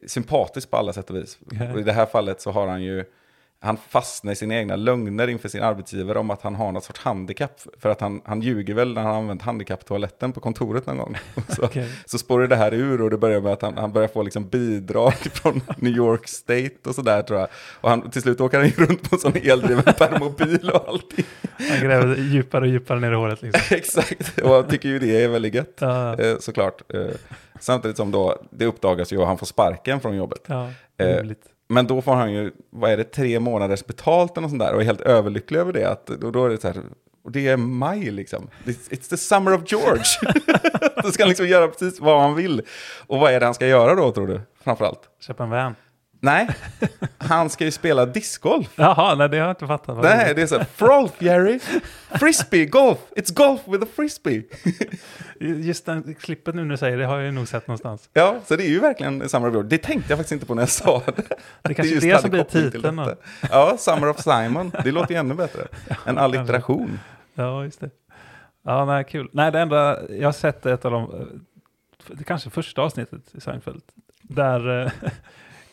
sympatisk 0.07 0.69
på 0.71 0.77
alla 0.77 0.93
sätt 0.93 1.09
och 1.09 1.15
vis. 1.15 1.39
Och 1.73 1.79
i 1.79 1.83
det 1.83 1.93
här 1.93 2.05
fallet 2.05 2.41
så 2.41 2.51
har 2.51 2.67
han 2.67 2.81
ju, 2.83 3.05
han 3.63 3.77
fastnar 3.77 4.31
i 4.33 4.35
sina 4.35 4.55
egna 4.55 4.75
lögner 4.75 5.27
inför 5.27 5.49
sin 5.49 5.63
arbetsgivare 5.63 6.19
om 6.19 6.29
att 6.29 6.41
han 6.41 6.55
har 6.55 6.71
något 6.71 6.83
sorts 6.83 6.99
handikapp. 6.99 7.61
För 7.79 7.89
att 7.89 8.01
han, 8.01 8.21
han 8.25 8.41
ljuger 8.41 8.73
väl 8.73 8.93
när 8.93 9.01
han 9.01 9.11
har 9.11 9.17
använt 9.17 9.41
handikapptoaletten 9.41 10.33
på 10.33 10.39
kontoret 10.39 10.85
någon 10.85 10.97
gång. 10.97 11.17
Så, 11.49 11.63
Okej. 11.65 11.89
så 12.05 12.17
spårar 12.17 12.47
det 12.47 12.55
här 12.55 12.73
ur 12.73 13.01
och 13.01 13.09
det 13.09 13.17
börjar 13.17 13.41
med 13.41 13.53
att 13.53 13.61
han, 13.61 13.77
han 13.77 13.91
börjar 13.93 14.07
få 14.07 14.23
liksom 14.23 14.47
bidrag 14.49 15.13
från 15.33 15.61
New 15.77 15.93
York 15.95 16.27
State 16.27 16.69
och 16.85 16.95
sådär 16.95 17.21
tror 17.21 17.39
jag. 17.39 17.47
Och 17.81 17.89
han, 17.89 18.11
till 18.11 18.21
slut 18.21 18.41
åker 18.41 18.57
han 18.57 18.67
ju 18.67 18.73
runt 18.85 19.09
på 19.09 19.15
en 19.15 19.19
sån 19.19 19.33
eldriven 19.43 19.83
permobil 19.97 20.69
och 20.69 20.87
allting. 20.89 21.25
Han 21.69 21.79
gräver 21.79 22.15
djupare 22.15 22.61
och 22.61 22.67
djupare 22.71 22.99
ner 22.99 23.11
i 23.11 23.15
håret 23.15 23.41
liksom. 23.41 23.61
Exakt, 23.77 24.39
och 24.39 24.49
jag 24.49 24.69
tycker 24.69 24.89
ju 24.89 24.99
det 24.99 25.23
är 25.23 25.27
väldigt 25.27 25.53
gött. 25.53 25.77
Ja, 25.79 26.17
Eh, 26.19 26.37
såklart. 26.39 26.93
Eh, 26.93 27.05
samtidigt 27.59 27.97
som 27.97 28.11
då 28.11 28.41
det 28.49 28.65
uppdagas 28.65 29.13
ju 29.13 29.17
och 29.17 29.27
han 29.27 29.37
får 29.37 29.45
sparken 29.45 29.99
från 29.99 30.15
jobbet. 30.17 30.41
ja, 30.45 30.69
Eh. 30.97 31.23
Men 31.71 31.87
då 31.87 32.01
får 32.01 32.13
han 32.13 32.33
ju, 32.33 32.51
vad 32.69 32.91
är 32.91 32.97
det, 32.97 33.03
tre 33.03 33.39
månaders 33.39 33.85
betalt 33.85 34.31
eller 34.31 34.41
något 34.41 34.51
sånt 34.51 34.61
där 34.61 34.73
och 34.73 34.81
är 34.81 34.85
helt 34.85 35.01
överlycklig 35.01 35.59
över 35.59 35.73
det. 35.73 35.85
Att, 35.89 36.09
och 36.09 36.31
då 36.31 36.45
är 36.45 36.49
det 36.49 36.61
så 36.61 36.67
här, 36.67 36.77
och 37.23 37.31
det 37.31 37.47
är 37.47 37.57
maj 37.57 38.11
liksom. 38.11 38.49
It's, 38.65 38.89
it's 38.89 39.09
the 39.09 39.17
summer 39.17 39.53
of 39.53 39.61
George. 39.71 40.03
då 41.03 41.11
ska 41.11 41.23
han 41.23 41.29
liksom 41.29 41.47
göra 41.47 41.67
precis 41.67 41.99
vad 41.99 42.21
han 42.21 42.35
vill. 42.35 42.61
Och 43.07 43.19
vad 43.19 43.33
är 43.33 43.39
det 43.39 43.45
han 43.45 43.55
ska 43.55 43.67
göra 43.67 43.95
då 43.95 44.11
tror 44.11 44.27
du? 44.27 44.41
Framförallt. 44.63 45.09
Köpa 45.19 45.43
en 45.43 45.49
van. 45.49 45.75
Nej, 46.23 46.47
han 47.17 47.49
ska 47.49 47.65
ju 47.65 47.71
spela 47.71 48.05
discgolf. 48.05 48.69
Jaha, 48.75 49.15
nej 49.15 49.29
det 49.29 49.37
har 49.37 49.45
jag 49.45 49.51
inte 49.51 49.67
fattat. 49.67 49.97
Nej, 50.03 50.35
det 50.35 50.41
är 50.41 50.47
så 50.47 50.57
här, 50.57 50.65
frolf 50.75 51.11
Jerry, 51.19 51.59
frisbee, 52.19 52.65
golf, 52.65 52.97
it's 53.15 53.33
golf 53.33 53.61
with 53.65 53.83
a 53.83 53.87
frisbee. 53.95 54.43
Just 55.39 55.85
den 55.85 56.15
klippet 56.15 56.55
nu 56.55 56.63
när 56.63 56.69
du 56.69 56.77
säger 56.77 56.97
det 56.97 57.05
har 57.05 57.15
jag 57.15 57.25
ju 57.25 57.31
nog 57.31 57.47
sett 57.47 57.67
någonstans. 57.67 58.09
Ja, 58.13 58.35
så 58.45 58.55
det 58.55 58.63
är 58.63 58.69
ju 58.69 58.79
verkligen 58.79 59.29
Summer 59.29 59.47
of 59.47 59.53
George. 59.53 59.69
Det 59.69 59.77
tänkte 59.77 60.11
jag 60.11 60.19
faktiskt 60.19 60.31
inte 60.31 60.45
på 60.45 60.55
när 60.55 60.61
jag 60.61 60.69
sa 60.69 61.01
det. 61.05 61.23
Det 61.61 61.73
kanske 61.73 61.95
är 61.95 62.13
det 62.13 62.21
som 62.21 62.29
blir 62.29 62.43
titeln. 62.43 63.01
Ja, 63.51 63.77
Summer 63.77 64.09
of 64.09 64.21
Simon. 64.21 64.71
Det 64.83 64.91
låter 64.91 65.13
ju 65.13 65.19
ännu 65.19 65.33
bättre. 65.33 65.67
En 66.05 66.17
allitteration. 66.17 66.99
Ja, 67.33 67.63
just 67.63 67.79
det. 67.79 67.89
Ja, 68.63 68.85
nej, 68.85 69.03
kul. 69.03 69.29
Nej, 69.33 69.51
det 69.51 69.59
enda, 69.59 70.09
jag 70.09 70.27
har 70.27 70.33
sett 70.33 70.65
ett 70.65 70.85
av 70.85 70.91
de, 70.91 71.03
eh, 71.03 71.25
det 72.07 72.23
kanske 72.23 72.49
första 72.49 72.81
avsnittet 72.81 73.35
i 73.35 73.41
Seinfeld, 73.41 73.83
där 74.21 74.81
eh, 74.85 74.91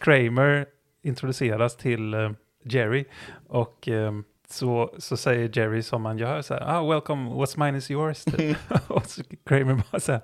Kramer 0.00 0.66
introduceras 1.02 1.76
till 1.76 2.14
eh, 2.14 2.30
Jerry 2.64 3.04
och 3.48 3.88
eh, 3.88 4.12
så, 4.48 4.94
så 4.98 5.16
säger 5.16 5.58
Jerry 5.58 5.82
som 5.82 6.02
man 6.02 6.18
gör 6.18 6.42
så 6.42 6.54
här, 6.54 6.62
ah, 6.66 6.90
welcome, 6.90 7.30
what's 7.30 7.64
mine 7.64 7.78
is 7.78 7.90
yours. 7.90 8.24
typ. 8.24 8.58
och 8.90 9.06
så 9.06 9.22
Kramer 9.46 9.82
bara 9.92 10.00
så 10.00 10.12
här, 10.12 10.20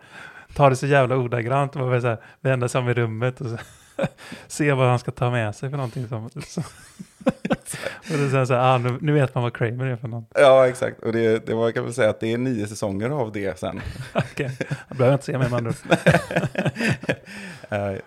tar 0.55 0.71
det 0.71 0.77
så 0.77 0.87
jävla 0.87 1.17
ordagrant 1.17 1.77
och 1.77 1.83
bara 1.83 2.01
så 2.01 2.07
här, 2.07 2.19
vänder 2.41 2.69
sig 2.69 2.79
om 2.79 2.89
i 2.89 2.95
rummet 2.95 3.41
och 3.41 3.47
så 3.47 3.59
se 4.47 4.73
vad 4.73 4.89
han 4.89 4.99
ska 4.99 5.11
ta 5.11 5.31
med 5.31 5.55
sig 5.55 5.71
för 5.71 5.77
någonting. 5.77 6.09
Som, 6.09 6.31
så. 6.47 6.61
och 6.61 8.07
säger 8.07 8.37
han 8.37 8.47
så 8.47 8.55
här, 8.55 8.75
ah, 8.75 8.79
nu, 8.79 8.99
nu 9.01 9.13
vet 9.13 9.35
man 9.35 9.43
vad 9.43 9.57
Kramer 9.57 9.87
är 9.87 9.97
för 9.97 10.09
någon. 10.09 10.27
Ja, 10.35 10.69
exakt. 10.69 11.03
Och 11.03 11.13
det, 11.13 11.47
det 11.47 11.55
var, 11.55 11.65
jag 11.65 11.75
kan 11.75 11.85
väl 11.85 11.95
säga 11.95 12.11
att 12.11 12.21
det 12.21 12.33
är 12.33 12.39
nio 12.39 12.67
säsonger 12.67 13.11
av 13.11 13.33
det 13.33 13.59
sen. 13.59 13.81
Okej, 14.15 14.57
jag 14.89 14.97
behöver 14.97 15.13
inte 15.13 15.25
se 15.25 15.39
mer 15.39 15.49
med 15.49 15.55
andra 15.55 15.73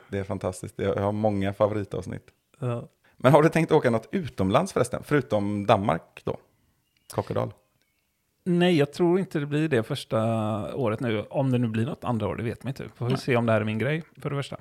Det 0.09 0.17
är 0.17 0.23
fantastiskt. 0.23 0.73
Jag 0.77 0.95
har 0.95 1.11
många 1.11 1.53
favoritavsnitt. 1.53 2.27
Ja. 2.59 2.87
Men 3.17 3.31
har 3.31 3.43
du 3.43 3.49
tänkt 3.49 3.71
åka 3.71 3.89
något 3.89 4.07
utomlands 4.11 4.73
förresten? 4.73 5.03
Förutom 5.05 5.65
Danmark 5.65 6.21
då? 6.23 6.37
Kokkedal? 7.13 7.53
Nej, 8.43 8.77
jag 8.77 8.93
tror 8.93 9.19
inte 9.19 9.39
det 9.39 9.45
blir 9.45 9.67
det 9.69 9.83
första 9.83 10.19
året 10.75 10.99
nu. 10.99 11.25
Om 11.29 11.51
det 11.51 11.57
nu 11.57 11.67
blir 11.67 11.85
något 11.85 12.03
andra 12.03 12.27
år, 12.27 12.35
det 12.35 12.43
vet 12.43 12.63
man 12.63 12.69
inte. 12.69 12.89
Får 12.95 13.09
vi 13.09 13.17
se 13.17 13.35
om 13.35 13.45
det 13.45 13.51
här 13.51 13.61
är 13.61 13.65
min 13.65 13.79
grej, 13.79 14.03
för 14.21 14.29
det 14.29 14.35
första. 14.35 14.57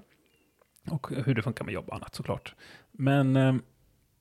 Och 0.91 1.11
hur 1.11 1.35
det 1.35 1.43
funkar 1.43 1.65
med 1.65 1.75
jobb 1.75 1.89
och 1.89 1.95
annat 1.95 2.15
såklart. 2.15 2.55
Men 2.93 3.37
eh, 3.37 3.55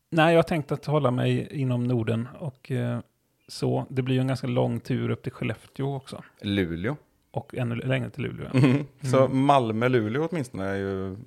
nej, 0.10 0.34
jag 0.34 0.38
har 0.38 0.44
tänkt 0.44 0.72
att 0.72 0.86
hålla 0.86 1.12
mig 1.12 1.48
inom 1.52 1.84
Norden 1.84 2.28
och 2.40 2.72
eh, 2.72 3.00
så. 3.48 3.86
Det 3.90 4.02
blir 4.02 4.16
ju 4.16 4.22
en 4.22 4.28
ganska 4.28 4.48
lång 4.48 4.80
tur 4.80 5.10
upp 5.10 5.24
till 5.24 5.32
Skellefteå 5.32 5.96
också. 5.96 6.24
Luleå. 6.42 6.96
Och 7.32 7.56
ännu 7.56 7.76
längre 7.76 8.10
till 8.10 8.24
Luleå. 8.24 8.50
Mhm. 8.54 8.86
Så 9.12 9.28
Malmö-Luleå 9.28 10.28
åtminstone 10.32 10.66
är 10.66 10.76
ju 10.76 11.18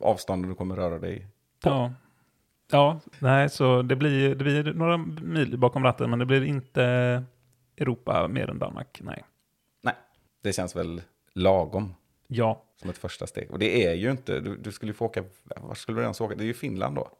avstånden 0.00 0.48
du 0.50 0.54
kommer 0.54 0.76
röra 0.76 0.98
dig. 0.98 1.26
Ja. 1.64 1.92
Ja, 2.70 3.00
nej, 3.18 3.48
så 3.48 3.82
det 3.82 3.96
blir, 3.96 4.28
det 4.28 4.44
blir 4.44 4.72
några 4.72 4.96
mil 5.22 5.58
bakom 5.58 5.84
ratten, 5.84 6.10
men 6.10 6.18
det 6.18 6.26
blir 6.26 6.44
inte 6.44 6.82
Europa 7.76 8.28
mer 8.28 8.50
än 8.50 8.58
Danmark. 8.58 9.00
Nej. 9.02 9.24
Det 10.42 10.52
känns 10.52 10.76
väl 10.76 11.02
lagom 11.34 11.94
Ja, 12.26 12.62
som 12.80 12.90
ett 12.90 12.98
första 12.98 13.26
steg. 13.26 13.50
Och 13.50 13.58
det 13.58 13.86
är 13.86 13.94
ju 13.94 14.10
inte, 14.10 14.40
du, 14.40 14.56
du 14.56 14.72
skulle 14.72 14.90
ju 14.90 14.94
få 14.94 15.04
åka, 15.04 15.24
var 15.56 15.74
skulle 15.74 15.98
du 15.98 16.02
ens 16.02 16.20
åka? 16.20 16.34
Det 16.34 16.44
är 16.44 16.46
ju 16.46 16.54
Finland 16.54 16.96
då. 16.96 17.10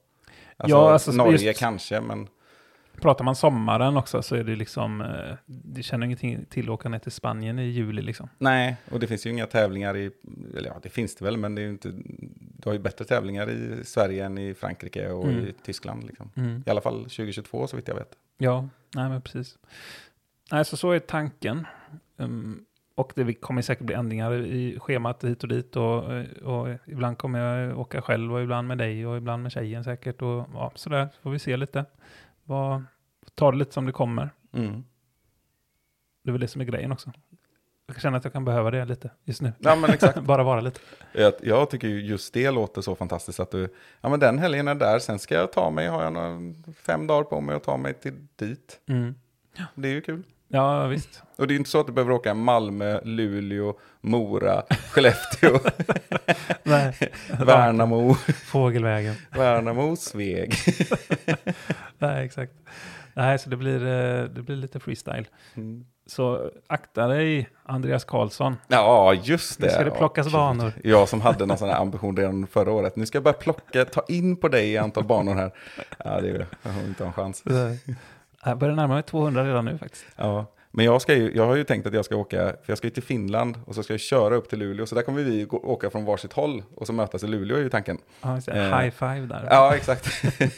Alltså, 0.56 0.76
Ja, 0.76 0.92
alltså, 0.92 1.12
Norge 1.12 1.46
just- 1.46 1.60
kanske, 1.60 2.00
men 2.00 2.28
Pratar 3.00 3.24
man 3.24 3.36
sommaren 3.36 3.96
också 3.96 4.22
så 4.22 4.36
är 4.36 4.44
det 4.44 4.56
liksom, 4.56 5.00
eh, 5.00 5.34
det 5.46 5.82
känner 5.82 6.06
ingenting 6.06 6.44
till 6.50 6.64
att 6.64 6.70
åka 6.70 6.88
ner 6.88 6.98
till 6.98 7.12
Spanien 7.12 7.58
i 7.58 7.62
juli 7.64 8.02
liksom. 8.02 8.28
nej. 8.38 8.76
Och 8.90 9.00
det 9.00 9.06
finns 9.06 9.26
ju 9.26 9.30
inga 9.30 9.46
tävlingar 9.46 9.96
i, 9.96 10.10
eller 10.56 10.68
ja, 10.68 10.80
det 10.82 10.88
finns 10.88 11.14
det 11.14 11.24
väl, 11.24 11.36
men 11.36 11.54
det 11.54 11.60
är 11.60 11.64
ju 11.64 11.70
inte, 11.70 11.88
du 12.38 12.62
har 12.64 12.72
ju 12.72 12.78
bättre 12.78 13.04
tävlingar 13.04 13.50
i 13.50 13.84
Sverige 13.84 14.24
än 14.26 14.38
i 14.38 14.54
Frankrike 14.54 15.08
och 15.10 15.24
Mm. 15.28 15.38
i 15.46 15.54
Tyskland. 15.64 16.04
Liksom. 16.04 16.30
Mm. 16.36 16.62
I 16.66 16.70
alla 16.70 16.80
fall 16.80 17.02
2022 17.02 17.66
så 17.66 17.76
vitt 17.76 17.88
jag 17.88 17.94
vet. 17.94 18.12
Ja, 18.38 18.68
nej 18.94 19.08
men 19.08 19.22
precis. 19.22 19.58
Nej, 20.52 20.64
så 20.64 20.76
så 20.76 20.90
är 20.90 20.98
tanken. 20.98 21.66
Um, 22.16 22.64
och 22.98 23.12
det 23.14 23.34
kommer 23.34 23.62
säkert 23.62 23.86
bli 23.86 23.94
ändringar 23.94 24.34
i 24.34 24.78
schemat 24.78 25.24
hit 25.24 25.42
och 25.42 25.48
dit 25.48 25.76
och, 25.76 26.04
och 26.42 26.68
ibland 26.86 27.18
kommer 27.18 27.38
jag 27.38 27.78
åka 27.78 28.02
själv 28.02 28.34
och 28.34 28.42
ibland 28.42 28.68
med 28.68 28.78
dig 28.78 29.06
och 29.06 29.16
ibland 29.16 29.42
med 29.42 29.52
tjejen 29.52 29.84
säkert 29.84 30.22
och 30.22 30.48
ja, 30.54 30.72
sådär 30.74 31.08
får 31.22 31.30
vi 31.30 31.38
se 31.38 31.56
lite. 31.56 31.84
Vad, 32.44 32.84
ta 33.34 33.50
det 33.50 33.58
lite 33.58 33.72
som 33.72 33.86
det 33.86 33.92
kommer. 33.92 34.30
Mm. 34.52 34.84
Det 36.24 36.30
är 36.30 36.32
väl 36.32 36.40
det 36.40 36.48
som 36.48 36.60
är 36.60 36.64
grejen 36.64 36.92
också. 36.92 37.12
Jag 37.86 38.00
känner 38.00 38.18
att 38.18 38.24
jag 38.24 38.32
kan 38.32 38.44
behöva 38.44 38.70
det 38.70 38.84
lite 38.84 39.10
just 39.24 39.42
nu. 39.42 39.52
Ja, 39.58 39.76
men 39.76 39.90
exakt. 39.90 40.20
Bara 40.22 40.42
vara 40.42 40.60
lite. 40.60 40.80
Jag, 41.12 41.32
jag 41.42 41.70
tycker 41.70 41.88
ju 41.88 42.00
just 42.00 42.34
det 42.34 42.50
låter 42.50 42.82
så 42.82 42.94
fantastiskt 42.94 43.40
att 43.40 43.50
du, 43.50 43.74
ja 44.00 44.08
men 44.08 44.20
den 44.20 44.38
helgen 44.38 44.68
är 44.68 44.74
där, 44.74 44.98
sen 44.98 45.18
ska 45.18 45.34
jag 45.34 45.52
ta 45.52 45.70
mig, 45.70 45.88
har 45.88 46.02
jag 46.04 46.12
några, 46.12 46.38
fem 46.82 47.06
dagar 47.06 47.24
på 47.24 47.40
mig 47.40 47.56
att 47.56 47.64
ta 47.64 47.76
mig 47.76 47.94
till 47.94 48.26
dit. 48.36 48.80
Mm. 48.86 49.14
Det 49.74 49.88
är 49.88 49.92
ju 49.92 50.00
kul. 50.00 50.22
Ja, 50.48 50.86
visst. 50.86 51.22
Och 51.36 51.46
det 51.46 51.54
är 51.54 51.56
inte 51.56 51.70
så 51.70 51.80
att 51.80 51.86
du 51.86 51.92
behöver 51.92 52.12
åka 52.12 52.34
Malmö, 52.34 53.00
Luleå, 53.04 53.74
Mora, 54.00 54.62
Skellefteå, 54.90 55.58
Nej. 56.62 56.94
Värnamo, 57.38 58.14
Fågelvägen. 58.46 59.14
Värnamo, 59.30 59.96
Sveg. 59.96 60.54
Nej, 61.98 62.26
exakt. 62.26 62.52
Nej, 63.14 63.38
så 63.38 63.50
det 63.50 63.56
blir, 63.56 63.86
eh, 63.86 64.24
det 64.24 64.42
blir 64.42 64.56
lite 64.56 64.80
freestyle. 64.80 65.26
Mm. 65.56 65.84
Så 66.06 66.50
akta 66.66 67.06
dig, 67.06 67.48
Andreas 67.64 68.04
Karlsson. 68.04 68.56
Ja, 68.68 69.14
just 69.14 69.60
det. 69.60 69.66
Nu 69.66 69.72
ska 69.72 69.84
det 69.84 69.90
Ja, 69.90 69.94
plockas 69.96 70.26
gud. 70.26 70.32
banor. 70.32 70.72
Jag 70.84 71.08
som 71.08 71.20
hade 71.20 71.46
någon 71.46 71.58
sån 71.58 71.68
här 71.68 71.80
ambition 71.80 72.16
redan 72.16 72.46
förra 72.46 72.72
året. 72.72 72.96
Nu 72.96 73.06
ska 73.06 73.16
jag 73.16 73.22
börja 73.22 73.36
plocka, 73.38 73.84
ta 73.84 74.02
in 74.08 74.36
på 74.36 74.48
dig 74.48 74.72
i 74.72 74.78
antal 74.78 75.04
banor 75.04 75.34
här. 75.34 75.50
Ja, 76.04 76.20
det 76.20 76.28
är 76.30 76.46
jag 76.62 76.70
har 76.72 76.80
inte 76.82 77.04
en 77.04 77.12
chans. 77.12 77.42
Jag 78.44 78.58
börjar 78.58 78.74
närma 78.74 78.94
mig 78.94 79.02
200 79.02 79.44
redan 79.44 79.64
nu 79.64 79.78
faktiskt. 79.78 80.04
Ja, 80.16 80.46
men 80.70 80.84
jag, 80.84 81.02
ska 81.02 81.14
ju, 81.14 81.32
jag 81.36 81.46
har 81.46 81.56
ju 81.56 81.64
tänkt 81.64 81.86
att 81.86 81.94
jag 81.94 82.04
ska 82.04 82.16
åka, 82.16 82.36
för 82.38 82.64
jag 82.66 82.78
ska 82.78 82.86
ju 82.86 82.90
till 82.90 83.02
Finland 83.02 83.60
och 83.66 83.74
så 83.74 83.82
ska 83.82 83.92
jag 83.92 84.00
köra 84.00 84.34
upp 84.36 84.48
till 84.48 84.58
Luleå. 84.58 84.86
Så 84.86 84.94
där 84.94 85.02
kommer 85.02 85.22
vi 85.22 85.44
gå, 85.44 85.56
åka 85.56 85.90
från 85.90 86.04
varsitt 86.04 86.32
håll 86.32 86.62
och 86.74 86.86
så 86.86 86.92
mötas 86.92 87.24
i 87.24 87.26
Luleå 87.26 87.56
är 87.56 87.60
ju 87.60 87.68
tanken. 87.68 87.98
Ja. 88.22 88.40
Eh, 88.48 88.78
High 88.78 88.90
five 88.90 89.26
där. 89.26 89.48
Ja, 89.50 89.74
exakt. 89.76 90.06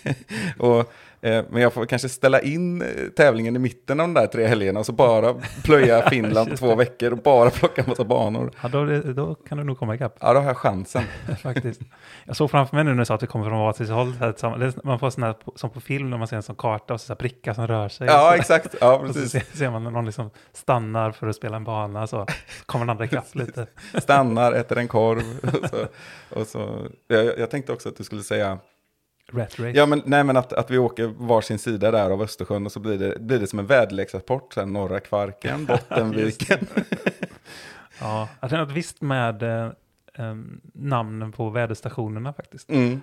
och, 0.58 0.92
men 1.22 1.62
jag 1.62 1.72
får 1.72 1.86
kanske 1.86 2.08
ställa 2.08 2.40
in 2.40 2.82
eh, 2.82 2.88
tävlingen 3.16 3.56
i 3.56 3.58
mitten 3.58 4.00
av 4.00 4.06
de 4.06 4.14
där 4.14 4.26
tre 4.26 4.46
helgerna 4.46 4.80
och 4.80 4.86
så 4.86 4.92
bara 4.92 5.34
plöja 5.64 6.02
Finland 6.10 6.50
på 6.50 6.56
två 6.56 6.74
veckor 6.74 7.12
och 7.12 7.18
bara 7.18 7.50
plocka 7.50 7.82
en 7.82 7.88
massa 7.88 8.04
banor. 8.04 8.50
Ja, 8.62 8.68
då, 8.68 8.84
då 9.12 9.34
kan 9.34 9.58
du 9.58 9.64
nog 9.64 9.78
komma 9.78 9.94
ikapp 9.94 10.16
Ja, 10.20 10.32
då 10.34 10.40
har 10.40 10.46
jag 10.46 10.56
chansen. 10.56 11.02
faktiskt. 11.42 11.80
Jag 12.24 12.36
såg 12.36 12.50
framför 12.50 12.76
mig 12.76 12.84
nu 12.84 12.90
när 12.90 12.98
du 12.98 13.04
sa 13.04 13.14
att 13.14 13.22
vi 13.22 13.26
kommer 13.26 13.44
från 13.44 13.58
varsitt 13.58 13.88
håll. 13.88 14.14
Så 14.36 14.70
man 14.84 14.98
får 14.98 15.20
här, 15.20 15.34
som 15.58 15.70
på 15.70 15.80
film 15.80 16.10
när 16.10 16.18
man 16.18 16.28
ser 16.28 16.36
en 16.36 16.42
sån 16.42 16.56
karta 16.56 16.94
och 16.94 17.00
så, 17.00 17.06
så 17.06 17.14
prickar 17.14 17.54
som 17.54 17.66
rör 17.66 17.88
sig. 17.88 18.06
Ja, 18.06 18.30
så, 18.30 18.36
exakt. 18.36 18.74
Ja, 18.80 18.96
och 18.98 19.06
så 19.06 19.12
precis. 19.12 19.30
ser, 19.30 19.56
ser 19.56 19.70
man 19.70 19.84
någon 19.84 20.06
liksom 20.06 20.30
stannar 20.52 21.12
för 21.12 21.26
att 21.26 21.36
spela 21.36 21.56
en 21.56 21.64
bana 21.64 22.06
så 22.06 22.26
kommer 22.66 22.84
den 22.84 22.90
andra 22.90 23.04
ikapp 23.04 23.34
lite. 23.34 23.66
Stannar, 23.98 24.52
äter 24.52 24.78
en 24.78 24.88
korv. 24.88 25.22
Och 25.42 25.70
så, 25.70 25.86
och 26.40 26.46
så, 26.46 26.86
jag, 27.08 27.38
jag 27.38 27.50
tänkte 27.50 27.72
också 27.72 27.88
att 27.88 27.96
du 27.96 28.04
skulle 28.04 28.22
säga 28.22 28.58
Rat 29.32 29.58
race. 29.60 29.70
Ja, 29.78 29.86
men, 29.86 30.02
nej, 30.04 30.24
men 30.24 30.36
att, 30.36 30.52
att 30.52 30.70
vi 30.70 30.78
åker 30.78 31.06
varsin 31.06 31.58
sida 31.58 31.90
där 31.90 32.10
av 32.10 32.22
Östersjön 32.22 32.66
och 32.66 32.72
så 32.72 32.80
blir 32.80 32.98
det, 32.98 33.20
blir 33.20 33.38
det 33.38 33.46
som 33.46 33.58
en 33.58 33.66
väderleksrapport. 33.66 34.54
Sen 34.54 34.72
norra 34.72 35.00
Kvarken, 35.00 35.66
Bottenviken. 35.88 36.66
Ja, 38.00 38.28
jag 38.40 38.50
tror 38.50 38.58
något 38.60 38.70
visst 38.72 39.00
med 39.00 39.42
eh, 39.42 40.34
namnen 40.72 41.32
på 41.32 41.50
väderstationerna 41.50 42.32
faktiskt. 42.32 42.70
Mm. 42.70 43.00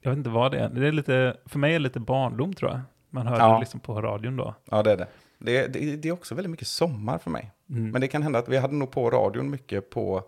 Jag 0.00 0.10
vet 0.10 0.16
inte 0.18 0.30
vad 0.30 0.52
det 0.52 0.58
är. 0.58 0.68
Det 0.68 0.86
är 0.88 0.92
lite, 0.92 1.36
för 1.46 1.58
mig 1.58 1.70
är 1.70 1.78
det 1.78 1.82
lite 1.82 2.00
barndom 2.00 2.54
tror 2.54 2.70
jag. 2.70 2.80
Man 3.10 3.26
hör 3.26 3.38
Ja. 3.38 3.52
det 3.54 3.60
liksom 3.60 3.80
på 3.80 4.00
radion 4.02 4.36
då. 4.36 4.54
Ja, 4.70 4.82
det 4.82 4.92
är 4.92 4.96
det. 4.96 5.06
Det, 5.38 5.66
det. 5.66 5.96
det 5.96 6.08
är 6.08 6.12
också 6.12 6.34
väldigt 6.34 6.50
mycket 6.50 6.66
sommar 6.68 7.18
för 7.18 7.30
mig. 7.30 7.52
Mm. 7.70 7.90
Men 7.90 8.00
det 8.00 8.08
kan 8.08 8.22
hända 8.22 8.38
att 8.38 8.48
vi 8.48 8.56
hade 8.56 8.74
nog 8.74 8.90
på 8.90 9.10
radion 9.10 9.50
mycket 9.50 9.90
på, 9.90 10.22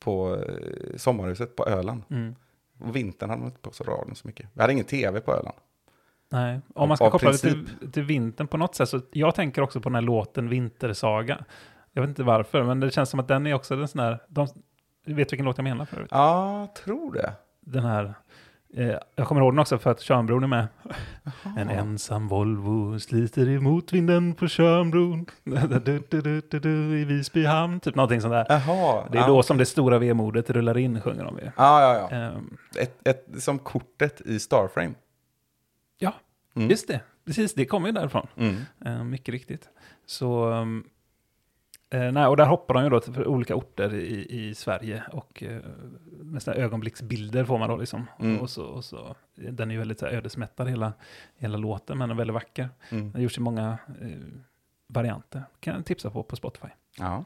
på 0.00 0.36
eh, 0.36 0.96
sommarhuset 0.96 1.56
på 1.56 1.66
Öland. 1.66 2.02
Mm. 2.10 2.34
Och 2.80 2.96
vintern 2.96 3.30
hade 3.30 3.40
man 3.40 3.48
inte 3.48 3.60
på 3.60 3.72
så 3.72 3.84
radion 3.84 4.14
så 4.16 4.28
mycket. 4.28 4.48
Vi 4.52 4.60
hade 4.60 4.72
ingen 4.72 4.84
tv 4.84 5.20
på 5.20 5.32
Öland. 5.32 5.56
Nej, 6.32 6.60
om 6.74 6.88
man 6.88 6.96
ska 6.96 7.06
av 7.06 7.10
koppla 7.10 7.32
det 7.32 7.38
princip. 7.38 7.80
till, 7.80 7.92
till 7.92 8.02
vintern 8.02 8.46
på 8.46 8.56
något 8.56 8.74
sätt. 8.74 8.88
Så 8.88 9.00
jag 9.12 9.34
tänker 9.34 9.62
också 9.62 9.80
på 9.80 9.88
den 9.88 9.94
här 9.94 10.02
låten 10.02 10.48
Vintersaga. 10.48 11.44
Jag 11.92 12.02
vet 12.02 12.08
inte 12.08 12.22
varför, 12.22 12.62
men 12.62 12.80
det 12.80 12.90
känns 12.90 13.10
som 13.10 13.20
att 13.20 13.28
den 13.28 13.46
är 13.46 13.54
också 13.54 13.74
en 13.74 13.88
sån 13.88 14.00
här... 14.00 14.18
De, 14.28 14.46
du 15.06 15.14
vet 15.14 15.32
vilken 15.32 15.44
låt 15.46 15.58
jag 15.58 15.64
menar 15.64 15.84
förut? 15.84 16.08
Ja, 16.10 16.68
tror 16.84 17.12
det. 17.12 17.32
Den 17.60 17.84
här... 17.84 18.14
Eh, 18.76 18.94
jag 19.16 19.26
kommer 19.26 19.40
ihåg 19.40 19.52
den 19.52 19.58
också 19.58 19.78
för 19.78 19.90
att 19.90 20.00
Tjörnbron 20.00 20.42
är 20.42 20.46
med. 20.48 20.66
En 21.56 21.68
ensam 21.70 22.28
Volvo 22.28 22.98
sliter 22.98 23.48
emot 23.48 23.92
vinden 23.92 24.34
på 24.34 24.48
Tjörnbron. 24.48 25.26
Du, 25.84 26.02
du, 26.10 26.40
du, 26.60 27.00
I 27.00 27.04
Visby 27.04 27.44
hamn, 27.44 27.80
typ 27.80 27.94
någonting 27.94 28.20
sånt 28.20 28.32
där. 28.32 28.46
Jaha. 28.48 29.08
Det 29.12 29.18
är 29.18 29.26
då 29.26 29.42
som 29.42 29.58
det 29.58 29.66
stora 29.66 29.98
vemodet 29.98 30.50
rullar 30.50 30.78
in, 30.78 31.00
sjunger 31.00 31.24
de 31.24 31.38
ju. 31.38 31.44
Ja, 31.44 31.50
ja, 31.56 32.08
ja. 32.10 32.16
Ehm, 32.16 32.56
Ett, 32.78 33.08
ett, 33.08 33.42
som 33.42 33.58
kortet 33.58 34.20
i 34.20 34.38
Starframe. 34.38 34.94
ja, 35.98 36.14
Mm. 36.56 36.70
just 36.70 36.88
det. 36.88 37.00
Precis, 37.26 37.54
det 37.54 37.64
kommer 37.64 37.86
ju 37.88 37.92
därifrån. 37.92 38.26
Mm. 38.36 38.56
Eh, 38.84 39.04
mycket 39.04 39.32
riktigt. 39.32 39.68
Så, 40.06 40.44
um, 40.50 40.84
eh, 41.90 42.12
nej, 42.12 42.26
och 42.26 42.36
där 42.36 42.46
hoppar 42.46 42.74
de 42.74 42.84
ju 42.84 42.90
då 42.90 43.00
till 43.00 43.26
olika 43.26 43.54
orter 43.54 43.94
i, 43.94 44.26
i 44.28 44.54
Sverige 44.54 45.02
och 45.12 45.42
eh, 45.42 45.60
sådana 46.38 46.62
ögonblicksbilder 46.62 47.44
får 47.44 47.58
man 47.58 47.68
då 47.68 47.76
liksom. 47.76 48.06
Mm. 48.20 48.40
Och 48.40 48.50
så, 48.50 48.64
och 48.64 48.84
så, 48.84 49.14
den 49.34 49.70
är 49.70 49.74
ju 49.74 49.78
väldigt 49.78 49.98
så 49.98 50.06
här, 50.06 50.12
ödesmättad 50.12 50.68
hela, 50.68 50.92
hela 51.36 51.58
låten, 51.58 51.98
men 51.98 52.08
den 52.08 52.16
är 52.16 52.18
väldigt 52.18 52.34
vacker. 52.34 52.68
Mm. 52.90 53.04
Den 53.04 53.14
har 53.14 53.20
gjorts 53.20 53.38
i 53.38 53.40
många 53.40 53.78
eh, 54.00 54.08
varianter. 54.86 55.42
Kan 55.60 55.74
jag 55.74 55.84
tipsa 55.84 56.10
på 56.10 56.22
på 56.22 56.36
Spotify. 56.36 56.68
Ja. 56.98 57.24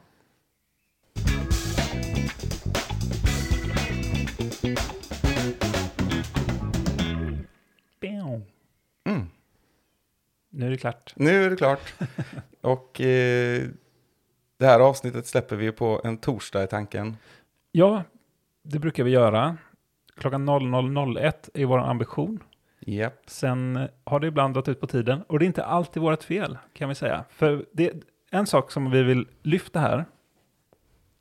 Mm. 9.05 9.27
Nu 10.49 10.65
är 10.65 10.69
det 10.69 10.77
klart. 10.77 11.13
Nu 11.15 11.43
är 11.43 11.49
det 11.49 11.55
klart. 11.55 11.93
Och 12.61 13.01
eh, 13.01 13.67
det 14.57 14.65
här 14.65 14.79
avsnittet 14.79 15.27
släpper 15.27 15.55
vi 15.55 15.71
på 15.71 16.01
en 16.03 16.17
torsdag 16.17 16.63
i 16.63 16.67
tanken. 16.67 17.17
Ja, 17.71 18.03
det 18.63 18.79
brukar 18.79 19.03
vi 19.03 19.11
göra. 19.11 19.57
Klockan 20.17 20.49
00.01 20.49 21.49
är 21.53 21.65
vår 21.65 21.79
ambition. 21.79 22.43
Japp. 22.79 23.21
Sen 23.27 23.75
eh, 23.75 23.87
har 24.03 24.19
det 24.19 24.27
ibland 24.27 24.53
dragit 24.53 24.67
ut 24.67 24.79
på 24.79 24.87
tiden 24.87 25.23
och 25.27 25.39
det 25.39 25.45
är 25.45 25.47
inte 25.47 25.65
alltid 25.65 26.03
vårt 26.03 26.23
fel 26.23 26.57
kan 26.73 26.89
vi 26.89 26.95
säga. 26.95 27.23
För 27.29 27.65
det 27.71 27.89
är 27.89 28.01
en 28.31 28.47
sak 28.47 28.71
som 28.71 28.91
vi 28.91 29.03
vill 29.03 29.27
lyfta 29.41 29.79
här. 29.79 30.05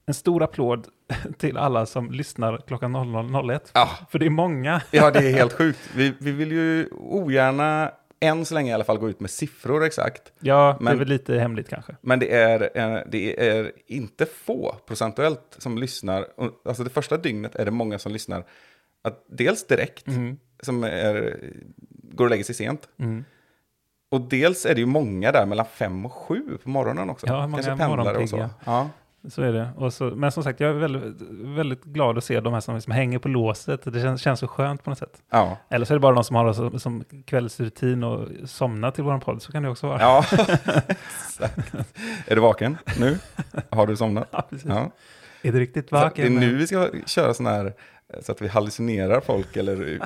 En 0.06 0.14
stor 0.14 0.42
applåd 0.42 0.88
till 1.38 1.56
alla 1.56 1.86
som 1.86 2.10
lyssnar 2.10 2.58
klockan 2.66 2.96
00.01. 2.96 3.60
Ja. 3.72 3.88
För 4.10 4.18
det 4.18 4.26
är 4.26 4.30
många. 4.30 4.82
Ja, 4.90 5.10
det 5.10 5.18
är 5.18 5.32
helt 5.36 5.52
sjukt. 5.52 5.90
Vi, 5.94 6.14
vi 6.20 6.32
vill 6.32 6.52
ju 6.52 6.88
ogärna, 6.92 7.90
än 8.24 8.44
så 8.44 8.54
länge 8.54 8.70
i 8.70 8.74
alla 8.74 8.84
fall, 8.84 8.98
gå 8.98 9.08
ut 9.08 9.20
med 9.20 9.30
siffror 9.30 9.84
exakt. 9.84 10.32
Ja, 10.40 10.76
det 10.78 10.82
är 10.82 10.84
Men- 10.84 10.98
väl 10.98 11.08
lite 11.08 11.34
hemligt 11.38 11.68
kanske. 11.68 11.96
Men 12.00 12.18
det 12.18 12.32
är, 12.34 12.60
eh, 12.74 12.98
det 13.06 13.48
är 13.48 13.72
inte 13.86 14.26
få 14.26 14.76
procentuellt 14.86 15.56
som 15.58 15.78
lyssnar. 15.78 16.26
Alltså 16.64 16.84
det 16.84 16.90
första 16.90 17.16
dygnet 17.16 17.54
är 17.54 17.64
det 17.64 17.70
många 17.70 17.98
som 17.98 18.12
lyssnar. 18.12 18.44
Att 19.04 19.24
dels 19.28 19.66
direkt, 19.66 20.06
Mm. 20.08 20.36
som 20.62 20.84
är, 20.84 21.38
går 21.90 22.24
och 22.24 22.30
lägger 22.30 22.44
sig 22.44 22.54
sent. 22.54 22.88
Mm. 22.98 23.24
Och 24.10 24.20
dels 24.20 24.66
är 24.66 24.74
det 24.74 24.80
ju 24.80 24.86
många 24.86 25.32
där 25.32 25.46
mellan 25.46 25.66
fem 25.66 26.06
och 26.06 26.12
sju 26.12 26.58
på 26.62 26.68
morgonen 26.70 27.10
också. 27.10 27.26
Ja, 27.26 27.46
många 27.46 27.62
Kanske 27.62 27.84
pendlare 27.84 28.16
och 28.18 28.28
så. 28.28 28.36
morgonpigga. 28.36 28.50
Ja. 28.64 28.90
Så 29.28 29.42
är 29.42 29.52
det. 29.52 29.68
Och 29.76 29.92
så, 29.92 30.04
men 30.04 30.32
som 30.32 30.42
sagt, 30.42 30.60
jag 30.60 30.70
är 30.70 30.74
väldigt, 30.74 31.02
väldigt 31.30 31.84
glad 31.84 32.18
att 32.18 32.24
se 32.24 32.40
de 32.40 32.52
här 32.52 32.60
som, 32.60 32.80
som 32.80 32.92
hänger 32.92 33.18
på 33.18 33.28
låset. 33.28 33.80
Det 33.84 34.00
känns, 34.00 34.22
känns 34.22 34.40
så 34.40 34.48
skönt 34.48 34.84
på 34.84 34.90
något 34.90 34.98
sätt. 34.98 35.22
Ja. 35.30 35.58
Eller 35.68 35.86
så 35.86 35.92
är 35.92 35.96
det 35.96 36.00
bara 36.00 36.14
de 36.14 36.24
som 36.24 36.36
har 36.36 36.46
det 36.46 36.54
som, 36.54 36.80
som 36.80 37.04
kvällsrutin 37.26 38.04
och 38.04 38.28
somnar 38.48 38.90
till 38.90 39.04
vår 39.04 39.18
podd. 39.18 39.42
Så 39.42 39.52
kan 39.52 39.62
det 39.62 39.68
också 39.68 39.86
vara. 39.86 40.00
ja. 40.00 40.24
Exakt. 41.26 41.74
Är 42.26 42.34
du 42.34 42.40
vaken 42.40 42.76
nu? 42.98 43.18
Har 43.70 43.86
du 43.86 43.96
somnat? 43.96 44.28
Ja, 44.30 44.46
precis. 44.50 44.68
Ja. 44.68 44.90
Är 45.42 45.52
det 45.52 45.60
riktigt 45.60 45.88
Så 45.88 45.94
det 45.94 46.00
är 46.00 46.04
vaken? 46.04 46.34
nu 46.34 46.54
vi 46.56 46.66
ska 46.66 46.90
köra 47.06 47.34
sån 47.34 47.46
här, 47.46 47.72
så 48.22 48.32
att 48.32 48.42
vi 48.42 48.48
hallucinerar 48.48 49.20
folk 49.20 49.56
eller 49.56 50.00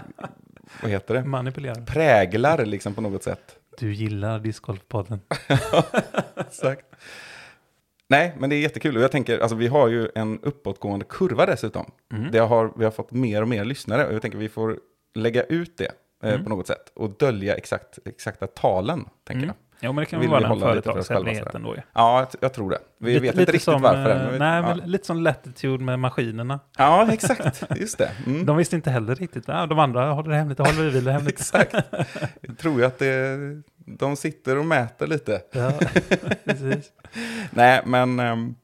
vad 0.82 0.90
heter 0.90 1.14
det? 1.14 1.24
Manipulerar. 1.24 1.86
Präglar 1.86 2.64
liksom 2.64 2.94
på 2.94 3.00
något 3.00 3.22
sätt. 3.22 3.40
Du 3.78 3.92
gillar 3.92 4.38
discgolfpodden. 4.38 5.20
Exakt. 6.36 6.84
Nej, 8.11 8.34
men 8.38 8.50
det 8.50 8.56
är 8.56 8.61
jättekul. 8.61 8.96
Och 8.96 9.02
jag 9.02 9.12
tänker, 9.12 9.38
alltså 9.38 9.56
vi 9.56 9.66
har 9.66 9.88
ju 9.88 10.09
en 10.14 10.38
uppåtgående 10.42 11.04
kurva 11.09 11.46
dessutom. 11.46 11.90
Mm. 12.12 12.30
Det 12.32 12.38
har, 12.38 12.72
vi 12.76 12.84
har 12.84 12.90
fått 12.90 13.11
mer 13.12 13.42
och 13.42 13.48
mer 13.48 13.64
lyssnare 13.64 14.06
och 14.06 14.14
jag 14.14 14.22
tänker 14.22 14.38
vi 14.38 14.48
får 14.48 14.78
lägga 15.14 15.42
ut 15.42 15.76
det 15.78 15.92
eh, 16.22 16.30
Mm. 16.32 16.44
på 16.44 16.50
något 16.50 16.66
sätt. 16.66 16.92
Och 16.94 17.11
dölja 17.11 17.54
exakt, 17.56 17.98
exakta 18.04 18.46
talen, 18.46 19.04
tänker 19.24 19.42
Mm. 19.44 19.46
jag. 19.46 19.67
Ja, 19.80 19.92
men 19.92 20.02
det 20.02 20.06
kan 20.06 20.20
väl 20.20 20.28
vara 20.28 20.40
en 20.40 20.46
hålla 20.46 20.74
lite 20.74 20.92
för 20.92 20.98
oss 20.98 21.08
själva 21.08 21.24
företagshemlighet 21.24 21.44
sådär. 21.44 21.56
ändå. 21.58 21.76
ju. 21.76 21.82
Ja, 21.94 22.18
jag, 22.20 22.28
jag 22.40 22.52
tror 22.54 22.70
det. 22.70 22.78
Vi 22.98 23.10
Lite- 23.14 23.20
vet 23.22 23.30
inte 23.30 23.52
riktigt 23.52 23.62
som, 23.62 23.82
varför 23.82 24.26
eh, 24.26 24.32
vi- 24.32 24.38
Nej, 24.38 24.62
ja. 24.62 24.74
lite 24.74 25.06
som 25.06 25.20
Latitude 25.22 25.84
med 25.84 25.98
maskinerna. 25.98 26.60
ja, 26.78 27.12
exakt. 27.12 27.62
Just 27.76 27.98
det. 27.98 28.10
Mm. 28.26 28.46
De 28.46 28.56
visste 28.56 28.76
inte 28.76 28.90
heller 28.90 29.14
riktigt. 29.14 29.44
Ja, 29.48 29.66
de 29.66 29.78
andra 29.78 30.10
håller 30.12 30.30
det 30.30 30.36
hemligt, 30.36 30.58
håller 30.58 30.90
vi 30.90 31.00
det 31.00 31.12
hemligt. 31.12 31.34
Exakt. 31.40 31.74
Jag 32.40 32.58
tror 32.58 32.84
att 32.84 32.98
det, 32.98 33.36
de 33.76 34.16
sitter 34.16 34.58
och 34.58 34.66
mäter 34.66 35.06
lite. 35.06 35.42
Ja, 35.52 35.72
precis. 36.44 36.92
Nej, 37.50 37.82
men 37.86 38.20
ehm, 38.20 38.54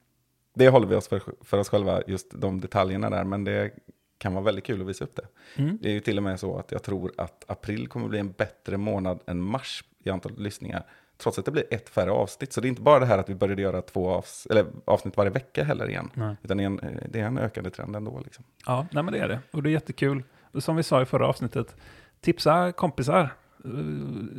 det 0.55 0.69
håller 0.69 0.87
vi 0.87 0.95
oss 0.97 1.09
för, 1.09 1.23
för 1.45 1.59
oss 1.59 1.69
själva, 1.69 2.01
just 2.07 2.41
de 2.41 2.61
detaljerna 2.61 3.11
där. 3.11 3.25
Men 3.25 3.45
det 3.45 3.71
kan 4.19 4.35
vara 4.35 4.45
väldigt 4.45 4.65
kul 4.65 4.81
att 4.81 4.87
visa 4.89 5.05
upp 5.05 5.17
det. 5.17 5.27
Mm. 5.63 5.79
Det 5.83 5.89
är 5.89 5.93
ju 5.93 6.01
till 6.01 6.17
och 6.17 6.23
med 6.23 6.41
så 6.41 6.59
att 6.59 6.73
jag 6.73 6.83
tror 6.83 7.13
att 7.19 7.45
april 7.47 7.89
kommer 7.89 8.09
bli 8.09 8.19
en 8.19 8.33
bättre 8.33 8.77
månad 8.77 9.21
än 9.27 9.41
mars 9.43 9.85
i 10.05 10.11
antal 10.11 10.33
lyssningar. 10.39 10.83
Trots 11.17 11.39
att 11.39 11.45
det 11.45 11.51
blir 11.51 11.65
ett 11.71 11.89
färre 11.89 12.11
avsnitt. 12.11 12.53
Så 12.53 12.61
det 12.61 12.67
är 12.67 12.69
inte 12.69 12.83
bara 12.83 12.99
det 12.99 13.07
här 13.07 13.19
att 13.19 13.29
vi 13.29 13.35
började 13.35 13.63
göra 13.63 13.83
två 13.83 14.11
avs 14.11 14.47
eller 14.51 14.67
avsnitt 14.85 15.17
varje 15.17 15.31
vecka 15.31 15.65
heller 15.65 15.89
igen. 15.91 16.11
Nej. 16.15 16.37
Utan 16.43 16.57
det 16.57 16.63
är 16.63 16.67
en, 16.67 16.81
det 17.09 17.21
är 17.21 17.25
en 17.25 17.39
ökande 17.39 17.71
trend 17.71 17.97
ändå. 17.97 18.21
Liksom. 18.25 18.45
Ja, 18.67 18.87
nej, 18.93 19.03
men 19.03 19.13
det 19.15 19.19
är 19.21 19.29
det. 19.29 19.39
Och 19.51 19.63
det 19.63 19.71
är 19.71 19.73
jättekul. 19.73 20.23
Som 20.59 20.77
vi 20.77 20.83
sa 20.83 21.03
i 21.03 21.05
förra 21.05 21.27
avsnittet, 21.29 21.77
tipsa 22.21 22.73
kompisar. 22.73 23.31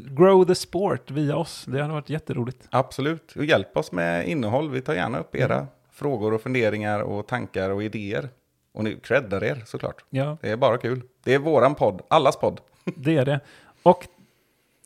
Grow 0.10 0.46
the 0.46 0.56
sport 0.56 1.12
via 1.12 1.36
oss. 1.36 1.66
Det 1.68 1.82
hade 1.82 1.94
varit 1.94 2.10
jätteroligt. 2.10 2.68
Absolut. 2.72 3.34
Och 3.36 3.46
hjälp 3.46 3.78
oss 3.78 3.92
med 3.92 4.28
innehåll. 4.28 4.70
Vi 4.70 4.82
tar 4.82 4.94
gärna 4.94 5.20
upp 5.20 5.36
era 5.36 5.56
Mm. 5.56 5.68
frågor 5.92 6.34
och 6.34 6.42
funderingar 6.42 7.00
och 7.00 7.28
tankar 7.28 7.70
och 7.70 7.84
idéer. 7.84 8.30
Och 8.72 8.84
ni 8.84 8.96
creddar 9.04 9.44
er 9.44 9.64
såklart. 9.66 10.06
Ja, 10.10 10.38
Det 10.42 10.50
är 10.50 10.58
bara 10.58 10.78
kul. 10.78 11.02
Det 11.24 11.34
är 11.34 11.40
våran 11.40 11.76
podd, 11.76 12.02
allas 12.08 12.40
podd. 12.40 12.62
det 12.96 13.18
är 13.18 13.26
det. 13.26 13.40
Och 13.84 14.08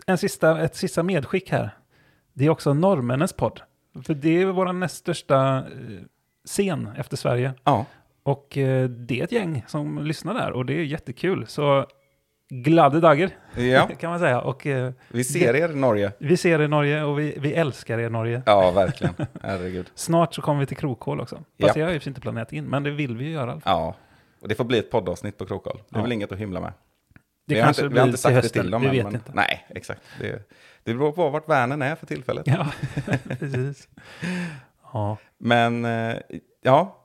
en 0.05 0.17
sista, 0.17 0.61
ett 0.61 0.75
sista 0.75 1.03
medskick 1.03 1.51
här. 1.51 1.69
Det 2.39 2.45
är 2.45 2.49
också 2.49 2.73
norrmännens 2.73 3.33
podd. 3.33 3.61
För 4.03 4.13
det 4.13 4.41
är 4.41 4.45
vår 4.45 4.73
näst 4.73 4.95
största 4.95 5.57
eh, 5.57 5.63
scen 6.45 6.89
efter 6.97 7.17
Sverige. 7.17 7.53
Ja, 7.63 7.85
Och 8.23 8.57
eh, 8.57 8.89
det 8.89 9.19
är 9.19 9.23
ett 9.23 9.31
gäng 9.31 9.63
som 9.67 10.03
lyssnar 10.05 10.33
där 10.33 10.51
och 10.51 10.65
det 10.65 10.73
är 10.73 10.83
jättekul. 10.83 11.47
Så 11.47 11.85
glada 12.49 12.99
dagar 12.99 13.29
ja. 13.57 13.87
kan 13.99 14.09
man 14.09 14.19
säga. 14.19 14.41
Och 14.41 14.67
eh, 14.67 14.91
vi 15.09 15.23
ser 15.23 15.55
er 15.55 15.67
Norge. 15.69 16.11
vi 16.19 16.37
ser 16.37 16.59
er 16.61 16.67
Norge 16.67 17.03
och 17.03 17.19
vi, 17.19 17.35
vi 17.39 17.53
älskar 17.53 17.99
er 17.99 18.09
Norge. 18.09 18.41
Ja, 18.45 18.71
verkligen. 18.71 19.13
Herregud. 19.43 19.91
Snart 19.95 20.33
så 20.33 20.41
kommer 20.41 20.59
vi 20.59 20.65
till 20.65 20.77
Krokhål 20.77 21.19
också. 21.19 21.35
Fast 21.35 21.45
Ja. 21.57 21.73
det 21.73 21.81
har 21.81 21.89
ju 21.91 21.99
inte 22.07 22.21
planerat 22.21 22.53
in, 22.53 22.65
men 22.65 22.83
det 22.83 22.91
vill 22.91 23.17
vi 23.17 23.25
ju 23.25 23.31
göra. 23.31 23.61
Ja, 23.65 23.95
och 24.41 24.47
det 24.47 24.55
får 24.55 24.63
bli 24.63 24.79
ett 24.79 24.91
poddavsnitt 24.91 25.37
på 25.37 25.45
Krokhål. 25.45 25.77
Det 25.89 25.95
är 25.95 25.99
Ja. 25.99 26.03
väl 26.03 26.11
inget 26.11 26.31
att 26.31 26.39
hymla 26.39 26.59
med. 26.61 26.73
Det 27.50 27.56
vi 27.56 27.62
har 27.62 27.70
inte, 27.70 27.88
vi 27.88 28.00
har 28.00 28.06
inte 28.06 28.18
sagt 28.18 28.34
till 28.34 28.41
det 28.41 28.50
till 28.50 28.62
hösten, 28.62 28.72
dem 28.72 28.82
vi 28.82 28.88
än, 28.88 28.93
vet 28.93 29.04
men, 29.04 29.14
inte. 29.14 29.32
Nej, 29.34 29.68
exakt. 29.70 30.02
Det, 30.20 30.50
det 30.84 30.93
beror 30.93 31.12
på 31.12 31.30
vart 31.30 31.50
värnen 31.50 31.82
är 31.82 31.95
för 31.95 32.06
tillfället. 32.06 32.47
Ja, 32.47 32.72
precis. 33.39 33.88
Ja, 34.93 35.18
Men 35.38 35.86
eh, 35.86 36.16
ja, 36.62 37.00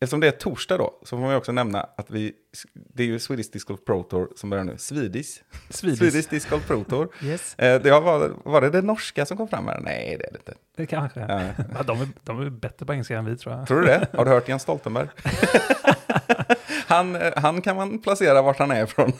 eftersom 0.00 0.20
det 0.20 0.26
är 0.26 0.30
torsdag 0.30 0.76
då, 0.78 1.00
så 1.02 1.16
får 1.16 1.18
man 1.18 1.34
också 1.34 1.52
nämna 1.52 1.80
att 1.96 2.10
vi, 2.10 2.32
det 2.74 3.02
är 3.02 3.06
ju 3.06 3.18
Swedish 3.18 3.50
Disc 3.52 3.64
Golf 3.64 3.80
Pro 3.86 4.02
Tour 4.02 4.28
som 4.36 4.50
börjar 4.50 4.64
nu. 4.64 4.78
Swedish. 4.78 5.42
Swedish. 5.70 5.98
Swedish 5.98 6.30
Disc 6.30 6.50
Golf 6.50 6.66
Pro 6.66 6.84
Tour. 6.84 7.08
yes. 7.22 7.54
Eh, 7.58 7.82
det 7.82 7.90
har 7.90 8.00
varit, 8.00 8.32
var 8.44 8.60
det 8.60 8.70
det 8.70 8.82
norska 8.82 9.26
som 9.26 9.36
kom 9.36 9.48
fram 9.48 9.66
här? 9.66 9.80
Nej, 9.80 10.16
det 10.18 10.26
är 10.26 10.32
det 10.32 10.38
inte. 10.38 10.54
Det 10.76 10.86
kanske. 10.86 11.20
Ja. 11.20 11.42
Ja, 11.74 11.82
de, 11.82 12.00
är, 12.00 12.08
de 12.22 12.40
är 12.40 12.50
bättre 12.50 12.86
på 12.86 12.92
engelska 12.92 13.18
än 13.18 13.24
vi 13.24 13.36
tror 13.36 13.54
jag. 13.54 13.66
Tror 13.66 13.80
du 13.80 13.86
det? 13.86 14.08
Har 14.16 14.24
du 14.24 14.30
hört 14.30 14.48
Jens 14.48 14.62
Stoltenberg? 14.62 15.08
han, 16.86 17.16
eh, 17.16 17.32
han 17.36 17.62
kan 17.62 17.76
man 17.76 17.98
placera 17.98 18.42
vart 18.42 18.58
han 18.58 18.70
är 18.70 18.84
ifrån. 18.84 19.12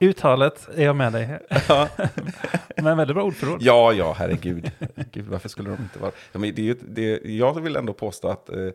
Uttalet 0.00 0.68
är 0.74 0.84
jag 0.84 0.96
med 0.96 1.12
dig. 1.12 1.38
Ja. 1.68 1.88
Men 2.76 2.96
väldigt 2.96 3.14
bra 3.16 3.24
ordförråd. 3.24 3.62
Ja, 3.62 3.92
ja, 3.92 4.12
herregud. 4.18 4.70
Gud, 5.12 5.24
varför 5.26 5.48
skulle 5.48 5.70
de 5.70 5.82
inte 5.82 5.98
vara... 5.98 6.12
De, 6.32 6.44
är- 6.44 6.52
det 6.52 6.62
är 6.62 6.64
ju, 6.64 6.74
det, 6.88 7.20
jag 7.24 7.60
vill 7.60 7.76
ändå 7.76 7.92
påstå 7.92 8.28
att 8.28 8.48
eh, 8.50 8.68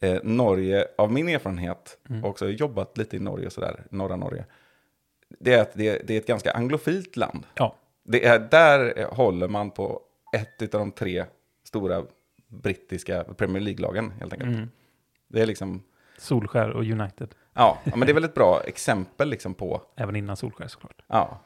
eh, 0.00 0.18
Norge, 0.22 0.84
av 0.98 1.12
min 1.12 1.28
erfarenhet, 1.28 1.98
Mm. 2.10 2.24
också 2.24 2.48
jobbat 2.48 2.98
lite 2.98 3.16
i 3.16 3.20
Norge 3.20 3.46
och 3.46 3.52
sådär, 3.52 3.84
norra 3.90 4.16
Norge. 4.16 4.44
det 5.40 5.54
är 5.54 5.62
att 5.62 5.72
det, 5.74 6.02
det 6.06 6.14
är 6.14 6.18
ett 6.18 6.26
ganska 6.26 6.50
anglofilt 6.52 7.16
land. 7.16 7.46
Ja, 7.54 7.76
Det 8.04 8.26
är, 8.26 8.38
där 8.38 9.04
håller 9.14 9.48
man 9.48 9.70
på 9.70 10.00
ett 10.36 10.74
av 10.74 10.80
de 10.80 10.92
tre 10.92 11.24
stora 11.64 12.02
brittiska 12.48 13.24
Premier 13.24 13.62
League-lagen 13.62 14.10
helt 14.20 14.32
enkelt. 14.32 14.56
mm. 14.56 14.68
Det 15.28 15.40
är 15.42 15.46
liksom, 15.46 15.82
Solskär 16.18 16.70
och 16.70 16.82
United. 16.82 17.28
Ja, 17.84 17.96
men 17.96 18.00
det 18.00 18.12
är 18.12 18.14
väl 18.14 18.24
ett 18.24 18.34
bra 18.34 18.60
exempel 18.60 19.28
liksom 19.28 19.54
på, 19.54 19.82
Även 19.96 20.16
innan 20.16 20.36
Solskär 20.36 20.68
såklart. 20.68 21.02
ja. 21.06 21.40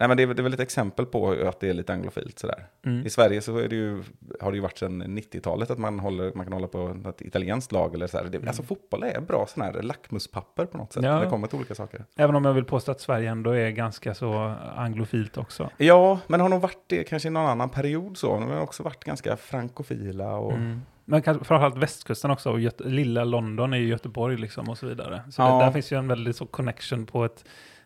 Nej, 0.00 0.08
men 0.08 0.16
det 0.16 0.22
är, 0.22 0.26
det 0.26 0.40
är 0.40 0.42
väl 0.42 0.54
ett 0.54 0.60
exempel 0.60 1.06
på 1.06 1.30
att 1.30 1.60
det 1.60 1.68
är 1.68 1.74
lite 1.74 1.92
anglofilt 1.92 2.38
sådär. 2.38 2.66
Mm. 2.86 3.06
I 3.06 3.10
Sverige 3.10 3.40
så 3.40 3.52
det 3.52 3.76
ju, 3.76 4.02
har 4.40 4.50
det 4.50 4.56
ju 4.56 4.62
varit 4.62 4.78
sedan 4.78 5.02
90-talet 5.02 5.70
att 5.70 5.78
man, 5.78 5.98
håller, 5.98 6.32
man 6.34 6.46
kan 6.46 6.52
hålla 6.52 6.66
på 6.66 6.96
ett 7.08 7.22
italienskt 7.22 7.72
lag 7.72 7.94
eller 7.94 8.06
så 8.06 8.18
här. 8.18 8.24
Det, 8.24 8.46
Alltså 8.46 8.62
fotboll 8.62 9.02
är 9.02 9.20
bra 9.20 9.46
sån 9.46 9.62
här 9.62 9.82
lackmuspapper 9.82 10.66
på 10.66 10.78
något 10.78 10.92
sätt. 10.92 11.04
Ja. 11.04 11.14
när 11.14 11.24
Det 11.24 11.30
kommer 11.30 11.46
till 11.46 11.56
olika 11.56 11.74
saker. 11.74 12.04
Även 12.16 12.34
om 12.36 12.44
jag 12.44 12.52
vill 12.52 12.64
påstå 12.64 12.92
att 12.92 13.00
Sverige 13.00 13.30
ändå 13.30 13.50
är 13.50 13.70
ganska 13.70 14.14
så 14.14 14.54
anglofilt 14.76 15.38
också. 15.38 15.70
Ja, 15.76 16.18
men 16.26 16.40
har 16.40 16.48
nog 16.48 16.60
varit 16.60 16.84
det 16.86 17.04
kanske 17.04 17.28
i 17.28 17.30
någon 17.30 17.46
annan 17.46 17.70
period 17.70 18.16
så. 18.16 18.40
De 18.40 18.50
har 18.50 18.60
också 18.60 18.82
varit 18.82 19.04
ganska 19.04 19.36
frankofila 19.36 20.36
och... 20.36 20.52
Mm. 20.52 20.82
Men 21.10 21.22
kanske 21.22 21.44
framförallt 21.44 21.76
västkusten 21.76 22.30
också. 22.30 22.50
Och 22.50 22.60
Göte- 22.60 22.84
lilla 22.88 23.24
London 23.24 23.72
är 23.72 23.78
ju 23.78 23.88
Göteborg 23.88 24.36
liksom 24.36 24.68
och 24.68 24.78
så 24.78 24.86
vidare. 24.86 25.22
Så 25.30 25.42
Ja. 25.42 25.58
det, 25.58 25.64
där 25.64 25.72
finns 25.72 25.92
ju 25.92 25.98
en 25.98 26.08
väldigt 26.08 26.36
så 26.36 26.46
connection 26.46 27.06
på 27.06 27.24
ett 27.24 27.44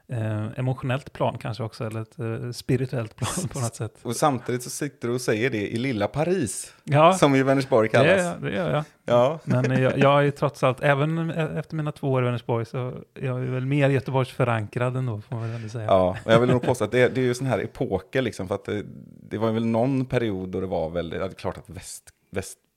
eh, 0.08 0.58
emotionellt 0.58 1.12
plan 1.12 1.38
kanske 1.40 1.62
också. 1.62 1.84
Eller 1.86 2.00
ett 2.02 2.18
eh, 2.18 2.50
spirituellt 2.50 3.16
plan 3.16 3.48
på 3.52 3.58
något 3.60 3.74
sätt. 3.74 3.98
Och 4.02 4.16
samtidigt 4.16 4.62
så 4.62 4.70
sitter 4.70 5.08
du 5.08 5.14
och 5.14 5.20
säger 5.20 5.50
det 5.50 5.68
i 5.72 5.76
lilla 5.76 6.06
Paris, 6.08 6.74
Ja, 6.84 7.12
som 7.12 7.34
ju 7.34 7.42
Vänersborg 7.42 7.88
kallas. 7.88 8.16
det, 8.40 8.48
det 8.50 8.56
gör 8.56 8.70
jag. 8.74 8.84
Ja. 9.04 9.38
Men 9.44 9.82
jag, 9.82 9.98
jag 9.98 10.26
är 10.26 10.30
trots 10.30 10.62
allt, 10.62 10.80
även 10.82 11.30
efter 11.30 11.76
mina 11.76 11.92
två 11.92 12.12
år 12.12 12.22
i 12.22 12.24
Vänersborg, 12.24 12.66
så 12.66 12.78
är 13.14 13.26
jag 13.26 13.34
väl 13.38 13.66
mer 13.66 13.90
Göteborgs 13.90 14.30
förankrad 14.30 14.96
ändå, 14.96 15.20
får 15.20 15.36
man 15.36 15.44
väl 15.46 15.56
ändå 15.56 15.68
säga. 15.68 15.84
Ja, 15.84 16.16
och 16.24 16.32
jag 16.32 16.40
vill 16.40 16.50
nog 16.50 16.62
påstå 16.62 16.84
att 16.84 16.90
det, 16.90 17.08
det 17.14 17.20
är 17.20 17.24
ju 17.24 17.34
sån 17.34 17.46
här 17.46 17.58
epoker 17.58 18.22
liksom, 18.22 18.48
för 18.48 18.54
att 18.54 18.64
det, 18.64 18.82
det 19.30 19.38
var 19.38 19.50
väl 19.52 19.66
någon 19.66 20.06
period 20.06 20.48
då 20.48 20.60
det 20.60 20.66
var 20.66 20.90
väl, 20.90 21.12
ja, 21.12 21.18
det 21.18 21.24
är 21.24 21.30
klart 21.30 21.58
att 21.58 21.70
väst, 21.70 22.10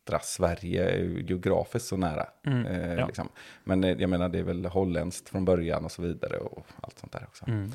västra 0.05 0.19
Sverige 0.19 1.05
geografiskt 1.27 1.87
så 1.87 1.97
nära. 1.97 2.27
Mm, 2.45 2.65
eh, 2.65 2.93
ja. 2.93 3.05
liksom. 3.07 3.29
Men 3.63 3.83
eh, 3.83 3.97
jag 3.99 4.09
menar, 4.09 4.29
det 4.29 4.39
är 4.39 4.43
väl 4.43 4.65
holländskt 4.65 5.29
från 5.29 5.45
början 5.45 5.85
och 5.85 5.91
så 5.91 6.01
vidare 6.01 6.37
och 6.37 6.65
allt 6.81 6.99
sånt 6.99 7.11
där 7.11 7.23
också. 7.27 7.45
Mm. 7.47 7.71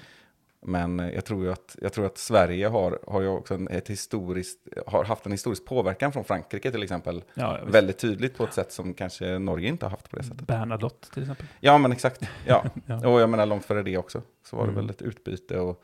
Men 0.63 1.01
eh, 1.01 1.11
jag 1.11 1.25
tror 1.25 1.45
ju 1.45 1.53
att, 1.53 1.77
jag 1.81 1.93
tror 1.93 2.07
att 2.07 2.19
Sverige 2.19 2.69
har, 2.69 2.99
har 3.07 3.21
ju 3.21 3.29
också 3.29 3.55
en, 3.55 3.69
ett 3.69 3.91
historiskt, 3.91 4.59
har 4.87 5.05
haft 5.05 5.27
en 5.27 5.33
historisk 5.33 5.65
påverkan 5.65 6.13
från 6.13 6.25
Frankrike 6.25 6.71
till 6.71 6.83
exempel. 6.83 7.23
Ja. 7.35 7.59
Väldigt 7.67 7.99
tydligt 7.99 8.37
på 8.37 8.45
ett 8.45 8.55
sätt 8.55 8.73
som 8.73 8.95
kanske 8.95 9.39
Norge 9.39 9.69
inte 9.69 9.87
har 9.87 9.91
haft 9.91 10.11
på 10.11 10.17
det 10.17 10.23
sättet. 10.23 10.47
Bernadotte 10.47 11.11
till 11.11 11.23
exempel. 11.23 11.47
Ja, 11.61 11.79
men 11.79 11.93
exakt. 11.93 12.29
Ja. 12.47 12.65
Ja. 12.87 13.09
Och 13.09 13.21
jag 13.21 13.31
menar 13.31 13.47
långt 13.47 13.65
före 13.65 13.83
det 13.83 13.97
också. 13.99 14.23
Så 14.47 14.57
var 14.57 14.65
det 14.65 14.73
Mm. 14.73 14.87
väl 14.87 14.91
ett 14.91 15.03
utbyte. 15.03 15.59
Och 15.59 15.83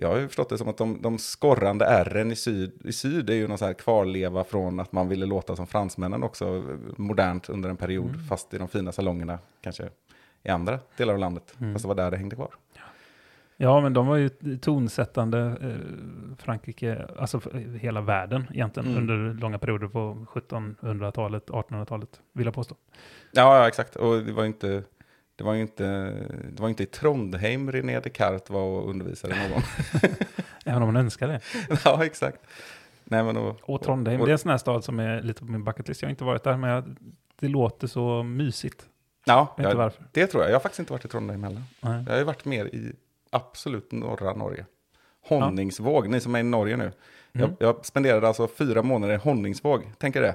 jag 0.00 0.08
har 0.08 0.16
ju 0.18 0.26
förstått 0.26 0.48
det 0.48 0.58
som 0.58 0.68
att 0.68 0.76
de, 0.76 1.02
de 1.02 1.18
skorrande 1.18 1.84
ärren 1.84 2.32
i 2.32 2.36
syd, 2.36 2.72
i 2.84 2.92
syd 2.92 3.30
är 3.30 3.34
ju 3.34 3.48
någon 3.48 3.58
så 3.58 3.64
här 3.64 3.72
kvarleva 3.72 4.44
från 4.44 4.80
att 4.80 4.92
man 4.92 5.08
ville 5.08 5.26
låta 5.26 5.56
som 5.56 5.66
fransmännen 5.66 6.22
också 6.22 6.64
modernt 6.96 7.48
under 7.48 7.70
en 7.70 7.76
period. 7.76 8.08
Mm. 8.08 8.24
Fast 8.24 8.54
i 8.54 8.58
de 8.58 8.68
fina 8.68 8.92
salongerna 8.92 9.38
kanske 9.60 9.88
i 10.42 10.48
andra 10.48 10.78
delar 10.96 11.12
av 11.12 11.18
landet. 11.18 11.54
Mm. 11.60 11.72
Fast 11.72 11.82
det 11.82 11.88
var 11.88 11.94
där 11.94 12.10
det 12.10 12.16
hängde 12.16 12.36
kvar. 12.36 12.50
Ja, 13.56 13.80
men 13.80 13.92
de 13.92 14.06
var 14.06 14.16
ju 14.16 14.28
tonsättande, 14.60 15.38
eh, 15.38 16.36
Frankrike, 16.38 17.06
alltså 17.18 17.40
hela 17.80 18.00
världen 18.00 18.46
egentligen, 18.54 18.88
Mm. 18.90 19.02
under 19.02 19.40
långa 19.40 19.58
perioder 19.58 19.88
på 19.88 20.26
1700-talet, 20.34 21.50
1800-talet, 21.50 22.20
vill 22.32 22.44
jag 22.44 22.54
påstå. 22.54 22.74
Ja, 23.32 23.56
ja, 23.58 23.68
exakt. 23.68 23.96
Och 23.96 24.22
det 24.24 24.32
var 24.32 24.44
inte... 24.44 24.82
Det 25.40 25.44
var 25.44 25.54
ju 25.54 25.60
inte, 25.60 25.84
det 26.52 26.60
var 26.62 26.68
inte 26.68 26.82
i 26.82 26.86
Trondheim 26.86 27.72
René 27.72 28.00
Descartes 28.00 28.50
var 28.50 28.62
och 28.62 28.90
undervisade 28.90 29.48
någon. 29.48 29.62
Även 30.64 30.82
om 30.82 30.88
man 30.88 30.96
önskar 30.96 31.28
det. 31.28 31.40
ja, 31.84 32.04
exakt. 32.04 32.38
Nej, 33.04 33.22
men 33.24 33.36
och, 33.36 33.56
Och 33.62 33.82
Trondheim, 33.82 34.20
och- 34.20 34.26
det 34.26 34.30
är 34.30 34.32
en 34.32 34.38
sån 34.38 34.50
här 34.50 34.58
stad 34.58 34.84
som 34.84 35.00
är 35.00 35.22
lite 35.22 35.40
på 35.40 35.46
min 35.52 35.64
bucketlist. 35.64 36.02
Jag 36.02 36.06
har 36.06 36.10
inte 36.10 36.24
varit 36.24 36.42
där, 36.44 36.56
men 36.56 36.70
jag, 36.70 36.96
det 37.40 37.48
låter 37.48 37.86
så 37.86 38.22
mysigt. 38.22 38.86
Ja, 39.24 39.54
Jag 39.58 39.72
ja, 39.72 39.76
varför. 39.76 40.04
det 40.12 40.26
tror 40.26 40.42
jag. 40.42 40.50
Jag 40.50 40.54
har 40.54 40.60
faktiskt 40.60 40.80
inte 40.80 40.92
varit 40.92 41.04
i 41.04 41.08
Trondheim 41.08 41.44
heller. 41.44 41.62
Nej. 41.80 42.02
Jag 42.06 42.12
har 42.12 42.18
ju 42.18 42.24
varit 42.24 42.44
mer 42.44 42.64
i 42.66 42.92
absolut 43.30 43.92
norra 43.92 44.32
Norge. 44.34 44.66
Honningsvåg, 45.28 46.08
ni 46.08 46.20
som 46.20 46.34
är 46.34 46.40
i 46.40 46.42
Norge 46.42 46.76
nu. 46.76 46.92
Jag, 47.32 47.44
Mm. 47.44 47.56
jag 47.60 47.86
spenderade 47.86 48.28
alltså 48.28 48.48
fyra 48.48 48.82
månader 48.82 49.14
i 49.14 49.16
Honningsvåg, 49.16 49.92
tänker 49.98 50.22
det? 50.22 50.34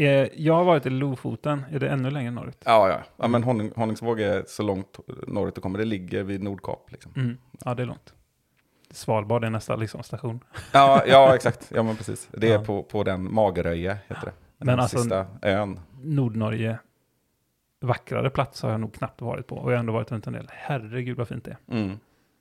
Eh, 0.00 0.28
Jag 0.34 0.54
har 0.54 0.64
varit 0.64 0.86
i 0.86 0.90
Lofoten, 0.90 1.64
är 1.70 1.78
det 1.78 1.88
ännu 1.88 2.10
längre 2.10 2.30
norrut? 2.30 2.62
Ja, 2.64 2.88
ja. 2.88 3.00
ja 3.16 3.28
men 3.28 3.42
Honning, 3.42 3.72
Honningsvåg 3.76 4.20
är 4.20 4.44
så 4.46 4.62
långt 4.62 4.98
norrut 5.26 5.54
det 5.54 5.60
kommer. 5.60 5.78
Det 5.78 5.84
ligger 5.84 6.22
vid 6.22 6.42
Nordkap. 6.42 6.88
Liksom. 6.92 7.12
Mm. 7.16 7.38
Ja, 7.64 7.74
det 7.74 7.82
är 7.82 7.86
långt. 7.86 8.14
Svalbard 8.90 9.44
är 9.44 9.50
nästa 9.50 9.76
liksom, 9.76 10.02
station. 10.02 10.40
Ja, 10.72 11.02
ja, 11.06 11.34
exakt. 11.34 11.72
Ja, 11.74 11.82
men 11.82 11.96
precis. 11.96 12.28
Det 12.32 12.48
är 12.48 12.52
Ja. 12.52 12.64
på, 12.64 12.82
på 12.82 13.02
den 13.04 13.34
Mageröje, 13.34 13.98
heter 14.08 14.24
det. 14.26 14.32
Den 14.58 14.66
Men 14.66 14.80
alltså- 14.80 14.98
sista 14.98 15.26
ön. 15.42 15.80
Nordnorge, 16.02 16.78
vackrare 17.80 18.30
plats 18.30 18.62
har 18.62 18.70
jag 18.70 18.80
nog 18.80 18.94
knappt 18.94 19.20
varit 19.20 19.46
på. 19.46 19.56
Och 19.56 19.70
jag 19.72 19.76
har 19.76 19.80
ändå 19.80 19.92
varit 19.92 20.12
runt 20.12 20.26
en 20.26 20.32
del. 20.32 20.46
Herregud 20.52 21.16
vad 21.16 21.28
fint 21.28 21.44
det 21.44 21.50
är. 21.50 21.74
Mm. 21.82 21.98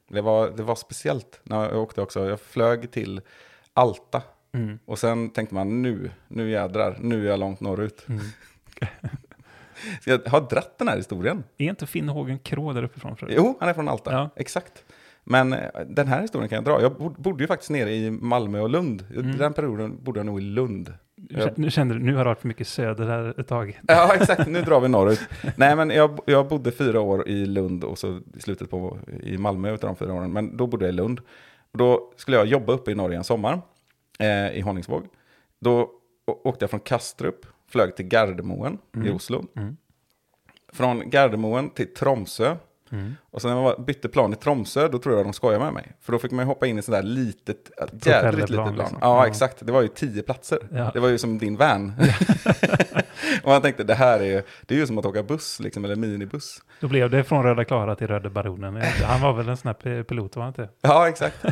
Det, 0.10 0.22
var, 0.22 0.50
det 0.50 0.64
var 0.64 0.76
speciellt 0.76 1.40
när 1.44 1.64
jag 1.70 1.78
åkte 1.82 2.02
också. 2.02 2.30
Jag 2.30 2.40
flög 2.40 2.92
till 2.92 3.22
Alta. 3.74 4.22
Mm. 4.54 4.80
Och 4.86 5.00
sen 5.00 5.30
tänkte 5.30 5.56
man 5.56 5.82
nu, 5.82 6.10
nu 6.28 6.50
jädrar, 6.50 6.98
nu 7.00 7.26
är 7.26 7.30
jag 7.30 7.40
långt 7.40 7.60
norrut. 7.60 8.06
Mm. 8.10 8.22
Så 10.04 10.10
jag 10.10 10.20
har 10.28 10.42
dratt 10.50 10.78
den 10.78 10.88
här 10.88 10.98
historien. 10.98 11.44
Är 11.58 11.66
inte 11.70 11.88
Finnhågen 11.88 12.40
Krå 12.40 12.74
där 12.74 12.84
uppifrån? 12.84 13.16
För 13.16 13.28
Jo, 13.32 13.58
han 13.60 13.70
är 13.70 13.74
från 13.74 13.88
Alta. 13.90 14.12
Ja. 14.12 14.30
Exakt. 14.36 14.84
Men 15.24 15.54
eh, 15.54 15.60
den 15.88 16.08
här 16.08 16.22
historien 16.22 16.50
kan 16.50 16.56
jag 16.56 16.64
dra. 16.66 16.82
Jag 16.82 16.96
bod- 16.98 17.22
bodde 17.22 17.44
ju 17.44 17.48
faktiskt 17.48 17.70
nere 17.72 17.92
i 17.94 18.12
Malmö 18.12 18.60
och 18.60 18.70
Lund. 18.70 19.06
Mm. 19.16 19.38
Den 19.38 19.54
perioden 19.54 20.04
bodde 20.04 20.20
jag 20.20 20.26
nog 20.26 20.40
i 20.40 20.44
Lund. 20.44 20.94
Nu 21.56 21.72
kände 21.72 21.94
du, 21.94 22.00
nu 22.00 22.12
har 22.16 22.24
det 22.24 22.30
varit 22.30 22.40
för 22.40 22.48
mycket 22.48 22.68
söder 22.68 23.08
här 23.08 23.40
ett 23.40 23.48
tag. 23.48 23.80
Ja, 23.88 24.16
exakt. 24.16 24.48
Nu 24.48 24.62
drar 24.62 24.80
vi 24.80 24.88
norrut. 24.88 25.20
Nej, 25.56 25.76
men 25.76 25.90
jag, 25.90 26.20
jag 26.26 26.48
bodde 26.48 26.72
fyra 26.72 27.02
år 27.02 27.28
i 27.28 27.46
Lund 27.46 27.84
och 27.84 27.98
så 27.98 28.20
i 28.36 28.40
slutet 28.40 28.70
på 28.70 28.98
i 29.24 29.38
Malmö 29.38 29.74
utav 29.74 29.88
de 29.88 29.96
fyra 29.96 30.14
åren. 30.14 30.32
Men 30.34 30.58
då 30.58 30.68
bodde 30.68 30.86
jag 30.86 30.94
i 30.94 30.96
Lund. 30.96 31.20
Och 31.72 31.78
då 31.78 32.14
skulle 32.18 32.38
jag 32.38 32.46
jobba 32.46 32.74
uppe 32.74 32.92
i 32.92 32.96
Norge 32.96 33.18
en 33.18 33.24
sommar 33.24 33.62
eh, 34.20 34.52
i 34.58 34.62
Honningsvåg. 34.62 35.08
Då 35.60 35.90
åkte 36.44 36.64
jag 36.64 36.70
från 36.70 36.80
Kastrup, 36.80 37.46
flög 37.72 37.96
till 37.96 38.06
Gardermoen 38.08 38.78
i 38.96 38.98
Mm. 38.98 39.16
Oslo. 39.16 39.46
Mm. 39.56 39.78
Från 40.74 41.10
Gardermoen 41.10 41.70
till 41.70 41.94
Tromsö. 41.94 42.56
Mm. 42.92 43.16
Och 43.32 43.42
sen 43.42 43.52
när 43.56 43.62
jag 43.64 43.82
bytte 43.86 44.10
plan 44.10 44.34
i 44.34 44.36
Tromsö, 44.36 44.88
då 44.88 44.98
tror 45.00 45.16
jag 45.16 45.26
de 45.26 45.34
skojade 45.34 45.64
med 45.64 45.74
mig. 45.74 45.92
För 46.02 46.12
då 46.12 46.20
fick 46.20 46.32
man 46.32 46.46
ju 46.46 46.48
hoppa 46.48 46.68
in 46.68 46.78
i 46.80 46.82
sådär 46.82 47.04
litet, 47.04 47.72
jädrigt 47.78 48.06
litet 48.06 48.22
Propellerplan, 48.22 48.48
plan. 48.66 48.76
liksom. 48.78 48.98
Ja, 49.02 49.18
Ja. 49.24 49.28
exakt. 49.28 49.66
Det 49.66 49.72
var 49.72 49.82
ju 49.82 49.88
tio 49.88 50.22
platser. 50.24 50.60
Ja. 50.72 50.92
Det 50.94 51.00
var 51.00 51.10
ju 51.10 51.18
som 51.18 51.38
din 51.38 51.56
van. 51.58 51.94
och 53.44 53.50
man 53.50 53.62
tänkte, 53.62 53.84
det 53.84 53.94
här 53.96 54.20
är, 54.22 54.44
det 54.62 54.76
är 54.76 54.80
ju 54.80 54.88
som 54.88 54.98
att 54.98 55.06
åka 55.06 55.24
buss, 55.24 55.60
liksom, 55.60 55.86
eller 55.86 55.96
minibuss. 55.96 56.62
Då 56.80 56.88
blev 56.88 57.10
det 57.10 57.24
från 57.24 57.44
Röda 57.44 57.66
Klara 57.66 57.96
till 57.96 58.08
Röde 58.08 58.30
Baronen. 58.30 58.82
Han 59.04 59.22
var 59.22 59.34
väl 59.34 59.50
en 59.50 59.58
sån 59.58 59.68
här 59.84 60.04
pilot, 60.04 60.36
var 60.36 60.44
han 60.44 60.50
inte? 60.52 60.70
Ja, 60.82 61.08
exakt. 61.10 61.46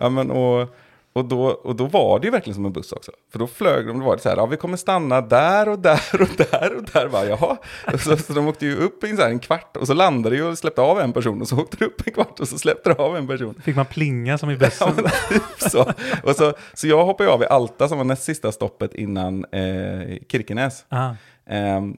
Ja, 0.00 0.08
men, 0.08 0.30
och, 0.30 0.68
och, 1.12 1.24
då, 1.24 1.44
och 1.46 1.76
då 1.76 1.84
var 1.86 2.18
det 2.18 2.24
ju 2.26 2.30
verkligen 2.30 2.54
som 2.54 2.64
en 2.66 2.72
buss 2.72 2.92
också. 2.92 3.12
För 3.32 3.38
då 3.38 3.46
flög 3.46 3.86
de, 3.86 3.98
då 4.00 4.06
var 4.06 4.16
det 4.16 4.22
så 4.22 4.28
här, 4.28 4.36
ja 4.36 4.46
vi 4.46 4.56
kommer 4.56 4.76
stanna 4.76 5.20
där 5.20 5.68
och 5.68 5.78
där 5.78 6.20
och 6.20 6.28
där 6.50 6.76
och 6.76 6.82
där. 6.92 7.08
Bara, 7.08 7.24
Jaha. 7.24 7.56
Så, 7.98 8.16
så 8.16 8.32
de 8.32 8.48
åkte 8.48 8.66
ju 8.66 8.76
upp 8.76 9.04
i 9.04 9.10
en, 9.10 9.16
så 9.16 9.22
här, 9.22 9.30
en 9.30 9.38
kvart 9.38 9.76
och 9.76 9.86
så 9.86 9.94
landade 9.94 10.36
ju 10.36 10.44
och 10.44 10.58
släppte 10.58 10.80
av 10.80 11.00
en 11.00 11.12
person 11.12 11.40
och 11.40 11.48
så 11.48 11.58
åkte 11.58 11.76
de 11.76 11.84
upp 11.84 12.06
en 12.06 12.12
kvart 12.12 12.40
och 12.40 12.48
så 12.48 12.58
släppte 12.58 12.94
de 12.94 13.02
av 13.02 13.16
en 13.16 13.26
person. 13.28 13.54
Fick 13.64 13.76
man 13.76 13.86
plinga 13.86 14.38
som 14.38 14.50
i 14.50 14.52
Ja, 14.52 14.58
bussen? 14.58 14.92
men 14.96 15.04
typ 15.28 15.70
så. 15.70 15.86
Och 16.24 16.36
så, 16.36 16.52
så 16.74 16.86
jag 16.88 17.04
hoppade 17.04 17.30
av 17.30 17.42
i 17.42 17.46
Alta 17.46 17.88
som 17.88 17.98
var 17.98 18.04
näst 18.04 18.22
sista 18.22 18.52
stoppet 18.52 18.94
innan 18.94 19.44
eh, 19.44 20.18
Kirkenäs. 20.28 20.84
ah, 20.88 21.10
Ehm, 21.46 21.96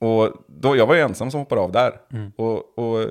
och 0.00 0.32
då, 0.48 0.76
jag 0.76 0.86
var 0.86 0.94
ju 0.94 1.00
ensam 1.00 1.30
som 1.30 1.40
hoppade 1.40 1.60
av 1.60 1.72
där. 1.72 1.92
Mm. 2.12 2.32
Och, 2.36 2.78
och 2.78 3.06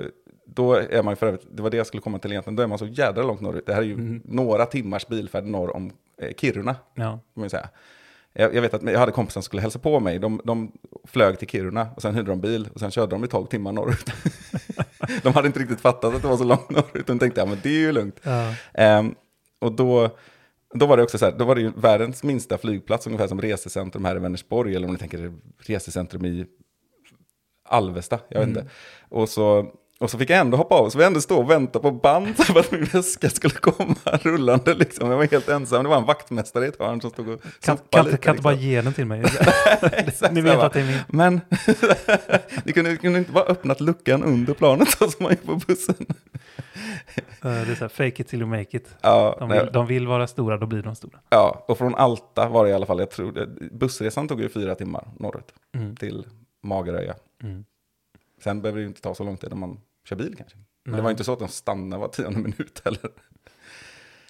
då 0.56 0.74
är 0.74 1.02
man 1.02 1.12
ju 1.12 1.16
för 1.16 1.26
övrigt, 1.26 1.46
det 1.50 1.62
var 1.62 1.70
det 1.70 1.76
jag 1.76 1.86
skulle 1.86 2.00
komma 2.00 2.18
till 2.18 2.30
egentligen, 2.32 2.56
då 2.56 2.62
är 2.62 2.66
man 2.66 2.78
så 2.78 2.86
jädra 2.86 3.22
långt 3.22 3.40
norrut. 3.40 3.66
Det 3.66 3.74
här 3.74 3.80
är 3.80 3.86
ju 3.86 3.92
Mm. 3.92 4.22
några 4.24 4.66
timmars 4.66 5.06
bilfärd 5.06 5.44
norr 5.44 5.76
om 5.76 5.92
eh, 6.22 6.34
Kiruna, 6.36 6.76
ja. 6.94 7.02
kan 7.10 7.20
man 7.34 7.50
säga. 7.50 7.68
Jag, 8.32 8.54
jag 8.54 8.62
vet 8.62 8.74
att 8.74 8.82
jag 8.82 8.98
hade 8.98 9.12
kompisar 9.12 9.32
som 9.40 9.42
skulle 9.42 9.62
hälsa 9.62 9.78
på 9.78 10.00
mig. 10.00 10.18
De, 10.18 10.40
de 10.44 10.72
flög 11.04 11.38
till 11.38 11.48
Kiruna 11.48 11.88
och 11.96 12.02
sen 12.02 12.14
hyrde 12.14 12.30
de 12.30 12.40
bil 12.40 12.68
och 12.74 12.80
sen 12.80 12.90
körde 12.90 13.10
de 13.14 13.24
i 13.24 13.28
12 13.28 13.46
timmar 13.46 13.72
norrut. 13.72 14.12
de 15.22 15.32
hade 15.32 15.46
inte 15.46 15.58
riktigt 15.60 15.80
fattat 15.80 16.14
att 16.14 16.22
det 16.22 16.28
var 16.28 16.36
så 16.36 16.44
långt 16.44 16.70
norrut. 16.70 17.06
De 17.06 17.18
tänkte, 17.18 17.40
ja 17.40 17.46
men 17.46 17.58
det 17.62 17.68
är 17.68 17.78
ju 17.78 17.92
lugnt. 17.92 18.20
Ja. 18.22 18.54
Ehm, 18.74 19.14
och 19.58 19.72
då, 19.72 20.10
då 20.74 20.86
var 20.86 20.96
det 20.96 21.02
också 21.02 21.18
så 21.18 21.24
här, 21.24 21.32
då 21.38 21.44
var 21.44 21.54
det 21.54 21.60
ju 21.60 21.72
världens 21.76 22.22
minsta 22.22 22.58
flygplats, 22.58 23.06
ungefär 23.06 23.26
som 23.28 23.40
resecentrum 23.40 24.04
här 24.04 24.16
i 24.16 24.18
Vänersborg, 24.18 24.76
eller 24.76 24.86
om 24.86 24.92
ni 24.92 24.98
tänker 24.98 25.32
resecentrum 25.58 26.24
i 26.24 26.46
Alvesta, 27.68 28.18
jag 28.28 28.38
vet 28.40 28.48
Mm. 28.48 28.58
inte. 28.58 28.70
Och 29.08 29.28
så, 29.28 29.66
och 29.98 30.10
så 30.10 30.18
fick 30.18 30.30
jag 30.30 30.38
ändå 30.38 30.56
hoppa 30.56 30.74
av, 30.74 30.90
så 30.90 30.98
vi 30.98 31.04
ändå 31.04 31.20
stå 31.20 31.38
och 31.38 31.50
vänta 31.50 31.78
på 31.78 31.90
band 31.90 32.36
för 32.44 32.60
att 32.60 32.72
min 32.72 32.84
väska 32.84 33.30
skulle 33.30 33.54
komma 33.54 33.94
rullande. 34.04 34.74
Liksom. 34.74 35.10
Jag 35.10 35.16
var 35.16 35.24
helt 35.30 35.48
ensam, 35.48 35.82
det 35.82 35.88
var 35.88 35.96
en 35.96 36.04
vaktmästare 36.04 36.64
i 36.64 36.68
ett 36.68 36.78
hörn 36.80 37.00
som 37.00 37.10
stod 37.10 37.28
och 37.28 37.40
Kan, 37.60 37.78
kan, 37.90 38.04
lite, 38.04 38.16
kan 38.16 38.34
inte 38.34 38.42
bara 38.42 38.52
liksom. 38.54 38.68
ge 38.68 38.80
den 38.82 38.92
till 38.92 39.06
mig? 39.06 39.22
Exakt, 39.82 40.32
Ni 40.34 40.40
vet 40.40 40.58
att 40.58 40.72
det 40.72 40.80
är 40.80 40.84
min. 40.86 40.98
Men 41.08 41.40
ni 42.64 42.72
kunde, 42.72 42.96
kunde 42.96 43.18
inte 43.18 43.32
bara 43.32 43.44
öppnat 43.44 43.80
luckan 43.80 44.24
under 44.24 44.54
planet 44.54 44.90
så 44.90 45.08
som 45.10 45.22
man 45.22 45.32
gör 45.32 45.46
på 45.54 45.60
bussen. 45.66 46.06
Eh, 47.16 47.24
Det 47.40 47.48
är 47.48 47.74
så 47.74 47.80
här, 47.84 47.88
fake 47.88 48.22
it 48.22 48.28
till 48.28 48.40
you 48.40 48.50
make 48.50 48.76
it. 48.76 48.88
Ja, 49.00 49.36
De 49.40 49.48
vill, 49.48 49.68
de 49.72 49.86
vill 49.86 50.06
vara 50.06 50.26
stora, 50.26 50.56
då 50.56 50.66
blir 50.66 50.82
de 50.82 50.94
stora. 50.96 51.18
ja, 51.28 51.64
och 51.68 51.78
från 51.78 51.94
Alta 51.94 52.48
var 52.48 52.64
det 52.64 52.70
i 52.70 52.74
alla 52.74 52.86
fall, 52.86 52.98
jag 52.98 53.10
tror 53.10 53.32
det, 53.32 53.46
bussresan 53.72 54.28
tog 54.28 54.40
ju 54.40 54.48
fyra 54.48 54.74
timmar 54.74 55.08
norrut 55.18 55.52
Mm. 55.74 55.96
till 55.96 56.26
Mageröja. 56.62 57.14
Mm. 57.42 57.64
Sen 58.44 58.62
behöver 58.62 58.76
det 58.78 58.82
ju 58.82 58.88
inte 58.88 59.00
ta 59.00 59.14
så 59.14 59.24
lång 59.24 59.36
tid 59.36 59.52
om 59.52 59.60
man 59.60 59.80
kör 60.06 60.16
bil 60.16 60.34
kanske. 60.38 60.56
Men 60.58 60.92
Nej. 60.92 60.98
det 60.98 61.02
var 61.02 61.10
inte 61.10 61.24
så 61.24 61.32
att 61.32 61.38
de 61.38 61.48
stannade 61.48 62.00
var 62.00 62.08
tionde 62.08 62.38
minut 62.40 62.82
heller. 62.84 63.10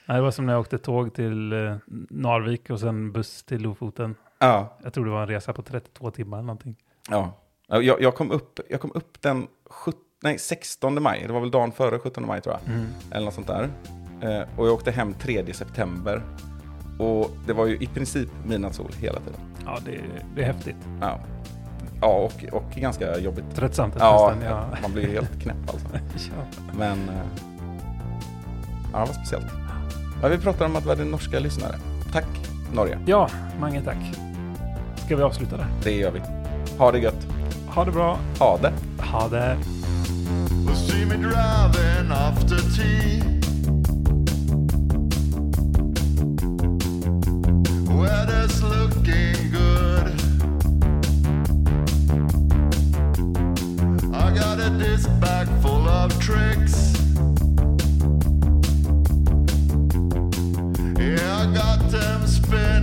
Nej, 0.07 0.17
det 0.17 0.23
var 0.23 0.31
som 0.31 0.47
när 0.47 0.53
jag 0.53 0.61
åkte 0.61 0.79
tåg 0.79 1.15
till 1.15 1.53
eh, 1.53 1.77
Narvik 2.11 2.71
och 2.71 2.81
sen 2.81 3.13
buss 3.13 3.43
till 3.43 3.63
Lofoten. 3.63 4.15
Ja, 4.39 4.79
Jag 4.83 4.93
tror 4.93 5.05
det 5.05 5.11
var 5.11 5.23
en 5.23 5.29
resa 5.29 5.53
på 5.53 5.63
32 5.63 6.11
timmar 6.11 6.39
eller 6.39 6.47
någonting. 6.47 6.77
Ja, 7.11 7.33
Jag, 7.67 8.01
jag, 8.03 8.15
kom 8.15 8.31
upp, 8.31 8.61
jag 8.69 8.81
kom 8.81 8.93
upp 8.95 9.23
den 9.23 9.47
17, 9.65 10.01
nej, 10.23 10.39
16 10.39 11.03
maj, 11.03 11.25
det 11.27 11.33
var 11.33 11.41
väl 11.41 11.51
dagen 11.51 11.73
före 11.73 11.99
17 11.99 12.27
maj 12.27 12.41
tror 12.41 12.55
jag. 12.55 12.75
Mm. 12.75 12.87
Eller 13.11 13.25
något 13.25 13.35
sånt 13.35 13.47
där. 13.47 13.71
Eh, 14.23 14.59
och 14.59 14.67
jag 14.67 14.75
åkte 14.75 14.91
hem 14.91 15.15
3 15.15 15.55
september. 15.55 16.23
Och 16.99 17.31
det 17.47 17.53
var 17.53 17.67
ju 17.67 17.77
i 17.77 17.87
princip 17.87 18.29
midnattssol 18.45 18.93
hela 18.93 19.21
tiden. 19.21 19.41
Ja, 19.65 19.79
det, 19.85 20.01
det 20.37 20.43
är 20.43 20.47
häftigt. 20.53 20.77
Ja, 21.01 21.21
ja 22.01 22.07
och, 22.07 22.45
och 22.53 22.71
ganska 22.75 23.19
jobbigt. 23.19 23.45
Tröttsamt 23.55 23.95
Ja, 23.99 24.35
nästan. 24.41 24.57
Ja. 24.73 24.79
man 24.83 24.93
blir 24.93 25.09
helt 25.09 25.41
knäpp 25.43 25.57
alltså. 25.73 25.87
Ja. 26.37 26.45
Men 26.79 27.09
eh, 27.09 27.15
ja, 28.93 28.99
det 29.01 29.07
var 29.07 29.13
speciellt. 29.13 29.47
Ja, 30.23 30.29
vi 30.29 30.39
pratar 30.39 30.65
om 30.67 30.77
att 30.77 30.85
vi 30.85 30.89
hade 30.89 31.05
norska 31.05 31.39
lyssnare. 31.39 31.75
Tack 32.13 32.27
Norge, 32.73 32.99
ja, 33.07 33.29
mange 33.61 33.83
tack. 33.83 33.97
Ska 35.07 35.17
vi 35.17 35.23
avsluta 35.23 35.57
där? 35.57 35.67
det 35.83 35.93
gör 35.93 36.11
vi. 36.11 36.21
Ha 36.79 36.93
det 36.93 36.99
gött. 36.99 37.27
Ha 37.69 37.85
det 37.85 37.93
bra. 37.93 38.19
Ha 38.39 38.59
det. 38.63 38.73
Ha 39.03 39.29
det. 39.29 39.57
Will 40.67 40.77
see 40.77 41.05
me 41.07 41.15
driving 41.17 42.11
after 42.11 42.57
tea. 42.77 43.23
Weather's 47.89 48.63
looking 48.63 49.53
good. 49.53 49.56
Got 54.67 54.79
bag 55.21 55.47
full 55.63 55.87
of 55.87 56.11
tricks. 56.19 56.93
Yeah, 60.99 61.39
I 61.39 61.55
got 61.55 61.89
them 61.89 62.27
spinning. 62.27 62.76